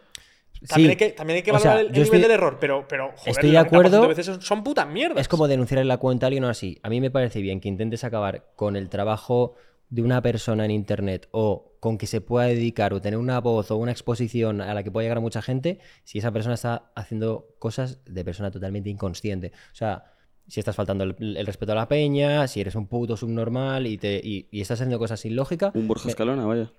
También, 0.69 0.91
hay 0.91 0.97
que, 0.97 1.09
también 1.11 1.37
hay 1.39 1.43
que 1.43 1.51
O 1.53 1.59
sea, 1.59 1.75
valorar 1.75 1.95
el, 1.97 2.03
nivel 2.05 2.23
del 2.23 2.31
error, 2.31 2.59
pero, 2.61 2.87
pero 2.89 3.09
joder, 3.17 3.29
Estoy 3.33 3.51
de 3.51 3.57
el 3.59 3.65
90% 3.65 3.67
acuerdo. 3.67 4.09
veces 4.09 4.27
son, 4.27 4.41
son 4.41 4.63
putas 4.65 4.87
mierdas. 4.89 5.21
Es 5.21 5.29
como 5.29 5.49
denunciarle 5.49 5.85
la 5.85 5.99
cuenta 5.99 6.27
a 6.27 6.29
alguien 6.29 6.45
o 6.45 6.49
así. 6.49 6.79
A 6.83 6.89
mí 6.89 7.01
me 7.01 7.11
parece 7.11 7.41
bien 7.41 7.61
que 7.61 7.69
intentes 7.69 8.05
acabar 8.05 8.45
con 8.57 8.77
el 8.77 8.89
trabajo 8.89 9.55
de 9.89 10.03
una 10.03 10.21
persona 10.23 10.65
en 10.65 10.71
internet 10.73 11.29
o 11.31 11.77
con 11.81 11.97
que 11.99 12.07
se 12.07 12.21
pueda 12.21 12.47
dedicar 12.47 12.93
o 12.93 13.01
tener 13.01 13.19
una 13.19 13.41
voz 13.41 13.71
o 13.71 13.77
una 13.77 13.93
exposición 13.93 14.61
a 14.61 14.75
la 14.75 14.83
que 14.83 14.91
pueda 14.91 15.05
llegar 15.05 15.19
a 15.19 15.21
mucha 15.21 15.41
gente 15.43 15.79
si 16.03 16.19
esa 16.19 16.33
persona 16.33 16.55
está 16.55 16.91
haciendo 16.97 17.55
cosas 17.61 18.01
de 18.05 18.25
persona 18.25 18.51
totalmente 18.51 18.91
inconsciente. 18.91 19.53
O 19.73 19.75
sea, 19.75 20.05
si 20.49 20.59
estás 20.61 20.75
faltando 20.77 21.05
el, 21.05 21.37
el 21.37 21.47
respeto 21.47 21.73
a 21.73 21.77
la 21.77 21.87
peña, 21.89 22.47
si 22.49 22.61
eres 22.61 22.75
un 22.75 22.87
puto 22.89 23.17
subnormal 23.17 23.87
y, 23.87 23.99
te, 23.99 24.21
y, 24.23 24.49
y 24.51 24.61
estás 24.61 24.81
haciendo 24.81 24.99
cosas 24.99 25.21
sin 25.21 25.37
lógica. 25.37 25.71
Un 25.75 25.87
Borja 25.89 26.07
me- 26.07 26.11
Escalona, 26.11 26.45
vaya. 26.47 26.73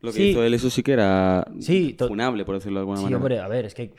Lo 0.00 0.12
que 0.12 0.18
Sí. 0.18 0.22
hizo 0.30 0.44
él, 0.44 0.54
eso 0.54 0.68
sí 0.70 0.82
que 0.82 0.92
era 0.92 1.46
Sí, 1.60 1.96
funable, 1.98 2.44
por 2.44 2.56
decirlo 2.56 2.78
de 2.78 2.82
alguna 2.82 2.98
Sí, 2.98 3.04
manera. 3.04 3.16
hombre, 3.18 3.38
a 3.40 3.48
ver, 3.48 3.64
es 3.64 3.74
que, 3.74 3.92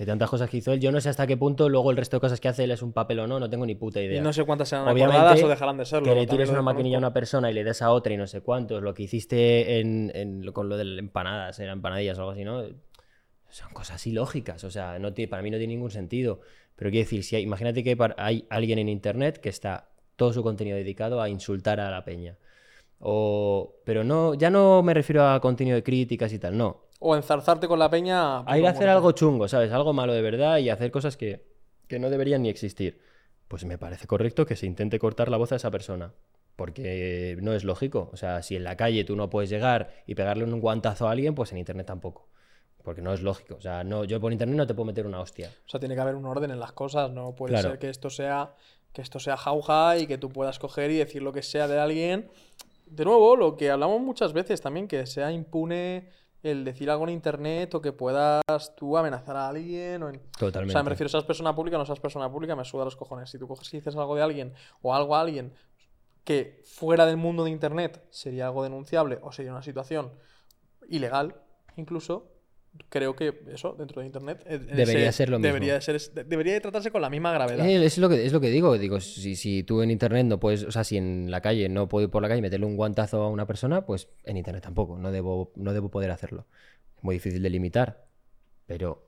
que 0.00 0.06
tantas 0.06 0.30
cosas 0.30 0.48
que 0.48 0.56
hizo 0.56 0.72
él, 0.72 0.80
yo 0.80 0.90
no 0.92 0.98
sé 0.98 1.10
hasta 1.10 1.26
qué 1.26 1.36
punto 1.36 1.68
luego 1.68 1.90
el 1.90 1.96
resto 1.98 2.16
de 2.16 2.22
cosas 2.22 2.40
que 2.40 2.48
hace 2.48 2.64
él 2.64 2.70
es 2.70 2.80
un 2.80 2.94
papel 2.94 3.18
o 3.20 3.26
no, 3.26 3.38
no 3.38 3.50
tengo 3.50 3.66
ni 3.66 3.74
puta 3.74 4.00
idea. 4.00 4.18
Y 4.18 4.22
no 4.22 4.32
sé 4.32 4.44
cuántas 4.44 4.70
serán 4.70 4.88
Obviamente, 4.88 5.44
o 5.44 5.48
dejarán 5.48 5.76
de 5.76 5.84
serlo. 5.84 6.08
Que 6.08 6.14
le 6.14 6.26
tires 6.26 6.48
una 6.48 6.62
maquinilla 6.62 6.96
a 6.96 7.00
una 7.00 7.12
persona 7.12 7.50
y 7.50 7.52
le 7.52 7.64
des 7.64 7.82
a 7.82 7.90
otra 7.90 8.14
y 8.14 8.16
no 8.16 8.26
sé 8.26 8.40
cuántos, 8.40 8.82
lo 8.82 8.94
que 8.94 9.02
hiciste 9.02 9.78
en, 9.78 10.10
en 10.14 10.46
lo- 10.46 10.54
con 10.54 10.70
lo 10.70 10.78
de 10.78 10.84
las 10.84 10.98
empanadas, 11.00 11.58
eran 11.60 11.76
empanadillas 11.78 12.16
o 12.16 12.22
algo 12.22 12.32
así, 12.32 12.44
¿no? 12.44 12.62
Son 13.50 13.72
cosas 13.74 14.06
ilógicas, 14.06 14.64
o 14.64 14.70
sea, 14.70 14.98
no 14.98 15.12
para 15.28 15.42
mí 15.42 15.50
no 15.50 15.58
tiene 15.58 15.74
ningún 15.74 15.90
sentido. 15.90 16.40
Pero 16.76 16.90
quiero 16.90 17.04
decir, 17.04 17.22
si 17.22 17.36
hay- 17.36 17.42
imagínate 17.42 17.84
que 17.84 17.94
hay 18.16 18.46
alguien 18.48 18.78
en 18.78 18.88
internet 18.88 19.36
que 19.36 19.50
está 19.50 19.90
todo 20.16 20.32
su 20.32 20.42
contenido 20.42 20.78
dedicado 20.78 21.20
a 21.20 21.28
insultar 21.28 21.78
a 21.78 21.90
la 21.90 22.06
peña. 22.06 22.38
O, 23.00 23.76
pero 23.84 24.02
no, 24.04 24.32
ya 24.32 24.48
no 24.50 24.82
me 24.82 24.94
refiero 24.94 25.26
a 25.28 25.40
contenido 25.40 25.74
de 25.76 25.82
críticas 25.82 26.32
y 26.32 26.38
tal, 26.38 26.56
no. 26.56 26.84
O 27.00 27.16
enzarzarte 27.16 27.66
con 27.66 27.78
la 27.78 27.90
peña. 27.90 28.40
A 28.40 28.58
ir 28.58 28.66
a 28.66 28.70
hacer 28.70 28.88
algo 28.88 29.10
chungo, 29.12 29.48
¿sabes? 29.48 29.72
Algo 29.72 29.92
malo 29.92 30.12
de 30.12 30.22
verdad 30.22 30.58
y 30.58 30.68
hacer 30.70 30.90
cosas 30.92 31.16
que, 31.16 31.44
que 31.88 31.98
no 31.98 32.08
deberían 32.10 32.42
ni 32.42 32.48
existir. 32.50 33.00
Pues 33.48 33.64
me 33.64 33.78
parece 33.78 34.06
correcto 34.06 34.46
que 34.46 34.54
se 34.54 34.66
intente 34.66 34.98
cortar 34.98 35.28
la 35.30 35.36
voz 35.38 35.50
a 35.52 35.56
esa 35.56 35.70
persona. 35.70 36.12
Porque 36.56 37.36
no 37.40 37.54
es 37.54 37.64
lógico. 37.64 38.10
O 38.12 38.16
sea, 38.16 38.42
si 38.42 38.54
en 38.54 38.64
la 38.64 38.76
calle 38.76 39.02
tú 39.04 39.16
no 39.16 39.30
puedes 39.30 39.48
llegar 39.50 39.90
y 40.06 40.14
pegarle 40.14 40.44
un 40.44 40.60
guantazo 40.60 41.08
a 41.08 41.12
alguien, 41.12 41.34
pues 41.34 41.50
en 41.52 41.58
internet 41.58 41.86
tampoco. 41.86 42.28
Porque 42.84 43.00
no 43.02 43.12
es 43.14 43.22
lógico. 43.22 43.54
O 43.56 43.60
sea, 43.60 43.82
no, 43.82 44.04
yo 44.04 44.20
por 44.20 44.30
internet 44.32 44.56
no 44.56 44.66
te 44.66 44.74
puedo 44.74 44.84
meter 44.86 45.06
una 45.06 45.20
hostia. 45.20 45.50
O 45.66 45.68
sea, 45.68 45.80
tiene 45.80 45.94
que 45.94 46.00
haber 46.02 46.14
un 46.14 46.26
orden 46.26 46.50
en 46.50 46.60
las 46.60 46.72
cosas. 46.72 47.10
No 47.10 47.34
puede 47.34 47.54
Claro. 47.54 47.70
ser 47.70 47.78
que 47.78 47.88
esto 47.88 48.10
sea 48.10 48.54
que 48.92 49.02
esto 49.02 49.20
sea 49.20 49.36
jauja 49.36 49.96
y 49.98 50.06
que 50.08 50.18
tú 50.18 50.28
puedas 50.30 50.58
coger 50.58 50.90
y 50.90 50.96
decir 50.98 51.22
lo 51.22 51.32
que 51.32 51.42
sea 51.42 51.66
de 51.68 51.78
alguien. 51.78 52.28
De 52.86 53.04
nuevo, 53.04 53.36
lo 53.36 53.56
que 53.56 53.70
hablamos 53.70 54.00
muchas 54.00 54.32
veces 54.32 54.60
también, 54.60 54.88
que 54.88 55.06
sea 55.06 55.30
impune 55.30 56.08
el 56.42 56.64
decir 56.64 56.90
algo 56.90 57.04
en 57.04 57.10
internet 57.10 57.74
o 57.74 57.80
que 57.82 57.92
puedas 57.92 58.42
tú 58.76 58.96
amenazar 58.96 59.36
a 59.36 59.48
alguien. 59.48 60.02
O 60.02 60.08
en- 60.08 60.16
O 60.16 60.38
Totalmente. 60.38 60.72
sea, 60.72 60.82
me 60.82 60.90
refiero, 60.90 61.08
seas 61.08 61.24
persona 61.24 61.54
pública 61.54 61.76
o 61.76 61.80
no 61.80 61.86
seas 61.86 62.00
persona 62.00 62.30
pública, 62.30 62.56
me 62.56 62.64
suda 62.64 62.84
los 62.84 62.96
cojones. 62.96 63.30
Si 63.30 63.38
tú 63.38 63.46
coges 63.46 63.72
y 63.74 63.78
dices 63.78 63.94
algo 63.96 64.14
de 64.16 64.22
alguien 64.22 64.54
o 64.82 64.94
algo 64.94 65.16
a 65.16 65.20
alguien 65.20 65.52
que 66.24 66.62
fuera 66.66 67.06
del 67.06 67.16
mundo 67.16 67.44
de 67.44 67.50
internet 67.50 68.04
sería 68.10 68.46
algo 68.46 68.62
denunciable 68.62 69.18
o 69.22 69.32
sería 69.32 69.52
una 69.52 69.62
situación 69.62 70.12
ilegal, 70.88 71.34
incluso, 71.76 72.28
creo 72.88 73.14
que 73.16 73.42
eso, 73.52 73.74
dentro 73.78 74.00
de 74.00 74.06
internet, 74.06 74.44
Debería 74.44 75.08
ese- 75.08 75.12
ser 75.12 75.28
lo 75.30 75.38
mismo. 75.38 75.48
Debería, 75.48 75.74
de 75.74 75.80
ser, 75.80 76.00
de- 76.00 76.24
debería 76.24 76.52
de 76.54 76.60
tratarse 76.60 76.90
con 76.90 77.02
la 77.02 77.10
misma 77.10 77.32
gravedad. 77.32 77.66
Eh, 77.66 77.84
es, 77.84 77.98
lo 77.98 78.08
que, 78.08 78.24
es 78.24 78.32
lo 78.32 78.40
que 78.40 78.50
digo. 78.50 78.76
Digo, 78.78 79.00
si, 79.00 79.36
si 79.36 79.62
tú 79.62 79.82
en 79.82 79.90
internet 79.90 80.26
no 80.26 80.38
puedes, 80.40 80.64
o 80.64 80.70
sea, 80.72 80.84
si 80.84 80.96
en 80.96 81.30
la 81.30 81.40
calle 81.40 81.68
no 81.68 81.88
puedo 81.88 82.04
ir 82.04 82.10
por 82.10 82.22
la 82.22 82.28
calle 82.28 82.38
y 82.38 82.42
meterle 82.42 82.66
un 82.66 82.76
guantazo 82.76 83.22
a 83.22 83.28
una 83.28 83.46
persona, 83.46 83.84
pues 83.86 84.08
en 84.24 84.36
internet 84.36 84.62
tampoco. 84.62 84.96
No 84.98 85.10
debo, 85.12 85.52
no 85.56 85.72
debo 85.72 85.90
poder 85.90 86.10
hacerlo. 86.10 86.46
Es 86.96 87.04
muy 87.04 87.14
difícil 87.16 87.42
de 87.42 87.50
limitar. 87.50 88.04
Pero 88.66 89.06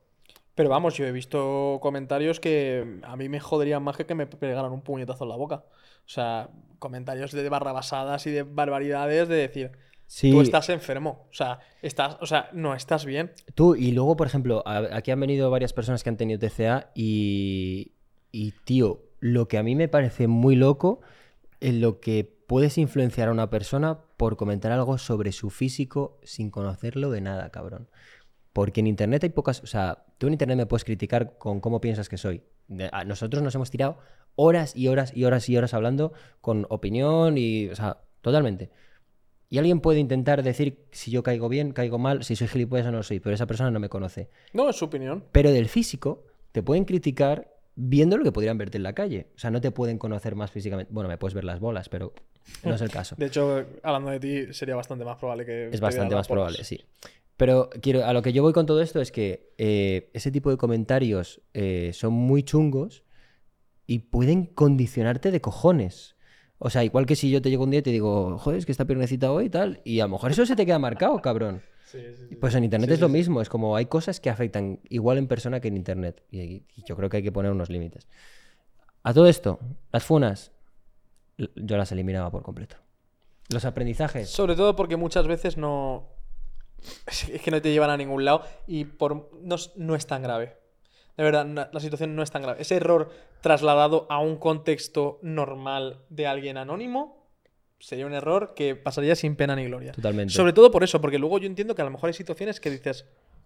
Pero 0.55 0.69
vamos, 0.69 0.95
yo 0.97 1.05
he 1.05 1.11
visto 1.11 1.79
comentarios 1.81 2.39
que 2.39 2.99
a 3.03 3.15
mí 3.15 3.29
me 3.29 3.39
joderían 3.39 3.81
más 3.83 3.97
que 3.97 4.05
que 4.05 4.13
me 4.15 4.27
pegaran 4.27 4.71
un 4.71 4.81
puñetazo 4.81 5.23
en 5.23 5.29
la 5.29 5.35
boca. 5.35 5.63
O 6.05 6.09
sea, 6.09 6.49
comentarios 6.79 7.31
de 7.31 7.47
barrabasadas 7.49 8.27
y 8.27 8.31
de 8.31 8.43
barbaridades 8.43 9.29
de 9.29 9.35
decir, 9.35 9.71
sí, 10.13 10.31
tú 10.31 10.41
estás 10.41 10.69
enfermo. 10.69 11.25
O 11.31 11.33
sea, 11.33 11.59
estás, 11.81 12.17
o 12.21 12.25
sea, 12.25 12.49
no 12.53 12.75
estás 12.75 13.05
bien. 13.05 13.31
Tú, 13.55 13.75
y 13.75 13.91
luego, 13.91 14.15
por 14.15 14.27
ejemplo, 14.27 14.63
aquí 14.65 15.11
han 15.11 15.19
venido 15.19 15.49
varias 15.49 15.73
personas 15.73 16.03
que 16.03 16.09
han 16.09 16.17
tenido 16.17 16.39
TCA 16.39 16.91
y, 16.95 17.93
y, 18.31 18.51
tío, 18.63 19.01
lo 19.19 19.47
que 19.47 19.57
a 19.57 19.63
mí 19.63 19.75
me 19.75 19.87
parece 19.87 20.27
muy 20.27 20.55
loco 20.55 21.01
en 21.61 21.81
lo 21.81 21.99
que 21.99 22.25
puedes 22.47 22.77
influenciar 22.77 23.29
a 23.29 23.31
una 23.31 23.49
persona 23.49 23.99
por 24.17 24.37
comentar 24.37 24.71
algo 24.71 24.97
sobre 24.97 25.31
su 25.31 25.49
físico 25.49 26.19
sin 26.23 26.51
conocerlo 26.51 27.09
de 27.09 27.21
nada, 27.21 27.49
cabrón. 27.49 27.89
Porque 28.51 28.81
en 28.81 28.87
Internet 28.87 29.23
hay 29.23 29.29
pocas... 29.29 29.63
O 29.63 29.67
sea, 29.67 30.05
tú 30.19 30.27
en 30.27 30.33
Internet 30.33 30.57
me 30.57 30.65
puedes 30.67 30.83
criticar 30.83 31.37
con 31.39 31.59
cómo 31.59 31.81
piensas 31.81 32.07
que 32.09 32.17
soy. 32.17 32.43
A- 32.91 33.03
nosotros 33.05 33.41
nos 33.41 33.55
hemos 33.55 33.71
tirado 33.71 33.97
horas 34.35 34.75
y 34.75 34.87
horas 34.89 35.15
y 35.15 35.25
horas 35.25 35.49
y 35.49 35.57
horas 35.57 35.73
hablando 35.73 36.13
con 36.41 36.67
opinión 36.69 37.37
y... 37.37 37.69
O 37.69 37.75
sea, 37.75 37.97
totalmente. 38.21 38.69
Y 39.53 39.59
alguien 39.59 39.81
puede 39.81 39.99
intentar 39.99 40.41
decir 40.41 40.79
si 40.89 41.11
yo 41.11 41.21
caigo 41.21 41.47
bien, 41.47 41.73
caigo 41.73 41.99
mal, 41.99 42.23
si 42.23 42.35
soy 42.35 42.47
gilipollas 42.47 42.87
o 42.87 42.91
no 42.91 43.03
soy, 43.03 43.19
pero 43.19 43.35
esa 43.35 43.45
persona 43.45 43.69
no 43.69 43.79
me 43.79 43.87
conoce. 43.87 44.31
No, 44.51 44.67
es 44.67 44.75
su 44.75 44.85
opinión. 44.85 45.25
Pero 45.31 45.51
del 45.51 45.69
físico 45.69 46.23
te 46.51 46.63
pueden 46.63 46.85
criticar 46.85 47.53
viendo 47.75 48.17
lo 48.17 48.23
que 48.23 48.31
podrían 48.31 48.57
verte 48.57 48.77
en 48.77 48.83
la 48.83 48.93
calle. 48.93 49.27
O 49.35 49.37
sea, 49.37 49.51
no 49.51 49.61
te 49.61 49.69
pueden 49.69 49.99
conocer 49.99 50.33
más 50.33 50.49
físicamente. 50.49 50.91
Bueno, 50.91 51.07
me 51.07 51.19
puedes 51.19 51.35
ver 51.35 51.43
las 51.43 51.59
bolas, 51.59 51.87
pero 51.87 52.15
no 52.63 52.73
es 52.73 52.81
el 52.81 52.89
caso. 52.89 53.15
De 53.15 53.27
hecho, 53.27 53.63
hablando 53.83 54.09
de 54.09 54.19
ti, 54.19 54.53
sería 54.55 54.75
bastante 54.75 55.05
más 55.05 55.19
probable 55.19 55.45
que. 55.45 55.69
Es 55.71 55.81
bastante 55.81 56.15
más 56.15 56.27
bolas. 56.27 56.55
probable, 56.55 56.63
sí. 56.63 56.83
Pero 57.37 57.69
quiero, 57.79 58.07
a 58.07 58.13
lo 58.13 58.23
que 58.23 58.33
yo 58.33 58.41
voy 58.41 58.53
con 58.53 58.65
todo 58.65 58.81
esto 58.81 59.01
es 59.01 59.11
que 59.11 59.53
eh, 59.59 60.09
ese 60.15 60.31
tipo 60.31 60.49
de 60.49 60.57
comentarios 60.57 61.43
eh, 61.53 61.91
son 61.93 62.13
muy 62.13 62.41
chungos 62.41 63.03
y 63.85 63.99
pueden 63.99 64.47
condicionarte 64.47 65.29
de 65.29 65.41
cojones. 65.41 66.12
O 66.65 66.69
sea, 66.69 66.83
igual 66.83 67.05
que 67.05 67.15
si 67.17 67.29
yo 67.29 67.41
te 67.41 67.49
llego 67.49 67.65
un 67.65 67.71
día 67.71 67.81
y 67.81 67.83
te 67.83 67.89
digo, 67.89 68.37
joder, 68.37 68.57
es 68.59 68.65
que 68.65 68.71
esta 68.71 68.85
piernecita 68.85 69.31
hoy 69.31 69.45
y 69.45 69.49
tal, 69.49 69.81
y 69.83 69.99
a 69.99 70.05
lo 70.05 70.11
mejor 70.11 70.31
eso 70.31 70.45
se 70.45 70.55
te 70.55 70.65
queda 70.65 70.79
marcado, 70.79 71.21
cabrón. 71.21 71.61
Sí, 71.85 71.99
sí, 72.15 72.25
sí. 72.29 72.35
Pues 72.37 72.55
en 72.55 72.63
internet 72.63 72.89
es 72.91 73.01
lo 73.01 73.09
mismo, 73.09 73.41
es 73.41 73.49
como 73.49 73.75
hay 73.75 73.85
cosas 73.87 74.19
que 74.21 74.29
afectan 74.29 74.79
igual 74.89 75.17
en 75.17 75.27
persona 75.27 75.59
que 75.59 75.67
en 75.67 75.75
internet. 75.75 76.23
Y, 76.31 76.39
y 76.41 76.83
yo 76.87 76.95
creo 76.95 77.09
que 77.09 77.17
hay 77.17 77.23
que 77.23 77.31
poner 77.33 77.51
unos 77.51 77.69
límites. 77.69 78.07
A 79.03 79.13
todo 79.13 79.27
esto, 79.27 79.59
las 79.91 80.03
funas, 80.05 80.51
yo 81.37 81.75
las 81.77 81.91
eliminaba 81.91 82.31
por 82.31 82.43
completo. 82.43 82.77
Los 83.49 83.65
aprendizajes. 83.65 84.29
Sobre 84.29 84.55
todo 84.55 84.75
porque 84.75 84.95
muchas 84.95 85.27
veces 85.27 85.57
no. 85.57 86.07
Es 87.07 87.41
que 87.41 87.51
no 87.51 87.61
te 87.61 87.71
llevan 87.71 87.89
a 87.89 87.97
ningún 87.97 88.23
lado 88.25 88.41
y 88.67 88.85
por... 88.85 89.29
no, 89.41 89.55
es- 89.55 89.71
no 89.75 89.95
es 89.95 90.07
tan 90.07 90.23
grave. 90.23 90.57
De 91.17 91.23
verdad, 91.23 91.69
la 91.71 91.79
situación 91.79 92.15
no 92.15 92.23
es 92.23 92.31
tan 92.31 92.41
grave. 92.41 92.61
Ese 92.61 92.75
error 92.77 93.11
trasladado 93.43 94.07
a 94.09 94.17
un 94.17 94.37
contexto 94.37 95.19
normal 95.21 95.99
de 96.09 96.25
alguien 96.25 96.57
anónimo 96.57 97.27
sería 97.79 98.05
un 98.07 98.13
error 98.13 98.53
que 98.55 98.75
pasaría 98.75 99.15
sin 99.15 99.35
pena 99.35 99.55
ni 99.55 99.65
gloria. 99.65 99.91
Totalmente. 99.91 100.33
Sobre 100.33 100.53
todo 100.53 100.71
por 100.71 100.83
eso, 100.83 101.01
porque 101.01 101.19
luego 101.19 101.37
yo 101.37 101.45
entiendo 101.47 101.75
que 101.75 101.81
a 101.81 101.85
lo 101.85 101.91
mejor 101.91 102.07
hay 102.07 102.13
situaciones 102.13 102.59
que 102.61 102.71
dices, 102.71 103.05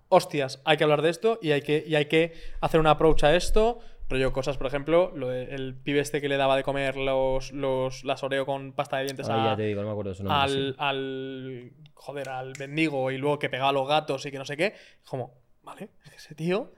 hostias, 0.09 0.61
hay 0.63 0.77
que 0.77 0.83
hablar 0.83 1.01
de 1.01 1.09
esto 1.09 1.39
y 1.41 1.51
hay 1.51 1.61
que, 1.63 1.83
y 1.85 1.95
hay 1.95 2.05
que 2.05 2.33
hacer 2.61 2.79
una 2.79 2.91
approach 2.91 3.23
a 3.23 3.35
esto. 3.35 3.79
Rollo 4.09 4.31
cosas, 4.31 4.57
por 4.57 4.67
ejemplo, 4.67 5.11
lo 5.15 5.27
de- 5.29 5.53
el 5.55 5.75
pibe 5.75 5.99
este 5.99 6.21
que 6.21 6.29
le 6.29 6.37
daba 6.37 6.55
de 6.55 6.61
comer 6.63 6.95
los, 6.95 7.51
los, 7.51 8.03
las 8.05 8.21
Oreo 8.23 8.45
con 8.45 8.71
pasta 8.73 8.97
de 8.97 9.05
dientes 9.05 9.27
Ahí 9.27 9.39
a, 9.41 9.45
ya 9.45 9.55
te 9.57 9.63
digo, 9.63 9.81
no 9.81 9.87
me 9.87 9.91
acuerdo 9.91 10.13
su 10.13 10.23
nombre. 10.23 10.39
al, 10.43 10.51
sí. 10.51 10.75
al. 10.77 11.71
Joder, 11.95 12.29
al 12.29 12.53
mendigo 12.59 13.09
y 13.11 13.17
luego 13.17 13.37
que 13.39 13.49
pegaba 13.49 13.71
a 13.71 13.73
los 13.73 13.87
gatos 13.87 14.25
y 14.27 14.31
que 14.31 14.37
no 14.37 14.45
sé 14.45 14.55
qué. 14.55 14.75
Como, 15.09 15.33
vale, 15.63 15.89
ese 16.15 16.35
tío. 16.35 16.71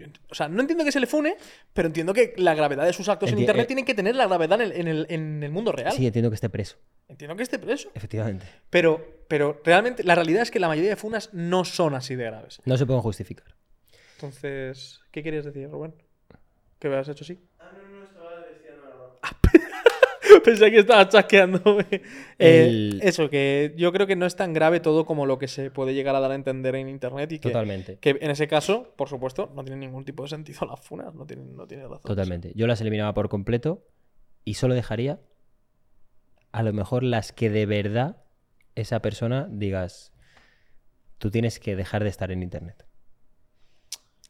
Yo 0.00 0.06
o 0.28 0.34
sea, 0.34 0.48
no 0.48 0.60
entiendo 0.60 0.84
que 0.84 0.92
se 0.92 1.00
le 1.00 1.06
fune, 1.06 1.36
pero 1.72 1.86
entiendo 1.86 2.12
que 2.14 2.34
la 2.36 2.54
gravedad 2.54 2.84
de 2.84 2.92
sus 2.92 3.08
actos 3.08 3.30
en 3.32 3.38
internet 3.38 3.64
eh, 3.64 3.66
tienen 3.66 3.84
que 3.84 3.94
tener 3.94 4.16
la 4.16 4.26
gravedad 4.26 4.60
en 4.60 4.72
el, 4.72 4.80
en 4.80 4.88
el, 4.88 5.06
en 5.10 5.42
el 5.42 5.50
mundo 5.50 5.72
real. 5.72 5.92
Sí, 5.92 6.06
entiendo 6.06 6.30
que 6.30 6.34
esté 6.34 6.48
preso, 6.48 6.76
Entiendo 7.08 7.36
que 7.36 7.42
esté 7.42 7.58
preso. 7.58 7.90
efectivamente. 7.94 8.46
Pero, 8.70 9.24
pero 9.28 9.60
realmente 9.64 10.02
la 10.04 10.14
realidad 10.14 10.42
es 10.42 10.50
que 10.50 10.60
la 10.60 10.68
mayoría 10.68 10.90
de 10.90 10.96
funas 10.96 11.32
no 11.32 11.64
son 11.64 11.94
así 11.94 12.16
de 12.16 12.24
graves. 12.24 12.60
No 12.64 12.76
se 12.76 12.86
pueden 12.86 13.02
justificar. 13.02 13.54
Entonces, 14.16 15.00
¿qué 15.10 15.22
querías 15.22 15.44
decir, 15.44 15.68
Rubén? 15.70 15.94
¿Que 16.78 16.88
me 16.88 16.96
has 16.96 17.08
hecho 17.08 17.24
así? 17.24 17.38
Pensé 20.44 20.70
que 20.70 20.78
estaba 20.80 21.08
chasqueándome. 21.08 21.86
Eh, 22.38 22.66
El- 22.68 23.00
Eso, 23.02 23.28
que 23.30 23.74
yo 23.76 23.92
creo 23.92 24.06
que 24.06 24.16
no 24.16 24.26
es 24.26 24.36
tan 24.36 24.52
grave 24.52 24.80
todo 24.80 25.04
como 25.06 25.26
lo 25.26 25.38
que 25.38 25.48
se 25.48 25.70
puede 25.70 25.94
llegar 25.94 26.14
a 26.16 26.20
dar 26.20 26.30
a 26.32 26.34
entender 26.34 26.74
en 26.76 26.88
internet 26.88 27.30
y 27.32 27.38
que, 27.38 27.48
Totalmente. 27.48 27.98
que 27.98 28.18
en 28.20 28.30
ese 28.30 28.48
caso, 28.48 28.94
por 28.96 29.08
supuesto, 29.08 29.50
no 29.54 29.64
tiene 29.64 29.78
ningún 29.80 30.04
tipo 30.04 30.22
de 30.22 30.28
sentido 30.30 30.66
las 30.66 30.80
funas, 30.80 31.14
no 31.14 31.26
tiene, 31.26 31.44
no 31.44 31.66
tiene 31.66 31.84
razón. 31.84 32.02
Totalmente. 32.04 32.52
Yo 32.54 32.66
las 32.66 32.80
eliminaba 32.80 33.14
por 33.14 33.28
completo 33.28 33.86
y 34.44 34.54
solo 34.54 34.74
dejaría 34.74 35.20
a 36.52 36.62
lo 36.62 36.72
mejor 36.72 37.02
las 37.02 37.32
que 37.32 37.50
de 37.50 37.66
verdad 37.66 38.24
esa 38.74 39.00
persona 39.02 39.46
digas, 39.50 40.12
tú 41.18 41.30
tienes 41.30 41.60
que 41.60 41.76
dejar 41.76 42.02
de 42.02 42.10
estar 42.10 42.32
en 42.32 42.42
internet. 42.42 42.86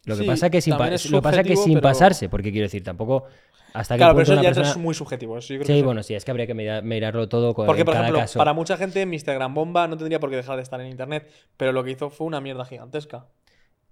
Lo 0.04 0.16
que 0.16 0.22
Sí, 0.22 0.26
pasa 0.28 0.50
que 0.50 0.60
sin, 0.60 0.76
pa- 0.76 0.88
es 0.88 1.10
lo 1.10 1.18
que 1.18 1.22
pasa 1.22 1.42
que 1.42 1.56
sin 1.56 1.74
pero- 1.74 1.82
pasarse, 1.82 2.28
porque 2.28 2.50
quiero 2.52 2.64
decir, 2.66 2.82
tampoco 2.82 3.24
hasta 3.72 3.96
Claro, 3.96 4.14
pero 4.14 4.22
eso 4.24 4.34
ya 4.34 4.48
persona... 4.48 4.70
es 4.70 4.76
muy 4.78 4.94
subjetivo. 4.94 5.38
eso 5.38 5.52
yo 5.54 5.60
creo 5.60 5.66
Sí, 5.66 5.80
que 5.80 5.84
bueno, 5.86 6.02
sí, 6.02 6.14
es 6.14 6.24
que 6.24 6.30
habría 6.30 6.46
que 6.46 6.54
mira- 6.54 6.80
mirarlo 6.82 7.28
todo 7.28 7.54
con 7.54 7.66
Porque, 7.66 7.84
por 7.84 7.92
cada 7.94 8.06
ejemplo, 8.06 8.20
caso. 8.20 8.38
para 8.38 8.52
mucha 8.52 8.76
gente. 8.76 9.04
Gran 9.04 9.54
Bomba 9.54 9.86
no 9.88 9.96
tendría 9.96 10.18
por 10.18 10.30
qué 10.30 10.36
dejar 10.36 10.56
de 10.56 10.62
estar 10.62 10.80
en 10.80 10.88
internet, 10.88 11.30
pero 11.56 11.72
lo 11.72 11.84
que 11.84 11.90
hizo 11.92 12.10
fue 12.10 12.26
una 12.26 12.40
mierda 12.40 12.64
gigantesca. 12.64 13.26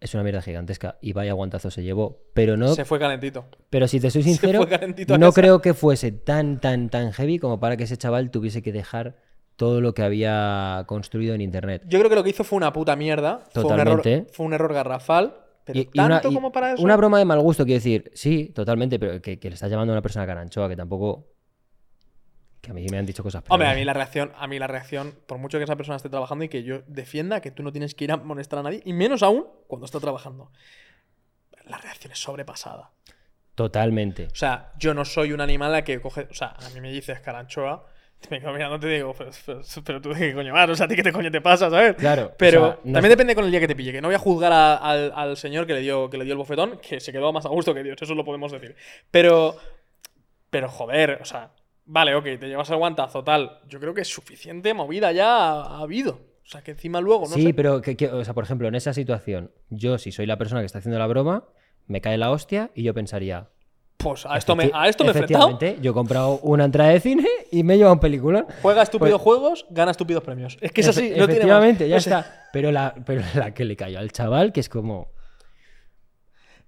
Es 0.01 0.14
una 0.14 0.23
mierda 0.23 0.40
gigantesca 0.42 0.97
y 1.01 1.12
vaya 1.12 1.33
guantazo 1.33 1.71
se 1.71 1.83
llevó, 1.83 2.23
pero 2.33 2.57
no 2.57 2.68
Se 2.75 2.85
fue 2.85 2.99
calentito. 3.01 3.47
Pero 3.68 3.87
si 3.88 4.01
te 4.01 4.11
soy 4.11 4.23
sincero, 4.25 4.66
no 5.18 5.33
creo 5.33 5.61
que 5.61 5.75
fuese 5.75 6.12
tan, 6.12 6.61
tan, 6.61 6.88
tan 6.88 7.12
heavy 7.12 7.38
como 7.38 7.61
para 7.61 7.77
que 7.77 7.85
ese 7.85 7.97
chaval 7.97 8.31
tuviese 8.31 8.62
que 8.62 8.73
dejar 8.73 9.16
todo 9.57 9.81
lo 9.81 9.94
que 9.94 10.03
había 10.03 10.85
construido 10.87 11.35
en 11.35 11.40
internet. 11.40 11.83
Yo 11.87 11.99
creo 11.99 12.09
que 12.09 12.14
lo 12.16 12.23
que 12.25 12.31
hizo 12.31 12.44
fue 12.44 12.57
una 12.57 12.73
puta 12.73 12.94
mierda. 12.97 13.40
Fue 13.53 13.62
un 13.64 13.68
Totalmente. 13.71 14.12
error, 14.14 14.27
fue 14.33 14.47
un 14.47 14.53
error 14.55 14.73
garrafal. 14.73 15.35
Pero 15.72 15.78
Y- 15.78 15.83
y 15.83 15.96
tanto 15.96 16.28
una, 16.28 16.35
como 16.37 16.50
para 16.52 16.72
eso. 16.72 16.83
una 16.83 16.96
broma 16.96 17.18
de 17.18 17.24
mal 17.24 17.38
gusto, 17.40 17.64
quiero 17.64 17.76
decir, 17.78 18.11
sí, 18.14 18.50
totalmente, 18.54 18.98
pero 18.98 19.22
que, 19.22 19.38
que 19.38 19.48
le 19.48 19.54
estás 19.54 19.70
llamando 19.70 19.92
a 19.92 19.96
una 19.96 20.02
persona 20.02 20.26
caranchoa 20.26 20.68
que 20.68 20.76
tampoco. 20.76 21.26
Que 22.61 22.72
a 22.72 22.74
mí 22.74 22.85
me 22.90 22.98
han 22.98 23.07
dicho 23.07 23.22
cosas. 23.22 23.44
Hombre, 23.48 23.68
a 23.68 23.70
peores. 23.70 23.81
mí 23.83 23.85
la 23.85 23.92
reacción, 23.92 24.33
a 24.37 24.46
mí 24.48 24.59
la 24.59 24.66
reacción, 24.66 25.14
por 25.26 25.38
mucho 25.38 25.59
que 25.59 25.64
esa 25.64 25.76
persona 25.76 25.96
esté 25.96 26.09
trabajando 26.09 26.44
y 26.44 26.48
que 26.48 26.64
yo 26.64 26.81
defienda 26.88 27.40
que 27.40 27.52
tú 27.52 27.62
no 27.62 27.70
tienes 27.70 27.94
que 27.94 28.02
ir 28.04 28.11
a 28.12 28.16
molestar 28.16 28.59
a 28.59 28.62
nadie, 28.64 28.83
y 28.85 28.92
menos 28.92 29.22
aún 29.22 29.46
cuando 29.68 29.85
está 29.87 30.00
trabajando. 30.00 30.50
La 31.66 31.78
reacción 31.78 32.12
es 32.12 32.18
sobrepasada. 32.18 32.90
Totalmente. 33.54 34.26
O 34.26 34.35
sea, 34.35 34.72
yo 34.78 34.94
no 34.94 35.04
soy 35.04 35.33
un 35.33 35.40
animal 35.40 35.74
a 35.74 35.85
que 35.85 36.00
coge. 36.00 36.26
O 36.31 36.35
sea, 36.35 36.48
a 36.59 36.68
mí 36.70 36.81
me 36.81 36.90
dices 36.92 37.20
caranchoa, 37.20 37.87
te 38.28 38.40
quedo 38.40 38.52
mirando 38.52 38.78
te 38.81 38.88
digo, 38.88 39.14
pero, 39.16 39.31
pero, 39.46 39.61
pero 39.85 40.00
tú 40.00 40.09
de 40.12 40.18
qué 40.20 40.35
coño 40.35 40.52
vas, 40.52 40.70
o 40.70 40.74
sea, 40.74 40.87
¿a 40.87 40.88
ti 40.88 40.96
qué 40.96 41.02
te 41.02 41.12
coño 41.12 41.31
te 41.31 41.40
pasa, 41.40 41.70
¿sabes? 41.70 41.94
Claro, 41.96 42.33
Pero 42.37 42.61
o 42.62 42.66
sea, 42.66 42.74
no 42.85 42.92
también 42.92 43.04
es- 43.04 43.11
depende 43.11 43.35
con 43.35 43.44
el 43.44 43.50
día 43.50 43.61
que 43.61 43.68
te 43.68 43.76
pille, 43.76 43.92
que 43.92 44.00
no 44.00 44.09
voy 44.09 44.14
a 44.14 44.18
juzgar 44.18 44.52
a- 44.52 44.76
al, 44.76 45.12
al 45.14 45.37
señor 45.37 45.66
que 45.66 45.74
le, 45.74 45.81
dio, 45.81 46.09
que 46.11 46.18
le 46.18 46.24
dio 46.24 46.33
el 46.33 46.38
bofetón, 46.38 46.78
que 46.78 47.00
se 47.00 47.12
quedó 47.12 47.33
más 47.33 47.46
a 47.46 47.50
gusto 47.50 47.72
que 47.74 47.83
Dios, 47.83 48.00
eso 48.00 48.14
lo 48.14 48.24
podemos 48.24 48.50
decir. 48.52 48.74
Pero. 49.11 49.57
Pero 50.50 50.68
joder, 50.68 51.18
o 51.20 51.24
sea, 51.24 51.50
vale, 51.85 52.14
ok, 52.14 52.24
te 52.40 52.48
llevas 52.48 52.70
el 52.70 52.76
guantazo, 52.78 53.22
tal. 53.22 53.61
Yo 53.68 53.78
creo 53.81 53.92
que 53.94 54.00
es 54.00 54.09
suficiente 54.09 54.72
movida 54.74 55.12
ya 55.12 55.37
ha, 55.37 55.62
ha 55.78 55.81
habido. 55.81 56.20
O 56.42 56.50
sea, 56.50 56.62
que 56.62 56.70
encima 56.70 57.00
luego, 57.02 57.22
no 57.28 57.35
sí, 57.35 57.42
sé. 57.48 57.54
pero, 57.54 57.83
que, 57.83 57.96
que- 57.96 58.09
o 58.09 58.24
sea, 58.24 58.33
por 58.33 58.44
ejemplo, 58.44 58.66
en 58.68 58.74
esa 58.74 58.94
situación, 58.94 59.50
yo, 59.68 59.98
si 59.98 60.11
soy 60.12 60.24
la 60.24 60.38
persona 60.38 60.62
que 60.62 60.66
está 60.66 60.78
haciendo 60.78 60.98
la 60.98 61.07
broma, 61.07 61.44
me 61.87 62.00
cae 62.00 62.16
la 62.16 62.31
hostia 62.31 62.70
y 62.74 62.83
yo 62.85 62.94
pensaría. 62.94 63.48
Pues 63.98 64.24
a 64.26 64.38
esto 64.38 64.54
me, 64.54 64.70
a 64.72 64.88
esto 64.88 65.02
me 65.04 65.11
he 65.11 65.12
enfrentado. 65.12 65.58
Yo 65.80 65.90
he 65.90 65.94
comprado 65.94 66.38
una 66.42 66.64
entrada 66.64 66.90
de 66.90 67.00
cine 67.00 67.26
y 67.50 67.64
me 67.64 67.74
he 67.74 67.76
llevado 67.78 67.94
un 67.94 68.00
peliculón. 68.00 68.46
Juega 68.62 68.82
estúpidos 68.82 69.20
Pues- 69.20 69.22
juegos, 69.22 69.66
gana 69.70 69.90
estúpidos 69.90 70.22
premios. 70.22 70.56
Es 70.61 70.70
que 70.70 70.82
es 70.82 70.88
así, 70.88 71.11
no 71.16 71.26
tiene 71.26 71.46
más. 71.46 71.78
Ya 71.78 71.87
No 71.96 72.00
sé. 72.00 72.11
está. 72.11 72.48
Pero 72.52 72.70
la, 72.70 72.94
pero 73.04 73.22
la 73.34 73.52
que 73.52 73.64
le 73.64 73.74
cayó 73.76 73.98
al 73.98 74.12
chaval, 74.12 74.52
que 74.52 74.61
es 74.61 74.68
como. 74.68 75.08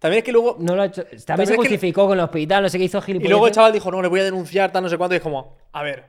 También 0.00 0.18
es 0.18 0.24
que 0.24 0.32
luego. 0.32 0.56
No 0.58 0.74
lo 0.74 0.82
ha 0.82 0.86
hecho. 0.86 1.02
También, 1.04 1.24
También 1.26 1.46
se 1.46 1.52
que- 1.52 1.58
justificó 1.58 2.06
con 2.08 2.18
el 2.18 2.24
hospital, 2.24 2.62
no 2.64 2.68
sé 2.68 2.78
qué 2.78 2.84
hizo 2.84 2.98
Y 2.98 3.02
gilipollas. 3.02 3.30
luego 3.30 3.46
el 3.46 3.52
chaval 3.52 3.72
dijo, 3.72 3.90
no, 3.92 4.02
le 4.02 4.08
voy 4.08 4.20
a 4.20 4.24
denunciar, 4.24 4.72
tal, 4.72 4.82
no 4.82 4.88
sé 4.88 4.96
cuánto. 4.98 5.14
Y 5.14 5.18
es 5.18 5.22
como, 5.22 5.56
a 5.72 5.82
ver, 5.82 6.04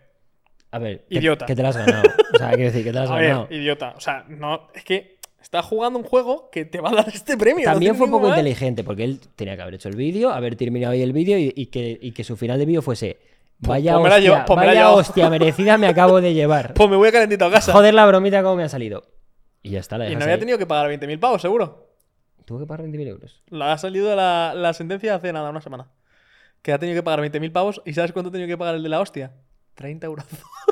A 0.71 0.79
ver, 0.79 1.05
que- 1.09 1.17
Idiota. 1.19 1.45
Que, 1.45 1.55
te 1.55 1.61
la 1.61 1.69
has 1.69 1.77
ganado. 1.77 2.09
O 2.33 2.37
sea, 2.37 2.47
quiero 2.49 2.63
decir, 2.63 2.83
que 2.83 2.91
te 2.91 2.93
la 2.93 3.03
has 3.03 3.11
a 3.11 3.15
ganado. 3.21 3.47
ver, 3.47 3.59
idiota. 3.59 3.93
O 3.95 3.99
sea, 3.99 4.25
no, 4.29 4.69
es 4.73 4.83
que 4.85 5.19
Está 5.41 5.61
jugando 5.63 5.97
un 5.99 6.05
juego 6.05 6.49
que 6.51 6.65
te 6.65 6.79
va 6.79 6.89
a 6.91 6.95
dar 6.95 7.07
este 7.09 7.35
premio. 7.37 7.65
También 7.65 7.95
fue 7.95 8.05
poco 8.07 8.17
ningún 8.19 8.29
más. 8.29 8.39
inteligente, 8.39 8.83
porque 8.83 9.03
él 9.03 9.19
tenía 9.35 9.55
que 9.55 9.61
haber 9.63 9.73
hecho 9.75 9.89
el 9.89 9.95
vídeo, 9.95 10.29
haber 10.31 10.55
terminado 10.55 10.93
ahí 10.93 11.01
el 11.01 11.13
vídeo 11.13 11.37
y, 11.37 11.51
y 11.55 11.65
que, 11.67 11.97
y 12.01 12.11
que 12.11 12.23
su 12.23 12.37
final 12.37 12.59
de 12.59 12.65
vídeo 12.65 12.81
fuese. 12.81 13.17
Vaya, 13.59 13.97
pues 13.99 14.09
la 14.09 14.15
hostia, 14.17 14.45
pues 14.45 14.57
vaya 14.57 14.73
llevo". 14.85 14.95
hostia 14.95 15.29
merecida 15.29 15.77
me 15.77 15.87
acabo 15.87 16.19
de 16.21 16.33
llevar. 16.33 16.73
Pues 16.75 16.89
me 16.89 16.95
voy 16.95 17.09
a 17.09 17.11
calentito 17.11 17.45
a 17.45 17.51
casa. 17.51 17.73
Joder 17.73 17.93
la 17.93 18.05
bromita 18.07 18.41
cómo 18.43 18.55
me 18.55 18.63
ha 18.63 18.69
salido. 18.69 19.03
Y 19.61 19.71
ya 19.71 19.79
está, 19.79 19.97
la 19.97 20.09
y 20.09 20.15
no 20.15 20.21
había 20.21 20.33
ahí. 20.35 20.39
tenido 20.39 20.57
que 20.57 20.65
pagar 20.65 20.89
20.000 20.89 21.19
pavos, 21.19 21.41
seguro. 21.41 21.89
Tuvo 22.45 22.59
que 22.59 22.65
pagar 22.65 22.85
20.000 22.87 23.07
euros. 23.07 23.43
La 23.49 23.73
ha 23.73 23.77
salido 23.77 24.15
la, 24.15 24.53
la 24.55 24.73
sentencia 24.73 25.13
hace 25.15 25.31
nada, 25.31 25.49
una 25.51 25.61
semana. 25.61 25.89
Que 26.63 26.71
ha 26.73 26.79
tenido 26.79 26.95
que 26.99 27.03
pagar 27.03 27.21
20.000 27.23 27.51
pavos. 27.51 27.81
¿Y 27.85 27.93
sabes 27.93 28.11
cuánto 28.13 28.29
ha 28.29 28.31
tenido 28.31 28.47
que 28.47 28.57
pagar 28.57 28.75
el 28.75 28.83
de 28.83 28.89
la 28.89 28.99
hostia? 28.99 29.31
30 29.75 30.07
euros. 30.07 30.25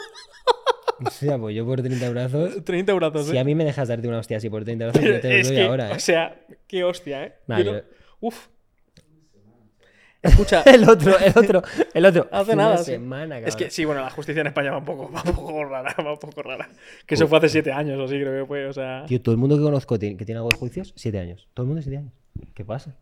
O 1.06 1.10
sea, 1.10 1.38
pues 1.38 1.56
yo 1.56 1.66
por 1.66 1.82
30 1.82 2.10
brazos. 2.10 2.64
30 2.66 2.92
euros. 2.92 3.28
Si 3.28 3.38
a 3.38 3.44
mí 3.44 3.56
me 3.56 3.64
dejas 3.66 3.88
darte 3.88 4.08
una 4.08 4.20
hostia 4.20 4.38
así 4.38 4.50
por 4.50 4.64
30 4.64 4.86
brazos, 4.88 5.02
yo 5.04 5.20
te 5.22 5.30
lo 5.30 5.36
es 5.36 5.48
doy 5.48 5.56
que, 5.58 5.64
ahora, 5.64 5.92
¿eh? 5.92 5.96
o 5.96 6.00
sea, 6.00 6.40
qué 6.68 6.84
hostia, 6.84 7.24
¿eh? 7.26 7.34
Nah, 7.48 7.62
Yo 7.62 7.82
Uf. 8.22 8.48
Escucha, 10.22 10.64
El 10.64 10.84
otro, 10.90 11.18
el 11.18 11.32
otro, 11.34 11.64
el 11.94 12.06
otro. 12.06 12.28
hace 12.34 12.52
Una 12.52 12.64
nada. 12.64 12.78
sí. 12.80 12.92
semana, 12.92 13.38
es 13.38 13.44
cabrón. 13.46 13.58
que 13.60 13.72
sí, 13.72 13.86
bueno, 13.86 14.02
la 14.02 14.10
justicia 14.10 14.42
en 14.42 14.48
España 14.48 14.72
va 14.72 14.80
un 14.80 14.84
poco, 14.86 15.10
va 15.10 15.24
un 15.26 15.34
poco 15.34 15.64
rara, 15.64 15.96
va 16.06 16.12
un 16.12 16.20
poco 16.20 16.44
rara. 16.44 16.68
Que 17.06 17.16
eso 17.16 17.26
fue 17.30 17.38
hace 17.38 17.48
7 17.48 17.72
años 17.72 17.98
o 17.98 18.06
sí, 18.06 18.16
creo 18.20 18.42
que 18.42 18.46
fue, 18.46 18.66
o 18.66 18.74
sea. 18.74 19.06
Tío, 19.08 19.22
todo 19.22 19.32
el 19.34 19.40
mundo 19.40 19.56
que 19.56 19.64
conozco 19.64 19.98
tiene- 19.98 20.18
que 20.18 20.26
tiene 20.26 20.40
algo 20.40 20.50
de 20.50 20.58
juicios, 20.58 20.92
7 20.98 21.20
años. 21.20 21.48
Todo 21.54 21.64
el 21.64 21.68
mundo 21.68 21.82
7 21.82 21.98
años. 21.98 22.12
¿Qué 22.54 22.66
pasa? 22.66 22.98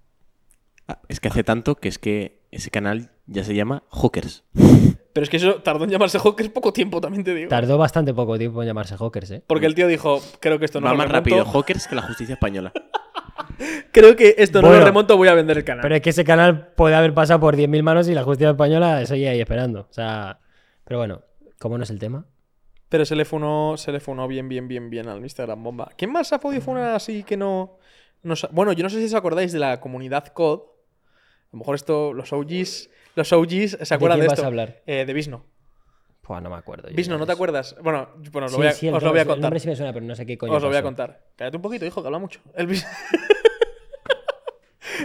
Ah, 0.87 1.01
es 1.09 1.19
que 1.19 1.27
hace 1.29 1.43
tanto 1.43 1.73
que 1.75 1.87
es 1.89 1.97
que 1.97 2.43
ese 2.51 2.69
canal 2.69 3.09
ya 3.25 3.43
se 3.43 3.55
llama 3.55 3.83
Hookers. 3.89 4.43
Pero 5.17 5.23
es 5.23 5.31
que 5.31 5.37
eso 5.37 5.55
tardó 5.63 5.83
en 5.83 5.89
llamarse 5.89 6.19
Hawkers 6.19 6.49
poco 6.49 6.71
tiempo, 6.71 7.01
también 7.01 7.23
te 7.23 7.33
digo. 7.33 7.49
Tardó 7.49 7.79
bastante 7.79 8.13
poco 8.13 8.37
tiempo 8.37 8.61
en 8.61 8.67
llamarse 8.67 8.95
Hawkers, 8.97 9.31
¿eh? 9.31 9.43
Porque 9.47 9.65
el 9.65 9.73
tío 9.73 9.87
dijo, 9.87 10.21
creo 10.39 10.59
que 10.59 10.65
esto 10.65 10.79
no 10.79 10.85
Va 10.85 10.91
lo 10.91 10.97
más 10.99 11.07
remonto. 11.07 11.31
rápido 11.31 11.45
Hawkers 11.51 11.87
que 11.87 11.95
la 11.95 12.03
justicia 12.03 12.33
española. 12.33 12.71
Creo 13.91 14.15
que 14.15 14.35
esto 14.37 14.61
no 14.61 14.71
lo 14.71 14.85
remonto, 14.85 15.17
voy 15.17 15.27
a 15.27 15.33
vender 15.33 15.57
el 15.57 15.63
canal. 15.63 15.81
Pero 15.81 15.95
es 15.95 16.01
que 16.03 16.11
ese 16.11 16.23
canal 16.23 16.67
puede 16.75 16.93
haber 16.93 17.15
pasado 17.15 17.39
por 17.39 17.55
10.000 17.55 17.81
manos 17.81 18.07
y 18.07 18.13
la 18.13 18.23
justicia 18.23 18.51
española 18.51 19.03
seguía 19.07 19.31
ahí 19.31 19.41
esperando. 19.41 19.87
O 19.89 19.93
sea, 19.93 20.39
pero 20.83 20.99
bueno, 20.99 21.23
¿cómo 21.57 21.79
no 21.79 21.83
es 21.83 21.89
el 21.89 21.97
tema? 21.97 22.27
Pero 22.87 23.03
se 23.03 23.15
le 23.15 23.25
funó, 23.25 23.75
se 23.75 23.91
le 23.91 23.99
funó 23.99 24.27
bien, 24.27 24.47
bien, 24.47 24.67
bien, 24.67 24.91
bien 24.91 25.07
al 25.07 25.21
Instagram 25.21 25.63
Bomba. 25.63 25.89
¿Quién 25.97 26.11
más 26.11 26.31
ha 26.31 26.39
podido 26.39 26.61
funar 26.61 26.93
así 26.93 27.23
que 27.23 27.37
no, 27.37 27.79
no 28.21 28.35
Bueno, 28.51 28.73
yo 28.73 28.83
no 28.83 28.89
sé 28.91 28.99
si 28.99 29.05
os 29.05 29.15
acordáis 29.15 29.51
de 29.51 29.57
la 29.57 29.79
comunidad 29.79 30.27
COD. 30.27 30.59
A 30.59 31.49
lo 31.53 31.57
mejor 31.57 31.73
esto, 31.73 32.13
los 32.13 32.31
OGs, 32.31 32.91
los 33.17 33.31
OGs 33.33 33.77
se 33.81 33.93
acuerdan 33.93 34.19
quién 34.19 34.21
de, 34.21 34.27
vas 34.27 34.33
esto. 34.39 34.43
a 34.43 34.47
hablar? 34.47 34.81
Eh, 34.85 35.05
de 35.05 35.13
Visno. 35.13 35.45
Pues 36.21 36.41
no 36.41 36.49
me 36.49 36.55
acuerdo. 36.57 36.89
yo 36.89 36.95
Visno, 36.95 37.15
¿no 37.17 37.25
de 37.25 37.27
te 37.27 37.33
acuerdas? 37.33 37.75
Bueno, 37.81 38.09
bueno, 38.31 38.47
os 38.47 38.51
lo 38.51 38.57
Sí, 38.57 38.57
voy 38.57 38.67
a, 38.67 38.71
sí, 38.71 38.87
el 38.89 38.93
os 38.95 39.03
lo 39.03 39.09
voy 39.11 39.19
a 39.19 39.21
nombre- 39.21 39.21
El 39.21 39.27
contar. 39.27 39.41
nombre 39.43 39.59
sí 39.59 39.67
me 39.69 39.75
suena, 39.75 39.93
pero 39.93 40.05
no 40.05 40.15
sé 40.15 40.25
qué 40.25 40.37
coño 40.37 40.53
Os 40.53 40.61
lo 40.61 40.67
voy 40.67 40.77
a 40.77 40.79
pasó. 40.79 40.87
contar. 40.87 41.21
Cállate 41.35 41.57
un 41.57 41.63
poquito, 41.63 41.85
hijo, 41.85 42.01
que 42.01 42.07
habla 42.07 42.19
mucho. 42.19 42.39
El 42.55 42.67
Visno. 42.67 42.89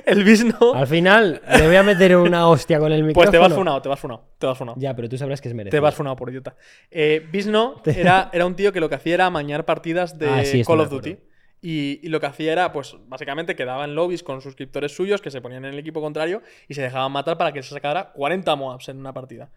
el 0.07 0.25
Visno. 0.25 0.75
Al 0.75 0.87
final 0.87 1.43
le 1.59 1.67
voy 1.67 1.77
a 1.77 1.83
meter 1.83 2.17
una 2.17 2.49
hostia 2.49 2.79
con 2.79 2.93
el 2.93 3.03
micrófono. 3.05 3.25
Pues 3.25 3.31
te 3.31 3.39
vas 3.39 3.53
funado, 3.53 3.83
te 3.83 3.89
vas 3.89 4.01
funado, 4.01 4.25
te 4.39 4.47
vas 4.47 4.59
funado. 4.59 4.77
Ya, 4.81 4.95
pero 4.97 5.09
tú 5.09 5.17
sabrás 5.19 5.41
que 5.41 5.49
es 5.49 5.55
merecido. 5.55 5.77
Te 5.77 5.81
vas 5.81 5.95
funado 5.95 6.17
por 6.17 6.31
idiota. 6.31 6.57
Eh, 6.91 7.27
Visno 7.31 7.81
era, 7.85 8.31
era 8.33 8.47
un 8.47 8.57
tío 8.57 8.73
que 8.73 8.81
lo 8.81 8.89
que 8.89 8.95
hacía 8.97 9.15
era 9.15 9.27
amañar 9.27 9.65
partidas 9.65 10.19
de 10.19 10.29
Ah, 10.29 10.45
sí, 10.45 10.61
esto 10.61 10.71
Call 10.73 10.79
me 10.79 10.85
of 10.85 10.89
acuerdo. 10.89 11.09
Duty. 11.11 11.23
Y, 11.65 12.09
lo 12.09 12.19
que 12.19 12.27
hacía 12.27 12.53
era, 12.53 12.73
pues, 12.73 12.97
básicamente 13.07 13.55
quedaba 13.55 13.85
en 13.85 13.95
lobbies 13.95 14.25
con 14.25 14.41
suscriptores 14.41 14.95
suyos 14.97 15.23
que 15.23 15.31
se 15.31 15.41
ponían 15.41 15.65
en 15.65 15.75
el 15.75 15.79
equipo 15.79 16.01
contrario 16.01 16.43
y 16.69 16.75
se 16.75 16.83
dejaban 16.83 17.13
matar 17.13 17.39
para 17.39 17.53
que 17.53 17.63
se 17.63 17.73
sacara 17.73 18.13
40 18.13 18.57
Moabs 18.57 18.89
en 18.89 18.99
una 18.99 19.15
partida. 19.15 19.49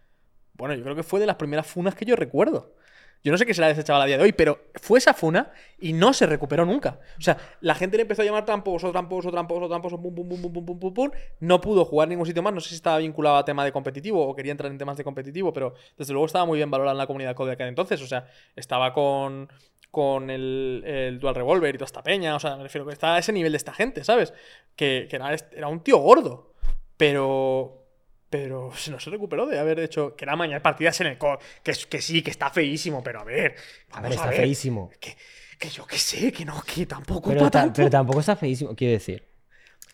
Bueno, 0.54 0.74
yo 0.74 0.84
creo 0.84 0.94
que 0.94 1.02
fue 1.02 1.18
de 1.18 1.26
las 1.26 1.34
primeras 1.34 1.66
funas 1.66 1.96
que 1.96 2.04
yo 2.04 2.14
recuerdo. 2.14 2.76
Yo 3.24 3.32
no 3.32 3.38
sé 3.38 3.44
qué 3.44 3.54
será 3.54 3.66
de 3.66 3.72
ese 3.72 3.82
chaval 3.82 4.02
a 4.02 4.06
día 4.06 4.18
de 4.18 4.22
hoy, 4.22 4.32
pero 4.32 4.66
fue 4.74 5.00
esa 5.00 5.12
funa 5.12 5.50
y 5.80 5.92
no 5.92 6.12
se 6.12 6.26
recuperó 6.26 6.64
nunca. 6.64 7.00
O 7.18 7.20
sea, 7.20 7.36
la 7.60 7.74
gente 7.74 7.96
le 7.96 8.02
empezó 8.02 8.22
a 8.22 8.24
llamar 8.24 8.44
tramposo, 8.44 8.92
tramposo, 8.92 9.32
tramposo, 9.32 9.66
tramposo, 9.66 10.00
pum, 10.00 10.14
pum, 10.14 10.28
pum, 10.28 10.42
pum, 10.42 10.52
pum, 10.52 10.64
pum, 10.64 10.78
pum, 10.78 10.94
pum. 10.94 11.10
No 11.40 11.60
pudo 11.60 11.84
jugar 11.84 12.06
en 12.06 12.10
ningún 12.10 12.26
sitio 12.26 12.40
más. 12.44 12.54
No 12.54 12.60
sé 12.60 12.68
si 12.68 12.74
estaba 12.76 12.98
vinculado 12.98 13.36
a 13.36 13.44
tema 13.44 13.64
de 13.64 13.72
competitivo 13.72 14.24
o 14.24 14.36
quería 14.36 14.52
entrar 14.52 14.70
en 14.70 14.78
temas 14.78 14.96
de 14.96 15.02
competitivo, 15.02 15.52
pero 15.52 15.74
desde 15.98 16.12
luego 16.12 16.26
estaba 16.26 16.46
muy 16.46 16.58
bien 16.58 16.70
valorado 16.70 16.94
en 16.94 16.98
la 16.98 17.06
comunidad 17.08 17.34
COD 17.34 17.46
de 17.46 17.52
aquel 17.54 17.66
entonces. 17.66 18.00
O 18.00 18.06
sea, 18.06 18.28
estaba 18.54 18.92
con, 18.92 19.48
con 19.96 20.28
el, 20.28 20.82
el 20.86 21.18
Dual 21.18 21.34
Revolver 21.34 21.74
y 21.74 21.78
toda 21.78 21.86
esta 21.86 22.02
peña. 22.02 22.36
O 22.36 22.38
sea, 22.38 22.54
me 22.54 22.64
refiero 22.64 22.86
que 22.86 22.92
estaba 22.92 23.14
a 23.16 23.18
ese 23.18 23.32
nivel 23.32 23.52
de 23.52 23.56
esta 23.56 23.72
gente, 23.72 24.04
¿sabes? 24.04 24.34
Que, 24.76 25.06
que 25.08 25.16
era, 25.16 25.68
un 25.68 25.80
tío 25.80 25.96
gordo. 25.96 26.52
Pero. 26.98 27.82
Pero 28.28 28.72
se 28.74 28.90
no 28.90 29.00
se 29.00 29.08
recuperó 29.08 29.46
de 29.46 29.58
haber 29.58 29.78
hecho. 29.80 30.14
Que 30.14 30.26
era 30.26 30.36
mañana 30.36 30.60
partidas 30.62 31.00
en 31.00 31.06
el 31.06 31.16
COD. 31.16 31.38
Que, 31.62 31.70
es- 31.70 31.86
que 31.86 32.02
sí, 32.02 32.20
que 32.20 32.30
está 32.30 32.50
feísimo, 32.50 33.02
pero 33.02 33.20
a 33.20 33.24
ver. 33.24 33.54
A 33.92 34.02
ver, 34.02 34.12
está 34.12 34.30
feísimo. 34.32 34.90
Que, 35.00 35.16
que 35.58 35.70
yo 35.70 35.86
que 35.86 35.96
sé, 35.96 36.30
que 36.30 36.44
no, 36.44 36.60
que 36.62 36.84
tampoco 36.84 37.30
Pero, 37.30 37.50
ta- 37.50 37.72
tampoco 37.72 38.20
está 38.20 38.36
feísimo, 38.36 38.76
quiero 38.76 38.92
decir. 38.92 39.24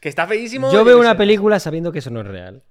Que 0.01 0.09
está 0.09 0.27
feísimo. 0.27 0.73
Yo 0.73 0.85
veo 0.85 0.99
una 0.99 1.12
sé. 1.12 1.17
película 1.19 1.61
sabiendo 1.61 1.93
que 1.93 2.01
eso 2.01 2.11
no 2.11 2.23
es 2.23 2.27
real. 2.27 2.65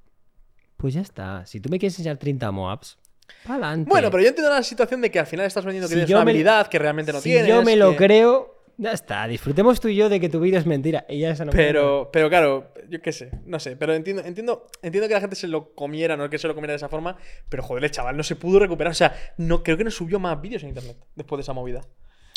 Pues 0.76 0.96
ya 0.96 1.02
está. 1.02 1.46
Si 1.46 1.62
tú 1.62 1.70
me 1.70 1.80
quieres 1.80 1.94
enseñar 1.98 2.18
30 2.18 2.52
Moabs, 2.52 2.98
pa'lante. 3.46 3.90
Bueno, 3.90 4.10
pero 4.12 4.24
yo 4.24 4.30
entiendo 4.30 4.52
la 4.54 4.64
situación 4.64 5.02
de 5.02 5.12
que 5.12 5.20
al 5.20 5.28
final 5.28 5.46
estás 5.46 5.66
vendiendo 5.66 5.88
que 5.88 5.94
Si 5.96 6.00
tienes 6.00 6.10
una 6.12 6.26
me- 6.26 6.32
habilidad 6.32 6.68
que 6.68 6.80
realmente 6.80 7.12
no 7.14 7.20
si 7.20 7.30
tienes. 7.30 7.48
yo 7.48 7.62
me 7.64 7.76
lo 7.76 7.92
que- 7.92 7.98
creo, 7.98 8.64
ya 8.78 8.92
está. 8.94 9.28
Disfrutemos 9.28 9.80
tú 9.80 9.88
y 9.90 9.96
yo 9.96 10.10
de 10.10 10.20
que 10.20 10.30
tu 10.30 10.40
vídeo 10.40 10.60
es 10.60 10.66
mentira. 10.66 11.06
Y 11.10 11.20
ya 11.20 11.32
eso 11.32 11.46
no 11.46 11.52
me- 11.52 11.58
Pero, 11.58 12.10
pero 12.12 12.30
claro, 12.30 12.74
yo 12.90 13.02
qué 13.02 13.12
sé, 13.12 13.32
no 13.46 13.60
sé, 13.60 13.76
pero 13.76 13.94
entiendo, 13.94 14.24
entiendo, 14.24 14.68
entiendo 14.82 15.08
que 15.08 15.14
la 15.14 15.22
gente 15.22 15.36
se 15.36 15.48
lo 15.48 15.74
comiera, 15.76 16.18
no 16.18 16.30
que 16.30 16.38
se 16.38 16.48
lo 16.48 16.56
comiera 16.56 16.72
de 16.74 16.78
esa 16.78 16.90
forma, 16.90 17.18
pero 17.50 17.64
joder, 17.64 17.84
el 17.84 17.92
chaval 17.92 18.18
no 18.18 18.24
se 18.24 18.36
pudo 18.36 18.60
recuperar, 18.60 18.92
o 18.92 18.96
sea, 18.96 19.14
no, 19.38 19.64
creo 19.64 19.78
que 19.78 19.84
no 19.84 19.92
subió 19.92 20.20
más 20.20 20.40
vídeos 20.42 20.64
en 20.64 20.70
internet 20.70 20.98
después 21.16 21.38
de 21.38 21.44
esa 21.44 21.54
movida. 21.54 21.82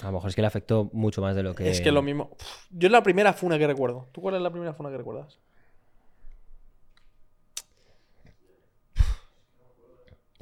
A 0.03 0.07
lo 0.07 0.13
mejor 0.15 0.29
es 0.29 0.35
que 0.37 0.43
le 0.43 0.49
afectó 0.49 0.91
mucho 0.93 1.23
más 1.23 1.35
de 1.37 1.43
lo 1.45 1.55
que. 1.55 1.71
Es 1.71 1.81
que 1.81 1.93
lo 1.93 2.03
mismo. 2.03 2.31
Uf, 2.33 2.67
yo 2.71 2.89
es 2.89 2.93
la 2.93 3.03
primera 3.03 3.33
funa 3.33 3.59
que 3.59 3.67
recuerdo. 3.67 4.09
¿Tú 4.13 4.21
cuál 4.21 4.35
es 4.35 4.43
la 4.43 4.51
primera 4.51 4.75
funa 4.75 4.91
que 4.91 4.99
recuerdas? 4.99 5.39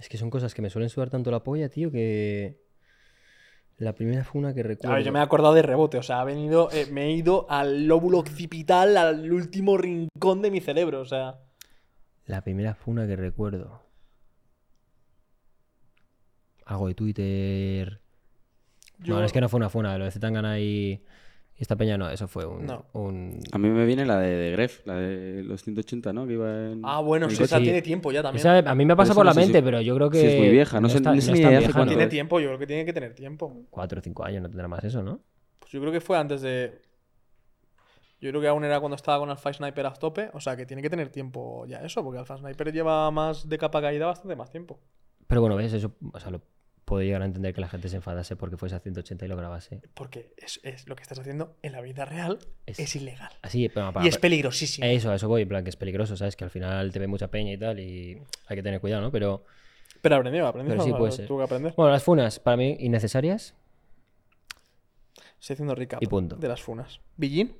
Es 0.02 0.08
que 0.08 0.18
son 0.18 0.30
cosas 0.30 0.52
que 0.52 0.62
me 0.62 0.68
suelen 0.68 0.90
sudar 0.90 1.10
tanto 1.10 1.30
la 1.30 1.44
polla, 1.44 1.68
tío, 1.68 1.92
que. 1.92 2.60
La 3.78 3.94
primera 3.94 4.24
fue 4.24 4.40
una 4.40 4.52
que 4.52 4.60
A 4.60 4.64
recuerdo. 4.64 4.96
ver, 4.96 5.04
yo 5.04 5.12
me 5.12 5.20
he 5.20 5.22
acordado 5.22 5.54
de 5.54 5.62
rebote, 5.62 5.96
o 5.96 6.02
sea, 6.02 6.20
ha 6.20 6.24
venido, 6.24 6.68
eh, 6.72 6.86
me 6.90 7.04
he 7.06 7.12
ido 7.12 7.46
al 7.48 7.86
lóbulo 7.86 8.18
occipital, 8.18 8.96
al 8.96 9.32
último 9.32 9.78
rincón 9.78 10.42
de 10.42 10.50
mi 10.50 10.60
cerebro, 10.60 11.00
o 11.00 11.04
sea. 11.04 11.38
La 12.26 12.42
primera 12.42 12.74
fue 12.74 12.92
una 12.94 13.06
que 13.06 13.14
recuerdo. 13.14 13.80
Algo 16.66 16.88
de 16.88 16.94
Twitter. 16.94 18.00
Yo- 18.98 19.14
No, 19.20 19.24
es 19.24 19.32
que 19.32 19.40
no 19.40 19.48
fue 19.48 19.58
una 19.58 19.68
funa. 19.70 19.96
Lo 19.98 20.04
de 20.04 20.10
Zetangana 20.10 20.58
y 20.58 21.04
esta 21.62 21.76
peña 21.76 21.96
no, 21.96 22.10
eso 22.10 22.28
fue 22.28 22.44
un. 22.44 22.66
No. 22.66 22.84
un- 22.92 23.40
A 23.52 23.58
mí 23.58 23.68
me 23.70 23.86
viene 23.86 24.04
la 24.04 24.18
de, 24.18 24.28
de 24.36 24.50
Gref, 24.52 24.86
la 24.86 24.96
de 24.96 25.42
los 25.44 25.62
180, 25.62 26.12
¿no? 26.12 26.26
Que 26.26 26.34
iba 26.34 26.50
en. 26.72 26.82
Ah, 26.84 27.00
bueno, 27.00 27.26
en 27.26 27.34
sí, 27.36 27.42
esa 27.42 27.58
sí. 27.58 27.64
tiene 27.64 27.80
tiempo 27.82 28.12
ya 28.12 28.22
también. 28.22 28.40
Esa 28.46 28.58
a 28.70 28.74
mí 28.74 28.84
me 28.84 28.94
pasa 28.96 29.14
por 29.14 29.24
no 29.24 29.30
la 29.30 29.34
si- 29.34 29.40
mente, 29.40 29.62
pero 29.62 29.80
yo 29.80 29.94
creo 29.94 30.10
que. 30.10 30.18
si 30.20 30.26
es 30.26 30.38
muy 30.38 30.50
vieja, 30.50 30.80
no 30.80 30.88
sé- 30.88 30.98
está, 30.98 31.14
no 31.14 31.20
sé 31.20 31.28
no 31.28 31.32
ni 31.34 31.40
es 31.40 31.46
idea 31.48 31.58
vieja, 31.60 31.78
¿no? 31.78 31.86
Tiene 31.86 32.06
tiempo, 32.08 32.40
yo 32.40 32.48
creo 32.48 32.58
que 32.58 32.66
tiene 32.66 32.84
que 32.84 32.92
tener 32.92 33.14
tiempo. 33.14 33.62
Cuatro 33.70 33.98
o 34.00 34.02
cinco 34.02 34.24
años, 34.24 34.42
no 34.42 34.48
tendrá 34.48 34.68
más 34.68 34.84
eso, 34.84 35.02
¿no? 35.02 35.20
Pues 35.58 35.72
yo 35.72 35.80
creo 35.80 35.92
que 35.92 36.00
fue 36.00 36.18
antes 36.18 36.42
de. 36.42 36.80
Yo 38.20 38.30
creo 38.30 38.40
que 38.40 38.48
aún 38.48 38.64
era 38.64 38.78
cuando 38.78 38.94
estaba 38.96 39.18
con 39.18 39.30
Alpha 39.30 39.52
Sniper 39.52 39.86
a 39.86 39.92
tope. 39.94 40.30
O 40.32 40.40
sea 40.40 40.56
que 40.56 40.64
tiene 40.66 40.80
que 40.82 40.88
tener 40.90 41.08
tiempo 41.08 41.66
ya 41.66 41.78
eso, 41.82 42.04
porque 42.04 42.18
Alpha 42.20 42.36
Sniper 42.38 42.72
lleva 42.72 43.10
más 43.10 43.48
de 43.48 43.58
capa 43.58 43.80
caída 43.80 44.06
bastante 44.06 44.36
más 44.36 44.48
tiempo. 44.50 44.78
Pero 45.26 45.40
bueno, 45.40 45.56
ves, 45.56 45.72
eso. 45.72 45.92
O 46.12 46.20
sea, 46.20 46.30
lo 46.30 46.40
puedo 46.84 47.02
llegar 47.02 47.22
a 47.22 47.24
entender 47.26 47.54
que 47.54 47.60
la 47.60 47.68
gente 47.68 47.88
se 47.88 47.96
enfadase 47.96 48.36
porque 48.36 48.56
fuese 48.56 48.74
a 48.74 48.80
180 48.80 49.24
y 49.24 49.28
lo 49.28 49.36
grabase. 49.36 49.80
Porque 49.94 50.34
es, 50.36 50.60
es 50.62 50.88
lo 50.88 50.96
que 50.96 51.02
estás 51.02 51.18
haciendo 51.18 51.56
en 51.62 51.72
la 51.72 51.80
vida 51.80 52.04
real 52.04 52.38
Es- 52.66 52.78
es, 52.78 52.96
ilegal. 52.96 53.30
Así, 53.42 53.68
pero 53.68 53.92
para- 53.92 54.04
y 54.04 54.08
es 54.08 54.18
peligrosísimo. 54.18 54.86
Eso, 54.86 55.10
a 55.10 55.14
eso 55.14 55.28
voy, 55.28 55.42
en 55.42 55.48
plan 55.48 55.64
que 55.64 55.70
es 55.70 55.76
peligroso, 55.76 56.16
¿sabes? 56.16 56.36
Que 56.36 56.44
al 56.44 56.50
final 56.50 56.92
te 56.92 56.98
ve 56.98 57.06
mucha 57.06 57.28
peña 57.28 57.52
y 57.52 57.58
tal 57.58 57.78
y 57.80 58.18
hay 58.46 58.56
que 58.56 58.62
tener 58.62 58.80
cuidado, 58.80 59.02
¿no? 59.02 59.10
Pero. 59.12 59.44
Pero 60.00 60.16
aprendió, 60.16 60.46
aprendió. 60.46 60.72
Pero 60.74 60.84
sí 60.84 60.92
puede 60.92 61.12
ser. 61.12 61.26
Tuvo 61.26 61.38
que 61.38 61.44
aprender. 61.44 61.74
Bueno, 61.76 61.92
las 61.92 62.02
funas, 62.02 62.38
para 62.40 62.56
mí, 62.56 62.76
innecesarias. 62.80 63.54
Estoy 65.40 65.54
haciendo 65.54 65.74
recap 65.74 66.02
Y 66.02 66.06
punto. 66.06 66.36
de 66.36 66.48
las 66.48 66.60
funas. 66.62 67.00
Billín. 67.16 67.56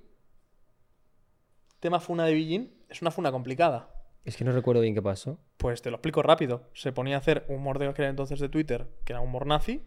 Tema 1.81 2.01
funa 2.01 2.25
de 2.27 2.35
Billín. 2.35 2.73
Es 2.89 3.03
una 3.03 3.11
funa 3.11 3.31
complicada. 3.33 3.89
Es 4.25 4.37
que 4.37 4.45
no 4.45 4.53
recuerdo 4.53 4.81
bien 4.83 4.95
qué 4.95 5.03
pasó. 5.03 5.39
Pues 5.57 5.83
te 5.83 5.91
lo 5.91 5.97
explico 5.97 6.23
rápido. 6.23 6.69
Se 6.75 6.93
ponía 6.93 7.17
a 7.17 7.19
hacer 7.19 7.45
humor 7.49 7.79
de 7.79 7.89
aquel 7.89 8.07
entonces 8.07 8.39
de 8.41 8.49
Twitter, 8.49 8.87
que 9.05 9.13
era 9.13 9.21
humor 9.21 9.47
nazi. 9.47 9.83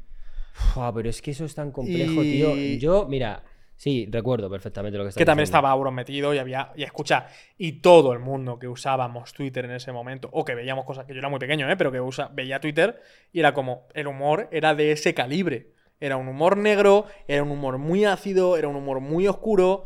Fua, 0.54 0.94
pero 0.94 1.10
es 1.10 1.22
que 1.22 1.32
eso 1.32 1.46
es 1.46 1.56
tan 1.56 1.72
complejo, 1.72 2.24
Y- 2.24 2.32
tío. 2.32 2.56
Yo, 2.80 3.08
mira, 3.08 3.44
sí, 3.76 4.08
recuerdo 4.12 4.50
perfectamente 4.50 4.98
lo 4.98 5.04
que 5.06 5.10
estás 5.10 5.20
Que 5.20 5.26
también 5.26 5.44
diciendo. 5.44 5.58
estaba 5.60 5.72
Auron 5.72 5.96
metido 5.96 6.34
y 6.34 6.38
había. 6.38 6.72
Y 6.76 6.84
escucha, 6.84 7.28
y 7.58 7.74
todo 7.82 8.12
el 8.14 8.20
mundo 8.20 8.60
que 8.60 8.68
usábamos 8.68 9.34
Twitter 9.34 9.66
en 9.66 9.72
ese 9.72 9.92
momento, 9.94 10.30
o 10.32 10.44
que 10.44 10.56
veíamos 10.56 10.86
cosas 10.86 11.06
que 11.06 11.14
yo 11.14 11.20
era 11.20 11.30
muy 11.30 11.40
pequeño, 11.40 11.70
¿eh? 11.70 11.76
pero 11.78 11.92
que 11.92 12.02
usa, 12.02 12.30
veía 12.34 12.60
Twitter 12.60 13.02
y 13.32 13.40
era 13.40 13.54
como. 13.54 13.88
El 13.94 14.08
humor 14.08 14.50
era 14.52 14.76
de 14.76 14.92
ese 14.92 15.14
calibre. 15.14 15.72
Era 16.00 16.18
un 16.18 16.28
humor 16.28 16.58
negro, 16.58 17.06
era 17.28 17.42
un 17.42 17.52
humor 17.52 17.78
muy 17.78 18.04
ácido, 18.04 18.58
era 18.58 18.68
un 18.68 18.76
humor 18.76 19.00
muy 19.00 19.28
oscuro. 19.28 19.86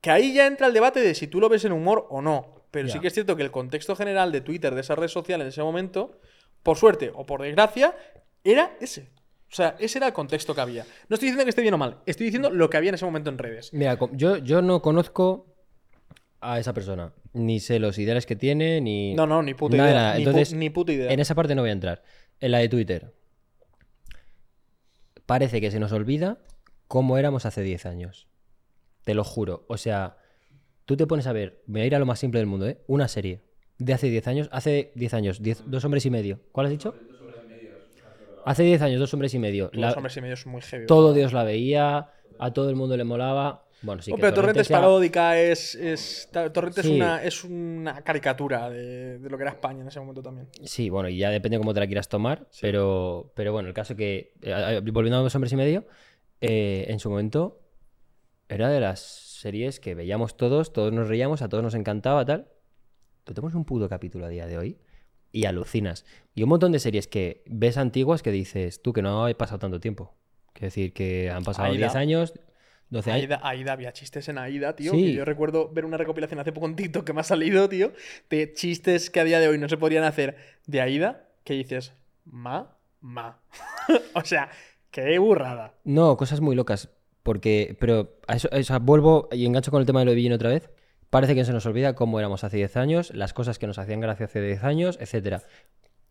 Que 0.00 0.10
ahí 0.10 0.34
ya 0.34 0.46
entra 0.46 0.66
el 0.66 0.74
debate 0.74 1.00
de 1.00 1.14
si 1.14 1.28
tú 1.28 1.40
lo 1.40 1.48
ves 1.48 1.64
en 1.64 1.72
humor 1.72 2.06
o 2.10 2.20
no. 2.20 2.53
Pero 2.74 2.88
sí 2.88 3.00
que 3.00 3.06
es 3.08 3.14
cierto 3.14 3.36
que 3.36 3.42
el 3.42 3.50
contexto 3.50 3.96
general 3.96 4.30
de 4.32 4.40
Twitter, 4.42 4.74
de 4.74 4.80
esa 4.82 4.94
red 4.94 5.08
social 5.08 5.40
en 5.40 5.46
ese 5.46 5.62
momento, 5.62 6.18
por 6.62 6.76
suerte 6.76 7.10
o 7.14 7.24
por 7.24 7.40
desgracia, 7.42 7.94
era 8.44 8.76
ese. 8.80 9.10
O 9.50 9.54
sea, 9.56 9.76
ese 9.78 9.98
era 9.98 10.08
el 10.08 10.12
contexto 10.12 10.54
que 10.54 10.60
había. 10.60 10.84
No 11.08 11.14
estoy 11.14 11.28
diciendo 11.28 11.44
que 11.44 11.50
esté 11.50 11.62
bien 11.62 11.74
o 11.74 11.78
mal, 11.78 12.00
estoy 12.06 12.26
diciendo 12.26 12.50
lo 12.50 12.68
que 12.68 12.76
había 12.76 12.88
en 12.90 12.96
ese 12.96 13.04
momento 13.04 13.30
en 13.30 13.38
redes. 13.38 13.72
Mira, 13.72 13.96
yo, 14.12 14.36
yo 14.38 14.60
no 14.62 14.82
conozco 14.82 15.46
a 16.40 16.58
esa 16.58 16.74
persona. 16.74 17.12
Ni 17.32 17.58
sé 17.60 17.78
los 17.78 17.98
ideales 17.98 18.26
que 18.26 18.36
tiene, 18.36 18.80
ni. 18.80 19.14
No, 19.14 19.26
no, 19.26 19.42
ni 19.42 19.54
puta 19.54 19.76
nada 19.76 19.88
idea. 19.90 20.00
nada. 20.00 20.14
Ni 20.18 20.24
pu- 20.24 20.28
Entonces, 20.28 20.54
ni 20.54 20.70
puta 20.70 20.92
idea. 20.92 21.10
En 21.12 21.20
esa 21.20 21.34
parte 21.34 21.54
no 21.54 21.62
voy 21.62 21.70
a 21.70 21.72
entrar. 21.72 22.02
En 22.40 22.50
la 22.50 22.58
de 22.58 22.68
Twitter. 22.68 23.14
Parece 25.26 25.60
que 25.60 25.70
se 25.70 25.80
nos 25.80 25.92
olvida 25.92 26.38
cómo 26.88 27.16
éramos 27.18 27.46
hace 27.46 27.62
10 27.62 27.86
años. 27.86 28.28
Te 29.04 29.14
lo 29.14 29.24
juro. 29.24 29.64
O 29.68 29.76
sea, 29.78 30.16
tú 30.84 30.96
te 30.96 31.06
pones 31.06 31.26
a 31.26 31.32
ver, 31.32 31.62
me 31.66 31.80
voy 31.80 31.82
a 31.82 31.86
ir 31.86 31.94
a 31.94 31.98
lo 31.98 32.06
más 32.06 32.18
simple 32.18 32.40
del 32.40 32.46
mundo, 32.46 32.66
¿eh? 32.68 32.78
Una 32.86 33.08
serie 33.08 33.40
de 33.78 33.92
hace 33.92 34.08
10 34.08 34.26
años. 34.28 34.48
Hace 34.52 34.92
10 34.94 35.14
años, 35.14 35.42
10 35.42 35.62
dos 35.66 35.84
hombres 35.84 36.04
y 36.06 36.10
medio. 36.10 36.40
¿Cuál 36.52 36.66
has 36.66 36.72
dicho? 36.72 36.96
Hace 38.44 38.62
10 38.64 38.82
años, 38.82 39.00
dos 39.00 39.12
hombres 39.14 39.32
y 39.34 39.38
medio. 39.38 39.70
La- 39.72 39.92
hombres 39.92 40.16
y 40.16 40.20
medio 40.20 40.34
es 40.34 40.46
muy 40.46 40.60
heavy. 40.60 40.86
todo. 40.86 41.14
Dios 41.14 41.32
la 41.32 41.44
veía, 41.44 42.10
a 42.38 42.52
todo 42.52 42.68
el 42.68 42.76
mundo 42.76 42.96
le 42.96 43.04
molaba. 43.04 43.62
Bueno, 43.80 44.00
sí 44.02 44.12
Oh, 44.12 44.16
que 44.16 44.20
pero 44.22 44.34
Torrente 44.34 44.60
es 44.62 44.68
paródica, 44.68 45.38
es, 45.38 45.74
es- 45.74 46.28
Torrente 46.52 46.80
es, 46.80 46.86
una, 46.86 47.22
es 47.22 47.44
una 47.44 48.02
caricatura 48.02 48.70
de, 48.70 49.18
de 49.18 49.30
lo 49.30 49.36
que 49.36 49.42
era 49.44 49.52
España 49.52 49.80
en 49.82 49.88
ese 49.88 50.00
momento 50.00 50.22
también. 50.22 50.48
Sí, 50.64 50.88
bueno, 50.90 51.08
y 51.08 51.18
ya 51.18 51.30
depende 51.30 51.58
cómo 51.58 51.74
te 51.74 51.80
la 51.80 51.86
quieras 51.86 52.08
tomar, 52.08 52.46
pero, 52.60 53.32
pero 53.34 53.52
bueno, 53.52 53.68
el 53.68 53.74
caso 53.74 53.94
que, 53.96 54.32
eh, 54.42 54.80
eh, 54.84 54.90
volviendo 54.90 55.18
a 55.18 55.22
dos 55.22 55.34
hombres 55.34 55.52
y 55.52 55.56
medio, 55.56 55.86
eh, 56.40 56.86
en 56.88 56.98
su 56.98 57.10
momento 57.10 57.60
era 58.48 58.68
de 58.70 58.80
las 58.80 59.00
series 59.34 59.80
que 59.80 59.94
veíamos 59.94 60.36
todos, 60.36 60.72
todos 60.72 60.92
nos 60.92 61.08
reíamos, 61.08 61.42
a 61.42 61.48
todos 61.48 61.62
nos 61.62 61.74
encantaba, 61.74 62.24
tal. 62.24 62.48
Tú 63.24 63.34
tenemos 63.34 63.54
un 63.54 63.64
puto 63.64 63.88
capítulo 63.88 64.26
a 64.26 64.28
día 64.28 64.46
de 64.46 64.58
hoy 64.58 64.78
y 65.32 65.46
alucinas. 65.46 66.04
Y 66.34 66.42
un 66.42 66.48
montón 66.48 66.72
de 66.72 66.78
series 66.78 67.08
que 67.08 67.42
ves 67.46 67.76
antiguas 67.76 68.22
que 68.22 68.30
dices, 68.30 68.82
tú 68.82 68.92
que 68.92 69.02
no 69.02 69.26
ha 69.26 69.34
pasado 69.34 69.58
tanto 69.58 69.80
tiempo. 69.80 70.14
Quiero 70.52 70.66
decir 70.66 70.92
que 70.92 71.30
han 71.30 71.42
pasado 71.42 71.68
Aida. 71.68 71.88
10 71.88 71.96
años, 71.96 72.34
12 72.90 73.10
años. 73.10 73.22
Aida, 73.22 73.40
Aida, 73.42 73.72
había 73.72 73.92
chistes 73.92 74.28
en 74.28 74.38
Aida, 74.38 74.76
tío. 74.76 74.92
Sí. 74.92 75.06
que 75.06 75.12
yo 75.14 75.24
recuerdo 75.24 75.68
ver 75.68 75.84
una 75.84 75.96
recopilación 75.96 76.38
hace 76.38 76.52
poco 76.52 76.66
en 76.66 76.76
TikTok 76.76 77.04
que 77.04 77.12
me 77.12 77.20
ha 77.20 77.24
salido, 77.24 77.68
tío, 77.68 77.92
de 78.30 78.52
chistes 78.52 79.10
que 79.10 79.20
a 79.20 79.24
día 79.24 79.40
de 79.40 79.48
hoy 79.48 79.58
no 79.58 79.68
se 79.68 79.76
podrían 79.76 80.04
hacer 80.04 80.36
de 80.66 80.80
Aida, 80.80 81.28
que 81.42 81.54
dices, 81.54 81.92
ma, 82.24 82.76
ma. 83.00 83.40
o 84.14 84.24
sea, 84.24 84.48
qué 84.92 85.18
burrada. 85.18 85.74
No, 85.82 86.16
cosas 86.16 86.40
muy 86.40 86.54
locas. 86.54 86.90
Porque, 87.24 87.76
pero 87.80 88.20
eso, 88.28 88.80
vuelvo 88.80 89.28
y 89.32 89.46
engancho 89.46 89.72
con 89.72 89.80
el 89.80 89.86
tema 89.86 89.98
de 90.00 90.04
lo 90.04 90.12
de 90.14 90.34
otra 90.34 90.50
vez. 90.50 90.70
Parece 91.10 91.34
que 91.34 91.44
se 91.44 91.52
nos 91.52 91.66
olvida 91.66 91.94
cómo 91.94 92.20
éramos 92.20 92.44
hace 92.44 92.58
10 92.58 92.76
años, 92.76 93.12
las 93.14 93.32
cosas 93.32 93.58
que 93.58 93.66
nos 93.66 93.78
hacían 93.78 93.98
gracia 94.00 94.26
hace 94.26 94.40
10 94.40 94.62
años, 94.62 94.98
etcétera. 95.00 95.42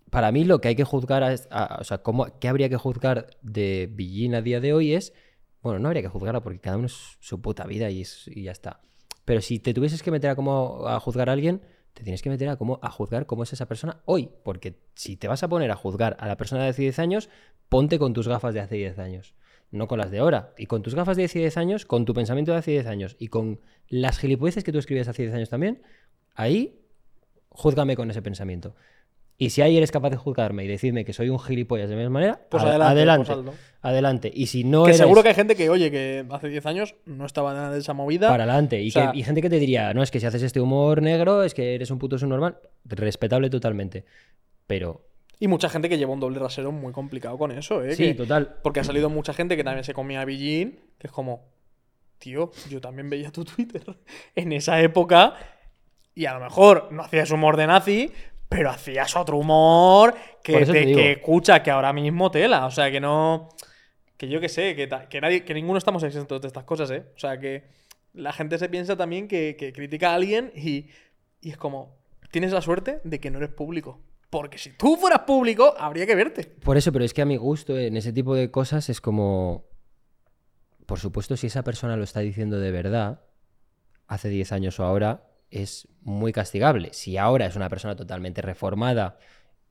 Para 0.10 0.32
mí 0.32 0.44
lo 0.44 0.60
que 0.60 0.70
hay 0.70 0.76
que 0.76 0.84
juzgar, 0.84 1.24
o 1.24 1.84
sea, 1.84 2.02
qué 2.40 2.48
habría 2.48 2.68
que 2.68 2.78
juzgar 2.78 3.28
de 3.42 3.90
Villín 3.92 4.36
a 4.36 4.42
día 4.42 4.60
de 4.60 4.74
hoy 4.74 4.94
es, 4.94 5.14
bueno, 5.62 5.80
no 5.80 5.88
habría 5.88 6.02
que 6.02 6.10
juzgarla 6.10 6.42
porque 6.42 6.60
cada 6.60 6.78
uno 6.78 6.88
es 6.88 7.18
su 7.20 7.42
puta 7.42 7.66
vida 7.66 7.90
y 7.90 8.04
ya 8.44 8.52
está. 8.52 8.82
Pero 9.24 9.42
si 9.42 9.60
te 9.60 9.74
tuvieses 9.74 10.04
que 10.04 10.12
meter 10.12 10.32
a 10.32 10.36
cómo 10.36 10.88
a 10.88 11.00
juzgar 11.00 11.30
a 11.30 11.34
alguien, 11.34 11.62
te 11.94 12.04
tienes 12.04 12.22
que 12.22 12.30
meter 12.30 12.50
a 12.50 12.58
cómo 12.58 12.80
a 12.82 12.90
juzgar 12.90 13.26
cómo 13.26 13.44
es 13.44 13.54
esa 13.54 13.68
persona 13.68 14.02
hoy, 14.06 14.30
porque 14.44 14.80
si 14.96 15.16
te 15.16 15.28
vas 15.28 15.44
a 15.44 15.48
poner 15.48 15.70
a 15.70 15.76
juzgar 15.76 16.18
a 16.20 16.28
la 16.28 16.38
persona 16.38 16.64
de 16.64 16.70
hace 16.70 16.82
10 16.82 17.00
años, 17.00 17.30
ponte 17.70 18.00
con 18.00 18.14
tus 18.14 18.28
gafas 18.28 18.54
de 18.54 18.62
hace 18.62 18.76
10 18.76 19.00
años, 19.00 19.36
no 19.74 19.88
con 19.88 20.00
las 20.00 20.10
de 20.12 20.20
ahora. 20.20 20.54
Y 20.58 20.68
con 20.68 20.82
tus 20.84 20.96
gafas 20.96 21.18
de 21.18 21.26
hace 21.26 21.40
10 21.40 21.58
años, 21.58 21.86
con 21.86 22.06
tu 22.06 22.14
pensamiento 22.14 22.52
de 22.54 22.60
hace 22.60 22.72
10 22.72 22.86
años 22.88 23.16
y 23.20 23.28
con 23.28 23.60
las 23.90 24.18
gilipolleces 24.20 24.64
que 24.64 24.72
tú 24.72 24.78
escribías 24.80 25.08
hace 25.10 25.24
10 25.24 25.36
años 25.36 25.50
también, 25.50 25.82
ahí 26.36 26.80
júzgame 27.50 27.96
con 27.96 28.10
ese 28.10 28.22
pensamiento. 28.22 28.76
Y 29.38 29.50
si 29.50 29.62
ahí 29.64 29.76
eres 29.76 29.92
capaz 29.92 30.12
de 30.12 30.16
juzgarme 30.18 30.64
y 30.64 30.68
decirme 30.68 31.04
que 31.06 31.12
soy 31.12 31.30
un 31.30 31.40
gilipollas 31.40 31.90
de 31.90 31.96
la 31.96 32.02
misma 32.04 32.14
manera, 32.14 32.40
Pues 32.50 32.64
adelante, 32.64 32.92
adelante. 32.94 33.34
pues 33.34 33.58
adelante. 33.82 34.32
Y 34.34 34.46
si 34.46 34.64
no 34.64 34.84
que 34.84 34.90
eres 34.92 34.98
seguro 35.00 35.24
que 35.24 35.30
hay 35.30 35.36
gente 35.36 35.56
que, 35.56 35.70
oye, 35.72 35.90
que 35.90 36.24
hace 36.30 36.48
10 36.50 36.66
años 36.68 36.96
no 37.06 37.26
estaba 37.26 37.52
nada 37.54 37.72
de 37.72 37.80
esa 37.80 37.94
movida. 37.94 38.30
para 38.30 38.44
adelante. 38.44 38.82
Y, 38.82 38.90
O 38.90 38.92
sea- 38.92 39.12
que, 39.12 39.18
y 39.18 39.24
gente 39.24 39.42
que 39.42 39.50
te 39.50 39.60
diría, 39.60 39.92
no, 39.94 40.04
es 40.04 40.12
que 40.12 40.20
si 40.20 40.28
haces 40.28 40.44
este 40.44 40.62
humor 40.62 41.02
negro, 41.02 41.44
es 41.44 41.54
que 41.56 41.74
eres 41.76 41.90
un 41.90 41.98
puto 41.98 42.18
subnormal. 42.20 42.60
Respetable 42.86 43.50
totalmente. 43.50 44.06
Pero, 44.68 45.02
Y 45.44 45.48
mucha 45.50 45.68
gente 45.68 45.90
que 45.90 45.98
lleva 45.98 46.14
un 46.14 46.22
doble 46.22 46.40
rasero 46.40 46.72
muy 46.72 46.94
complicado 46.94 47.38
con 47.38 47.52
eso, 47.52 47.84
¿eh? 47.84 47.96
sí, 47.96 48.04
Que- 48.06 48.14
total. 48.14 48.56
Porque 48.64 48.80
ha 48.80 48.84
salido 48.86 49.10
mucha 49.10 49.34
gente 49.34 49.58
que 49.58 49.64
también 49.66 49.84
se 49.84 49.94
comía 49.94 50.22
a 50.22 50.26
Billín, 50.26 50.80
que 50.98 51.08
es 51.08 51.12
como, 51.12 51.44
tío, 52.18 52.52
yo 52.70 52.80
también 52.80 53.10
veía 53.10 53.30
tu 53.30 53.44
Twitter 53.44 53.84
en 54.36 54.54
esa 54.54 54.80
época 54.80 55.36
y 56.16 56.28
a 56.28 56.34
lo 56.36 56.40
mejor 56.40 56.88
no 56.94 57.02
hacías 57.04 57.30
humor 57.32 57.58
de 57.58 57.68
nazi, 57.68 58.12
pero 58.48 58.70
hacías 58.70 59.16
otro 59.18 59.36
humor 59.38 60.14
que, 60.42 60.66
te 60.66 60.86
que 60.94 61.12
escucha 61.14 61.62
que 61.62 61.72
ahora 61.72 61.92
mismo 61.92 62.32
tela. 62.32 62.66
O 62.66 62.72
sea, 62.72 62.90
que 62.90 63.02
no... 63.02 63.50
Que 64.16 64.30
yo 64.30 64.40
que 64.40 64.48
sé, 64.48 64.76
que, 64.78 64.88
ta- 64.88 65.10
que, 65.10 65.20
nadie, 65.20 65.44
que 65.44 65.54
ninguno 65.54 65.78
estamos 65.78 66.04
exentos 66.04 66.40
de 66.40 66.48
estas 66.48 66.64
cosas, 66.64 66.90
¿eh? 66.92 67.04
O 67.18 67.20
sea, 67.20 67.38
que 67.40 67.66
la 68.14 68.32
gente 68.32 68.58
se 68.60 68.70
piensa 68.70 68.96
también 68.96 69.28
que, 69.28 69.58
que 69.60 69.74
critica 69.74 70.12
a 70.12 70.16
alguien 70.16 70.54
y, 70.56 70.88
y 71.42 71.50
es 71.50 71.58
como, 71.58 71.98
tienes 72.32 72.54
la 72.54 72.62
suerte 72.62 73.02
de 73.04 73.20
que 73.20 73.30
no 73.30 73.40
eres 73.40 73.50
público. 73.50 74.00
Porque 74.34 74.58
si 74.58 74.72
tú 74.72 74.98
fueras 74.98 75.20
público, 75.22 75.74
habría 75.78 76.06
que 76.06 76.16
verte. 76.16 76.44
Por 76.44 76.76
eso, 76.76 76.92
pero 76.92 77.06
es 77.06 77.14
que 77.14 77.22
a 77.22 77.26
mi 77.26 77.38
gusto 77.38 77.78
en 77.78 77.96
ese 77.96 78.12
tipo 78.12 78.34
de 78.36 78.50
cosas 78.52 78.90
es 78.90 79.00
como. 79.00 79.66
Por 80.86 81.00
supuesto, 81.00 81.38
si 81.38 81.48
esa 81.48 81.64
persona 81.64 81.96
lo 81.96 82.04
está 82.04 82.20
diciendo 82.20 82.60
de 82.60 82.72
verdad, 82.72 83.22
hace 84.08 84.28
10 84.30 84.52
años 84.52 84.80
o 84.80 84.84
ahora, 84.84 85.28
es 85.50 85.88
muy 86.02 86.34
castigable. 86.34 86.90
Si 86.94 87.16
ahora 87.18 87.46
es 87.46 87.56
una 87.56 87.70
persona 87.70 87.96
totalmente 87.96 88.42
reformada, 88.42 89.18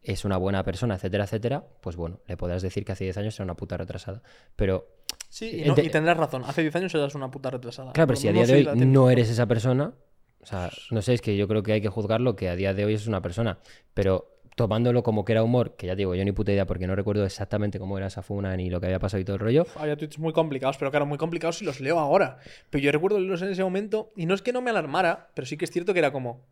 es 0.00 0.24
una 0.24 0.36
buena 0.36 0.64
persona, 0.64 0.94
etcétera, 0.94 1.24
etcétera, 1.24 1.64
pues 1.80 1.96
bueno, 1.96 2.20
le 2.26 2.36
podrás 2.36 2.62
decir 2.62 2.84
que 2.84 2.92
hace 2.92 3.04
10 3.04 3.16
años 3.18 3.34
era 3.36 3.44
una 3.44 3.54
puta 3.56 3.76
retrasada. 3.76 4.22
Pero, 4.56 4.88
Sí, 5.28 5.60
y, 5.62 5.64
no- 5.68 5.74
Ente- 5.76 5.84
y 5.84 5.90
tendrás 5.90 6.16
razón. 6.16 6.44
Hace 6.46 6.62
10 6.62 6.74
años 6.76 6.94
eras 6.94 7.14
una 7.14 7.30
puta 7.30 7.50
retrasada. 7.50 7.92
claro, 7.92 8.06
pero 8.06 8.16
Por 8.16 8.22
si 8.22 8.28
a 8.28 8.32
día 8.32 8.46
de 8.46 8.54
hoy 8.54 8.78
no 8.86 9.10
eres 9.10 9.28
esa 9.28 9.46
persona, 9.46 9.92
o 10.40 10.46
sea, 10.46 10.70
no 10.90 11.02
sé, 11.02 11.14
es 11.14 11.20
que 11.20 11.36
yo 11.36 11.46
creo 11.46 11.62
que 11.62 11.72
hay 11.74 11.80
que 11.80 11.88
juzgarlo 11.88 12.36
que 12.36 12.48
a 12.48 12.56
día 12.56 12.74
de 12.74 12.84
hoy 12.86 12.94
es 12.94 13.06
una 13.06 13.20
persona. 13.22 13.58
Pero 13.94 14.31
tomándolo 14.54 15.02
como 15.02 15.24
que 15.24 15.32
era 15.32 15.42
humor, 15.42 15.76
que 15.76 15.86
ya 15.86 15.94
digo, 15.94 16.14
yo 16.14 16.24
ni 16.24 16.32
puta 16.32 16.52
idea 16.52 16.66
porque 16.66 16.86
no 16.86 16.94
recuerdo 16.94 17.24
exactamente 17.24 17.78
cómo 17.78 17.96
era 17.98 18.06
esa 18.08 18.22
funa 18.22 18.54
ni 18.56 18.68
lo 18.70 18.80
que 18.80 18.86
había 18.86 18.98
pasado 18.98 19.20
y 19.20 19.24
todo 19.24 19.36
el 19.36 19.40
rollo. 19.40 19.66
Había 19.76 19.96
tweets 19.96 20.18
muy 20.18 20.32
complicados, 20.32 20.76
pero 20.78 20.90
claro, 20.90 21.06
muy 21.06 21.18
complicados 21.18 21.58
si 21.58 21.64
los 21.64 21.80
leo 21.80 21.98
ahora. 21.98 22.38
Pero 22.70 22.84
yo 22.84 22.92
recuerdo 22.92 23.18
leerlos 23.18 23.42
en 23.42 23.48
ese 23.50 23.62
momento 23.64 24.12
y 24.16 24.26
no 24.26 24.34
es 24.34 24.42
que 24.42 24.52
no 24.52 24.60
me 24.60 24.70
alarmara, 24.70 25.30
pero 25.34 25.46
sí 25.46 25.56
que 25.56 25.64
es 25.64 25.70
cierto 25.70 25.92
que 25.92 25.98
era 26.00 26.12
como. 26.12 26.44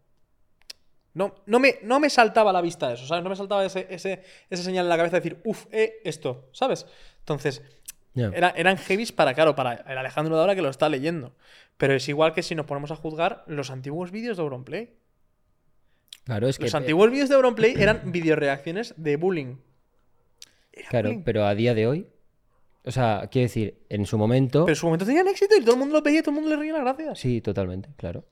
No, 1.12 1.34
no, 1.46 1.58
me, 1.58 1.74
no 1.82 1.98
me 1.98 2.08
saltaba 2.08 2.50
a 2.50 2.52
la 2.52 2.60
vista 2.60 2.92
eso, 2.92 3.04
¿sabes? 3.04 3.24
No 3.24 3.30
me 3.30 3.36
saltaba 3.36 3.64
ese, 3.64 3.86
ese, 3.90 4.22
esa 4.48 4.62
señal 4.62 4.86
en 4.86 4.90
la 4.90 4.96
cabeza 4.96 5.16
de 5.18 5.20
decir, 5.22 5.40
uff, 5.44 5.66
eh, 5.72 5.94
esto, 6.04 6.48
¿sabes? 6.52 6.86
Entonces, 7.18 7.62
era- 8.32 8.50
eran 8.56 8.76
heavies 8.76 9.10
para, 9.10 9.34
claro, 9.34 9.56
para 9.56 9.74
el 9.74 9.98
Alejandro 9.98 10.36
de 10.36 10.40
ahora 10.40 10.54
que 10.54 10.62
lo 10.62 10.68
está 10.70 10.88
leyendo. 10.88 11.34
Pero 11.76 11.94
es 11.94 12.08
igual 12.08 12.32
que 12.32 12.42
si 12.44 12.54
nos 12.54 12.66
ponemos 12.66 12.92
a 12.92 12.96
juzgar 12.96 13.42
los 13.48 13.70
antiguos 13.70 14.12
vídeos 14.12 14.36
de 14.36 14.42
Auronplay. 14.44 14.94
Claro, 16.30 16.48
es 16.48 16.58
que. 16.58 16.64
Los 16.64 16.74
antiguos 16.74 17.10
vídeos 17.10 17.28
de 17.28 17.34
Auronplay 17.34 17.74
eran 17.76 18.12
videoreacciones 18.12 18.94
de 18.96 19.16
bullying. 19.16 19.56
Era 20.72 20.88
Claro, 20.88 21.08
bullying. 21.10 21.22
pero 21.24 21.44
a 21.44 21.54
día 21.54 21.74
de 21.74 21.86
hoy. 21.86 22.06
O 22.84 22.90
sea, 22.92 23.28
quiero 23.30 23.44
decir, 23.46 23.78
en 23.88 24.06
su 24.06 24.16
momento. 24.16 24.64
Pero 24.64 24.72
en 24.72 24.76
su 24.76 24.86
momento 24.86 25.04
tenían 25.04 25.26
éxito 25.28 25.54
y 25.56 25.60
todo 25.60 25.72
el 25.74 25.78
mundo 25.80 25.94
lo 25.96 26.02
veía 26.02 26.20
y 26.20 26.22
todo 26.22 26.30
el 26.30 26.36
mundo 26.36 26.50
le 26.50 26.56
reía 26.56 26.72
las 26.72 26.82
gracias. 26.82 27.18
Sí, 27.18 27.40
totalmente, 27.40 27.90
claro. 27.96 28.24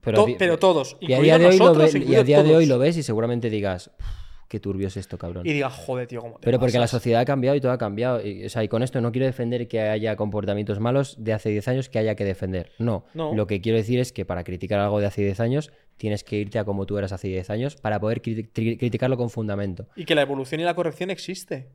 Pero, 0.00 0.16
To- 0.18 0.24
a 0.24 0.26
di- 0.26 0.34
pero 0.38 0.58
todos. 0.58 0.96
y 1.00 1.12
a 1.12 1.20
día 1.20 1.38
de 1.38 1.46
hoy 1.46 1.56
lo 1.58 1.64
nosotros, 1.66 1.92
ve- 1.94 2.04
y 2.06 2.14
a 2.16 2.22
día 2.24 2.42
de 2.42 2.56
hoy 2.56 2.66
lo 2.66 2.78
ves 2.78 2.96
y 2.96 3.02
seguramente 3.02 3.48
digas, 3.48 3.90
"Uf, 3.98 4.06
qué 4.48 4.58
turbio 4.60 4.88
es 4.88 4.96
esto, 4.96 5.16
cabrón. 5.16 5.46
Y 5.46 5.52
diga, 5.52 5.70
joder, 5.70 6.06
tío, 6.08 6.20
¿cómo 6.20 6.34
te 6.34 6.44
Pero 6.44 6.58
porque 6.58 6.74
la 6.78 6.80
pasas?". 6.84 7.00
sociedad 7.00 7.20
ha 7.20 7.24
cambiado 7.24 7.56
y 7.56 7.60
todo 7.60 7.72
ha 7.72 7.78
cambiado. 7.78 8.26
Y, 8.26 8.44
o 8.44 8.48
sea, 8.50 8.64
y 8.64 8.68
con 8.68 8.82
esto 8.82 9.00
no 9.00 9.12
quiero 9.12 9.26
defender 9.26 9.68
que 9.68 9.80
haya 9.80 10.16
comportamientos 10.16 10.80
malos 10.80 11.16
de 11.22 11.32
hace 11.32 11.50
10 11.50 11.68
años 11.68 11.88
que 11.88 11.98
haya 12.00 12.14
que 12.16 12.24
defender. 12.24 12.72
No. 12.78 13.04
No. 13.14 13.34
Lo 13.34 13.46
que 13.46 13.60
quiero 13.60 13.78
decir 13.78 13.98
es 14.00 14.12
que 14.12 14.24
para 14.24 14.42
criticar 14.44 14.80
algo 14.80 15.00
de 15.00 15.06
hace 15.06 15.22
10 15.22 15.38
años 15.40 15.70
tienes 16.00 16.24
que 16.24 16.36
irte 16.36 16.58
a 16.58 16.64
como 16.64 16.86
tú 16.86 16.96
eras 16.96 17.12
hace 17.12 17.28
10 17.28 17.50
años 17.50 17.76
para 17.76 18.00
poder 18.00 18.22
cri- 18.22 18.50
cri- 18.50 18.78
criticarlo 18.78 19.18
con 19.18 19.28
fundamento. 19.28 19.86
Y 19.96 20.06
que 20.06 20.14
la 20.14 20.22
evolución 20.22 20.58
y 20.62 20.64
la 20.64 20.72
corrección 20.74 21.10
existe. 21.10 21.68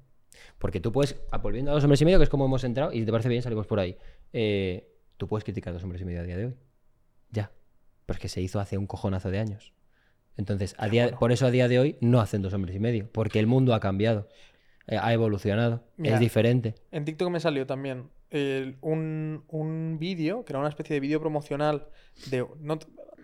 Porque 0.57 0.79
tú 0.79 0.91
puedes, 0.91 1.15
ah, 1.31 1.37
volviendo 1.37 1.69
a 1.69 1.75
dos 1.75 1.83
hombres 1.83 2.01
y 2.01 2.05
medio, 2.05 2.17
que 2.17 2.23
es 2.23 2.29
como 2.31 2.45
hemos 2.45 2.63
entrado, 2.63 2.91
y 2.91 3.01
si 3.01 3.05
te 3.05 3.11
parece 3.11 3.29
bien, 3.29 3.43
salimos 3.43 3.67
por 3.67 3.79
ahí. 3.79 3.97
Eh, 4.33 4.89
tú 5.17 5.27
puedes 5.27 5.43
criticar 5.43 5.73
dos 5.73 5.83
hombres 5.83 6.01
y 6.01 6.05
medio 6.05 6.21
a 6.21 6.23
día 6.23 6.37
de 6.37 6.45
hoy. 6.47 6.55
Ya. 7.29 7.51
Pero 8.07 8.15
es 8.17 8.19
que 8.21 8.27
se 8.29 8.41
hizo 8.41 8.59
hace 8.59 8.79
un 8.79 8.87
cojonazo 8.87 9.29
de 9.29 9.37
años. 9.37 9.73
Entonces, 10.37 10.73
a 10.79 10.89
día, 10.89 11.11
por 11.11 11.31
eso 11.31 11.45
a 11.45 11.51
día 11.51 11.67
de 11.67 11.77
hoy 11.79 11.97
no 12.01 12.19
hacen 12.19 12.41
dos 12.41 12.53
hombres 12.53 12.75
y 12.75 12.79
medio. 12.79 13.07
Porque 13.11 13.39
el 13.39 13.45
mundo 13.47 13.75
ha 13.75 13.79
cambiado. 13.79 14.27
eh, 14.87 14.97
ha 14.99 15.13
evolucionado. 15.13 15.83
Mira. 15.97 16.15
Es 16.15 16.19
diferente. 16.19 16.73
En 16.91 17.05
TikTok 17.05 17.29
me 17.29 17.39
salió 17.39 17.65
también 17.67 18.09
un, 18.81 19.43
un 19.47 19.97
vídeo, 19.99 20.43
que 20.43 20.51
era 20.53 20.59
una 20.59 20.69
especie 20.69 20.95
de 20.95 20.99
vídeo 20.99 21.19
promocional 21.21 21.87
de... 22.31 22.45
No, 22.59 22.77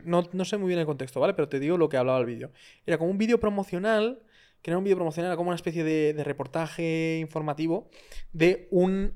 no, 0.05 0.27
no 0.31 0.45
sé 0.45 0.57
muy 0.57 0.67
bien 0.67 0.79
el 0.79 0.85
contexto, 0.85 1.19
¿vale? 1.19 1.33
Pero 1.33 1.49
te 1.49 1.59
digo 1.59 1.77
lo 1.77 1.89
que 1.89 1.97
hablaba 1.97 2.19
el 2.19 2.25
vídeo. 2.25 2.51
Era 2.85 2.97
como 2.97 3.11
un 3.11 3.17
vídeo 3.17 3.39
promocional, 3.39 4.21
que 4.61 4.71
no 4.71 4.75
era 4.75 4.77
un 4.79 4.83
vídeo 4.83 4.97
promocional, 4.97 5.29
era 5.29 5.37
como 5.37 5.49
una 5.49 5.55
especie 5.55 5.83
de, 5.83 6.23
reportaje 6.23 7.17
informativo 7.19 7.89
de 8.31 8.67
un, 8.71 9.13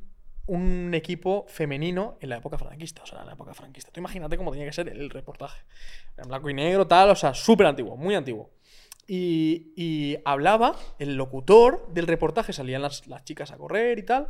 un 0.48 0.94
equipo 0.94 1.46
femenino 1.48 2.18
en 2.22 2.30
la 2.30 2.38
época 2.38 2.58
franquista. 2.58 3.04
O 3.04 3.06
sea, 3.06 3.22
en 3.22 3.28
la 3.28 3.34
época 3.34 3.54
franquista. 3.54 3.92
Tú 3.92 4.00
imagínate 4.00 4.38
cómo 4.38 4.52
tenía 4.52 4.66
que 4.66 4.74
ser 4.74 4.90
el 4.90 5.10
reportaje. 5.10 5.64
En 6.18 6.28
blanco 6.28 6.50
y 6.50 6.54
negro, 6.54 6.88
tal, 6.88 7.10
o 7.10 7.16
sea, 7.16 7.34
súper 7.34 7.68
antiguo, 7.68 7.96
muy 7.98 8.16
antiguo. 8.16 8.52
Y, 9.08 9.74
y 9.76 10.18
hablaba, 10.26 10.76
el 10.98 11.16
locutor 11.16 11.88
del 11.94 12.08
reportaje, 12.08 12.54
salían 12.54 12.82
las, 12.82 13.06
las 13.08 13.24
chicas 13.24 13.52
a 13.52 13.58
correr 13.58 14.00
y 14.00 14.04
tal. 14.04 14.28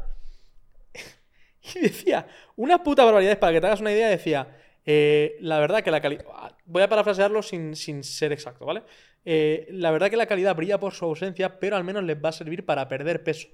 Y 1.76 1.80
decía, 1.80 2.28
unas 2.58 2.82
putas 2.82 3.06
barbaridades, 3.06 3.40
para 3.40 3.54
que 3.54 3.60
te 3.60 3.66
hagas 3.66 3.82
una 3.82 3.92
idea, 3.92 4.08
decía, 4.08 4.48
eh, 4.86 5.38
la 5.40 5.60
verdad 5.60 5.84
que 5.84 5.92
la 5.92 6.02
calidad... 6.02 6.26
Voy 6.66 6.84
a 6.84 6.90
parafrasearlo 6.90 7.42
sin, 7.42 7.76
sin 7.76 8.04
ser 8.04 8.32
exacto, 8.32 8.66
¿vale? 8.66 8.84
Eh, 9.24 9.68
la 9.72 9.92
verdad 9.92 10.10
que 10.10 10.18
la 10.18 10.28
calidad 10.28 10.56
brilla 10.56 10.80
por 10.80 10.94
su 10.94 11.06
ausencia, 11.06 11.60
pero 11.60 11.76
al 11.76 11.84
menos 11.84 12.04
les 12.04 12.18
va 12.24 12.30
a 12.30 12.32
servir 12.32 12.66
para 12.66 12.88
perder 12.88 13.24
peso. 13.24 13.48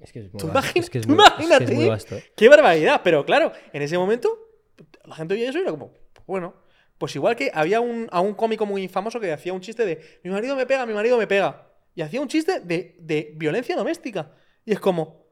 Es 0.00 0.12
que 0.12 0.20
es 0.20 0.32
muy 0.32 0.40
Tú 0.40 0.48
vasto. 0.48 0.78
Es 0.78 0.90
que 0.90 0.98
es 0.98 1.06
muy, 1.06 1.16
es 1.16 1.22
que 1.24 1.42
es 1.42 1.46
imagínate 1.46 1.74
muy 1.74 1.88
vasto. 1.88 2.16
¿eh? 2.16 2.24
¡Qué 2.36 2.48
barbaridad! 2.48 3.00
Pero 3.02 3.24
claro, 3.24 3.52
en 3.72 3.82
ese 3.82 3.96
momento 3.96 4.28
la 5.04 5.14
gente 5.14 5.34
oía 5.34 5.48
eso 5.48 5.58
y 5.58 5.62
era 5.62 5.70
como, 5.70 5.94
bueno, 6.26 6.54
pues 6.98 7.14
igual 7.14 7.36
que 7.36 7.50
había 7.54 7.80
un, 7.80 8.08
a 8.10 8.20
un 8.20 8.34
cómico 8.34 8.66
muy 8.66 8.88
famoso 8.88 9.20
que 9.20 9.32
hacía 9.32 9.52
un 9.52 9.60
chiste 9.60 9.86
de 9.86 10.20
mi 10.24 10.30
marido 10.30 10.56
me 10.56 10.66
pega, 10.66 10.84
mi 10.84 10.92
marido 10.92 11.16
me 11.16 11.26
pega. 11.26 11.70
Y 11.94 12.02
hacía 12.02 12.20
un 12.20 12.28
chiste 12.28 12.60
de, 12.60 12.96
de 12.98 13.32
violencia 13.36 13.74
doméstica. 13.74 14.32
Y 14.64 14.72
es 14.72 14.80
como, 14.80 15.26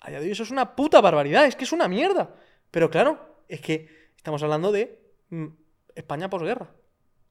a 0.00 0.10
día 0.10 0.20
de 0.20 0.26
hoy 0.26 0.32
eso 0.32 0.44
es 0.44 0.50
una 0.50 0.74
puta 0.74 1.00
barbaridad, 1.00 1.44
es 1.44 1.56
que 1.56 1.64
es 1.64 1.72
una 1.72 1.88
mierda. 1.88 2.34
Pero 2.70 2.88
claro, 2.88 3.35
es 3.48 3.60
que 3.60 3.88
estamos 4.16 4.42
hablando 4.42 4.72
de 4.72 4.98
mm, 5.30 5.46
España 5.94 6.28
posguerra. 6.30 6.70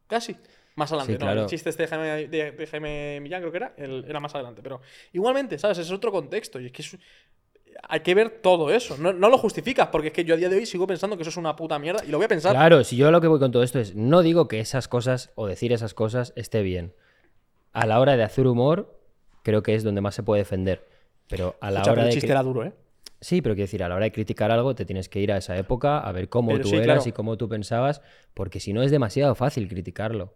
Casi. 0.08 0.36
Más 0.76 0.92
adelante, 0.92 1.14
Sí, 1.14 1.18
¿no? 1.20 1.26
claro. 1.26 1.42
El 1.44 1.48
chiste 1.48 1.70
este 1.70 1.84
de 1.84 1.88
Jaime, 1.88 2.28
de, 2.28 2.52
de 2.52 2.68
Jaime 2.68 3.20
Millán, 3.22 3.42
creo 3.42 3.52
que 3.52 3.58
era, 3.58 3.74
el- 3.78 4.04
era 4.08 4.20
más 4.20 4.36
adelante. 4.36 4.62
Pero 4.62 4.82
igualmente, 5.14 5.58
¿sabes? 5.58 5.78
Es 5.78 5.90
otro 5.92 6.12
contexto. 6.12 6.60
Y 6.60 6.66
es 6.68 6.72
que 6.74 6.82
es- 6.82 6.98
hay 7.88 8.00
que 8.02 8.14
ver 8.14 8.42
todo 8.42 8.70
eso. 8.72 8.98
No, 8.98 9.14
no 9.14 9.30
lo 9.30 9.38
justificas, 9.38 9.88
porque 9.88 10.08
es 10.08 10.14
que 10.14 10.24
yo 10.26 10.34
a 10.36 10.38
día 10.38 10.50
de 10.50 10.58
hoy 10.58 10.66
sigo 10.66 10.86
pensando 10.88 11.16
que 11.18 11.24
eso 11.24 11.30
es 11.30 11.38
una 11.38 11.56
puta 11.56 11.80
mierda 11.80 12.04
y 12.06 12.10
lo 12.10 12.18
voy 12.18 12.26
a 12.26 12.30
pensar. 12.30 12.52
Claro, 12.54 12.84
si 12.84 12.98
yo 12.98 13.10
lo 13.12 13.22
que 13.22 13.28
voy 13.28 13.40
con 13.40 13.52
todo 13.52 13.64
esto 13.64 13.80
es, 13.80 13.96
no 13.96 14.22
digo 14.22 14.48
que 14.48 14.60
esas 14.60 14.88
cosas 14.88 15.32
o 15.36 15.48
decir 15.48 15.72
esas 15.74 15.94
cosas 15.94 16.34
esté 16.36 16.62
bien. 16.62 16.94
A 17.72 17.86
la 17.86 18.00
hora 18.00 18.16
de 18.18 18.24
hacer 18.24 18.48
humor, 18.48 19.00
creo 19.44 19.64
que 19.64 19.76
es 19.76 19.84
donde 19.84 20.02
más 20.02 20.16
se 20.16 20.24
puede 20.24 20.42
defender. 20.42 20.86
Pero 21.28 21.56
a 21.62 21.72
la 21.72 21.80
Escucha, 21.80 21.92
hora 21.92 22.02
pero 22.02 22.02
el 22.04 22.08
de... 22.08 22.14
chiste 22.14 22.32
era 22.32 22.44
duro, 22.44 22.64
¿eh? 22.66 22.74
Sí, 23.22 23.42
pero 23.42 23.56
quiero 23.56 23.66
decir, 23.66 23.84
a 23.84 23.90
la 23.90 23.96
hora 23.96 24.06
de 24.06 24.12
criticar 24.12 24.52
algo 24.52 24.76
te 24.76 24.86
tienes 24.86 25.10
que 25.10 25.20
ir 25.20 25.32
a 25.32 25.38
esa 25.38 25.58
época 25.58 26.00
a 26.00 26.12
ver 26.12 26.30
cómo 26.30 26.50
Pero 26.52 26.62
tú 26.64 26.70
sí, 26.70 26.76
eras 26.76 26.86
claro. 26.98 27.04
y 27.10 27.12
cómo 27.12 27.38
tú 27.38 27.50
pensabas, 27.50 28.02
porque 28.34 28.60
si 28.60 28.72
no 28.74 28.84
es 28.84 28.92
demasiado 28.92 29.34
fácil 29.36 29.68
criticarlo. 29.68 30.34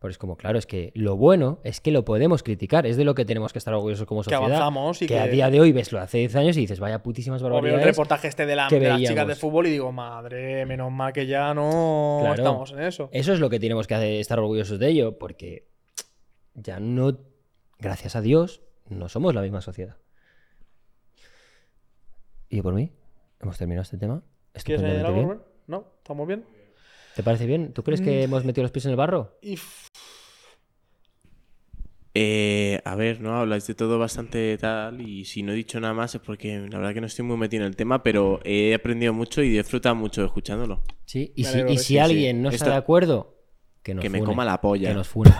Pues 0.00 0.12
es 0.14 0.18
como, 0.18 0.36
claro, 0.36 0.58
es 0.58 0.66
que 0.66 0.92
lo 0.94 1.16
bueno 1.16 1.60
es 1.64 1.80
que 1.80 1.90
lo 1.90 2.04
podemos 2.04 2.42
criticar, 2.42 2.84
es 2.86 2.98
de 2.98 3.04
lo 3.04 3.14
que 3.14 3.24
tenemos 3.24 3.52
que 3.54 3.58
estar 3.58 3.72
orgullosos 3.72 4.06
como 4.06 4.20
Que 4.20 4.24
sociedad. 4.24 4.44
avanzamos 4.44 5.00
y 5.00 5.06
que, 5.06 5.18
a 5.18 5.24
que- 5.24 5.30
día 5.30 5.48
de 5.48 5.60
hoy 5.60 5.72
ves 5.72 5.92
lo 5.92 6.00
hace 6.00 6.18
10 6.18 6.36
años 6.36 6.56
y 6.58 6.60
dices, 6.60 6.78
vaya 6.78 7.02
putísimas 7.02 7.40
veo 7.40 7.48
el 7.48 7.52
barbaridades. 7.54 7.86
reportaje 7.86 8.28
este 8.28 8.44
de, 8.44 8.54
la- 8.56 8.68
que 8.68 8.80
de 8.80 8.88
las 8.88 9.00
chicas 9.00 9.26
de 9.26 9.34
fútbol 9.34 9.66
y 9.66 9.70
digo, 9.70 9.92
madre, 9.92 10.66
menos 10.66 10.92
mal 10.92 11.12
que 11.14 11.26
ya 11.26 11.54
no 11.54 12.18
Claro. 12.20 12.34
estamos 12.34 12.72
en 12.72 12.80
eso. 12.82 13.08
Eso 13.12 13.32
es 13.32 13.40
lo 13.40 13.48
que 13.48 13.58
tenemos 13.58 13.86
que 13.86 13.94
hacer- 13.94 14.20
estar 14.20 14.38
orgullosos 14.38 14.78
de 14.78 14.88
ello, 14.88 15.16
porque 15.18 15.68
ya 16.54 16.80
no, 16.80 17.16
gracias 17.78 18.14
a 18.14 18.20
Dios, 18.20 18.60
no 18.90 19.08
somos 19.08 19.34
la 19.34 19.40
misma 19.40 19.62
sociedad. 19.62 19.96
Y 22.48 22.62
por 22.62 22.74
mí, 22.74 22.90
hemos 23.40 23.58
terminado 23.58 23.82
este 23.82 23.96
tema. 23.98 24.22
¿Quieres 24.64 24.84
añadir 24.84 25.04
algo? 25.06 25.44
¿No? 25.66 25.86
¿Estamos 25.98 26.26
bien? 26.28 26.44
¿Te 27.16 27.22
parece 27.22 27.46
bien? 27.46 27.72
¿Tú 27.72 27.82
crees 27.82 28.00
Mm. 28.00 28.04
que 28.04 28.22
hemos 28.24 28.44
metido 28.44 28.62
los 28.62 28.70
pies 28.72 28.84
en 28.86 28.90
el 28.92 28.96
barro? 28.96 29.38
Eh, 32.16 32.80
a 32.84 32.94
ver, 32.94 33.20
no 33.20 33.36
habláis 33.36 33.66
de 33.66 33.74
todo 33.74 33.98
bastante 33.98 34.56
tal 34.58 35.00
y 35.00 35.24
si 35.24 35.42
no 35.42 35.50
he 35.50 35.56
dicho 35.56 35.80
nada 35.80 35.94
más 35.94 36.14
es 36.14 36.20
porque 36.20 36.56
la 36.70 36.78
verdad 36.78 36.94
que 36.94 37.00
no 37.00 37.08
estoy 37.08 37.24
muy 37.24 37.36
metido 37.36 37.64
en 37.64 37.68
el 37.68 37.76
tema, 37.76 38.04
pero 38.04 38.38
he 38.44 38.72
aprendido 38.72 39.12
mucho 39.12 39.42
y 39.42 39.48
disfrutado 39.48 39.96
mucho 39.96 40.24
escuchándolo. 40.24 40.80
Sí. 41.06 41.32
Y 41.34 41.42
si, 41.42 41.50
alegro 41.54 41.70
y 41.70 41.72
de 41.72 41.78
si 41.78 41.84
sí, 41.84 41.94
sí. 41.94 41.98
alguien 41.98 42.40
no 42.42 42.50
está 42.50 42.66
Esto- 42.66 42.70
de 42.70 42.76
acuerdo, 42.76 43.34
que 43.82 43.94
nos 43.94 44.02
que 44.02 44.10
me 44.10 44.18
fune. 44.18 44.30
coma 44.30 44.44
la 44.44 44.60
polla. 44.60 44.90
Que 44.90 44.94
nos 44.94 45.08
fune. 45.08 45.32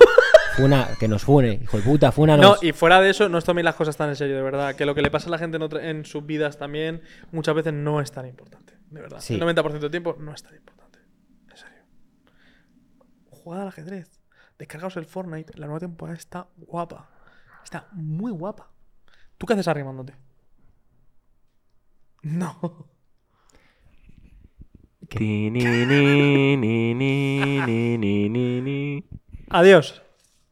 Funa, 0.57 0.89
que 0.99 1.09
nos 1.09 1.23
fune. 1.25 1.61
Hijo 1.63 1.77
de 1.79 1.83
puta, 1.83 2.07
No, 2.07 2.13
fúnanos. 2.13 2.63
y 2.63 2.73
fuera 2.73 3.01
de 3.01 3.11
eso, 3.11 3.29
no 3.29 3.39
os 3.39 3.45
toméis 3.45 3.65
las 3.65 3.75
cosas 3.75 3.97
tan 3.97 4.09
en 4.11 4.17
serio, 4.17 4.37
de 4.37 4.43
verdad. 4.43 4.75
Que 4.77 4.87
lo 4.87 4.95
que 4.95 5.03
le 5.03 5.11
pasa 5.11 5.27
a 5.29 5.31
la 5.31 5.39
gente 5.39 5.57
en, 5.57 5.63
otra- 5.63 5.89
en 5.89 6.05
sus 6.05 6.25
vidas 6.25 6.59
también 6.59 7.03
muchas 7.33 7.55
veces 7.55 7.73
no 7.73 8.01
es 8.01 8.13
tan 8.13 8.27
importante. 8.27 8.75
De 8.91 9.01
verdad. 9.01 9.19
Sí. 9.21 9.35
El 9.35 9.41
90% 9.43 9.79
del 9.81 9.91
tiempo 9.91 10.17
no 10.19 10.33
es 10.33 10.43
tan 10.43 10.55
importante. 10.55 10.99
En 11.51 11.57
serio. 11.57 11.83
Jugad 13.31 13.63
al 13.63 13.69
ajedrez. 13.69 14.21
Descargaos 14.59 14.97
el 14.97 15.07
Fortnite. 15.07 15.59
La 15.59 15.67
nueva 15.67 15.81
temporada 15.81 16.17
está 16.17 16.47
guapa. 16.57 17.11
Está 17.65 17.89
muy 17.93 18.31
guapa. 18.31 18.71
¿Tú 19.39 19.47
qué 19.47 19.55
haces 19.55 19.67
arrimándote? 19.69 20.15
No. 22.23 22.89
Ti, 25.09 25.51
ni, 25.51 25.61
ni, 25.65 25.87
ni, 25.87 26.57
ni, 26.57 27.61
ni, 27.61 27.99
ni, 27.99 28.29
ni, 28.29 28.61
ni. 28.61 29.05
Adiós. 29.51 30.01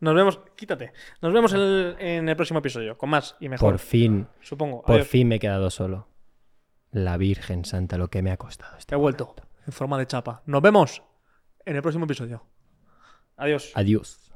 Nos 0.03 0.15
vemos. 0.17 0.41
Quítate. 0.57 0.93
Nos 1.21 1.33
vemos 1.33 1.53
en 1.55 1.61
el, 1.61 1.97
en 2.01 2.29
el 2.29 2.35
próximo 2.35 2.59
episodio. 2.59 2.99
Con 2.99 3.09
más 3.11 3.37
y 3.39 3.49
mejor. 3.49 3.71
Por 3.75 3.79
fin, 3.79 4.27
Supongo. 4.41 4.83
por 4.83 4.97
Adiós. 4.97 5.07
fin 5.07 5.29
me 5.29 5.37
he 5.37 5.39
quedado 5.39 5.71
solo. 5.71 6.09
La 6.91 7.17
Virgen 7.17 7.65
Santa, 7.65 7.97
lo 7.99 8.09
que 8.09 8.21
me 8.21 8.33
ha 8.33 8.37
costado. 8.37 8.77
este 8.77 8.91
Te 8.91 8.95
he 8.97 8.99
vuelto. 8.99 9.35
En 9.65 9.73
forma 9.73 9.97
de 9.99 10.07
chapa. 10.07 10.43
Nos 10.45 10.61
vemos 10.61 11.03
en 11.65 11.77
el 11.77 11.83
próximo 11.83 12.05
episodio. 12.07 12.45
Adiós. 13.37 13.71
Adiós. 13.77 14.32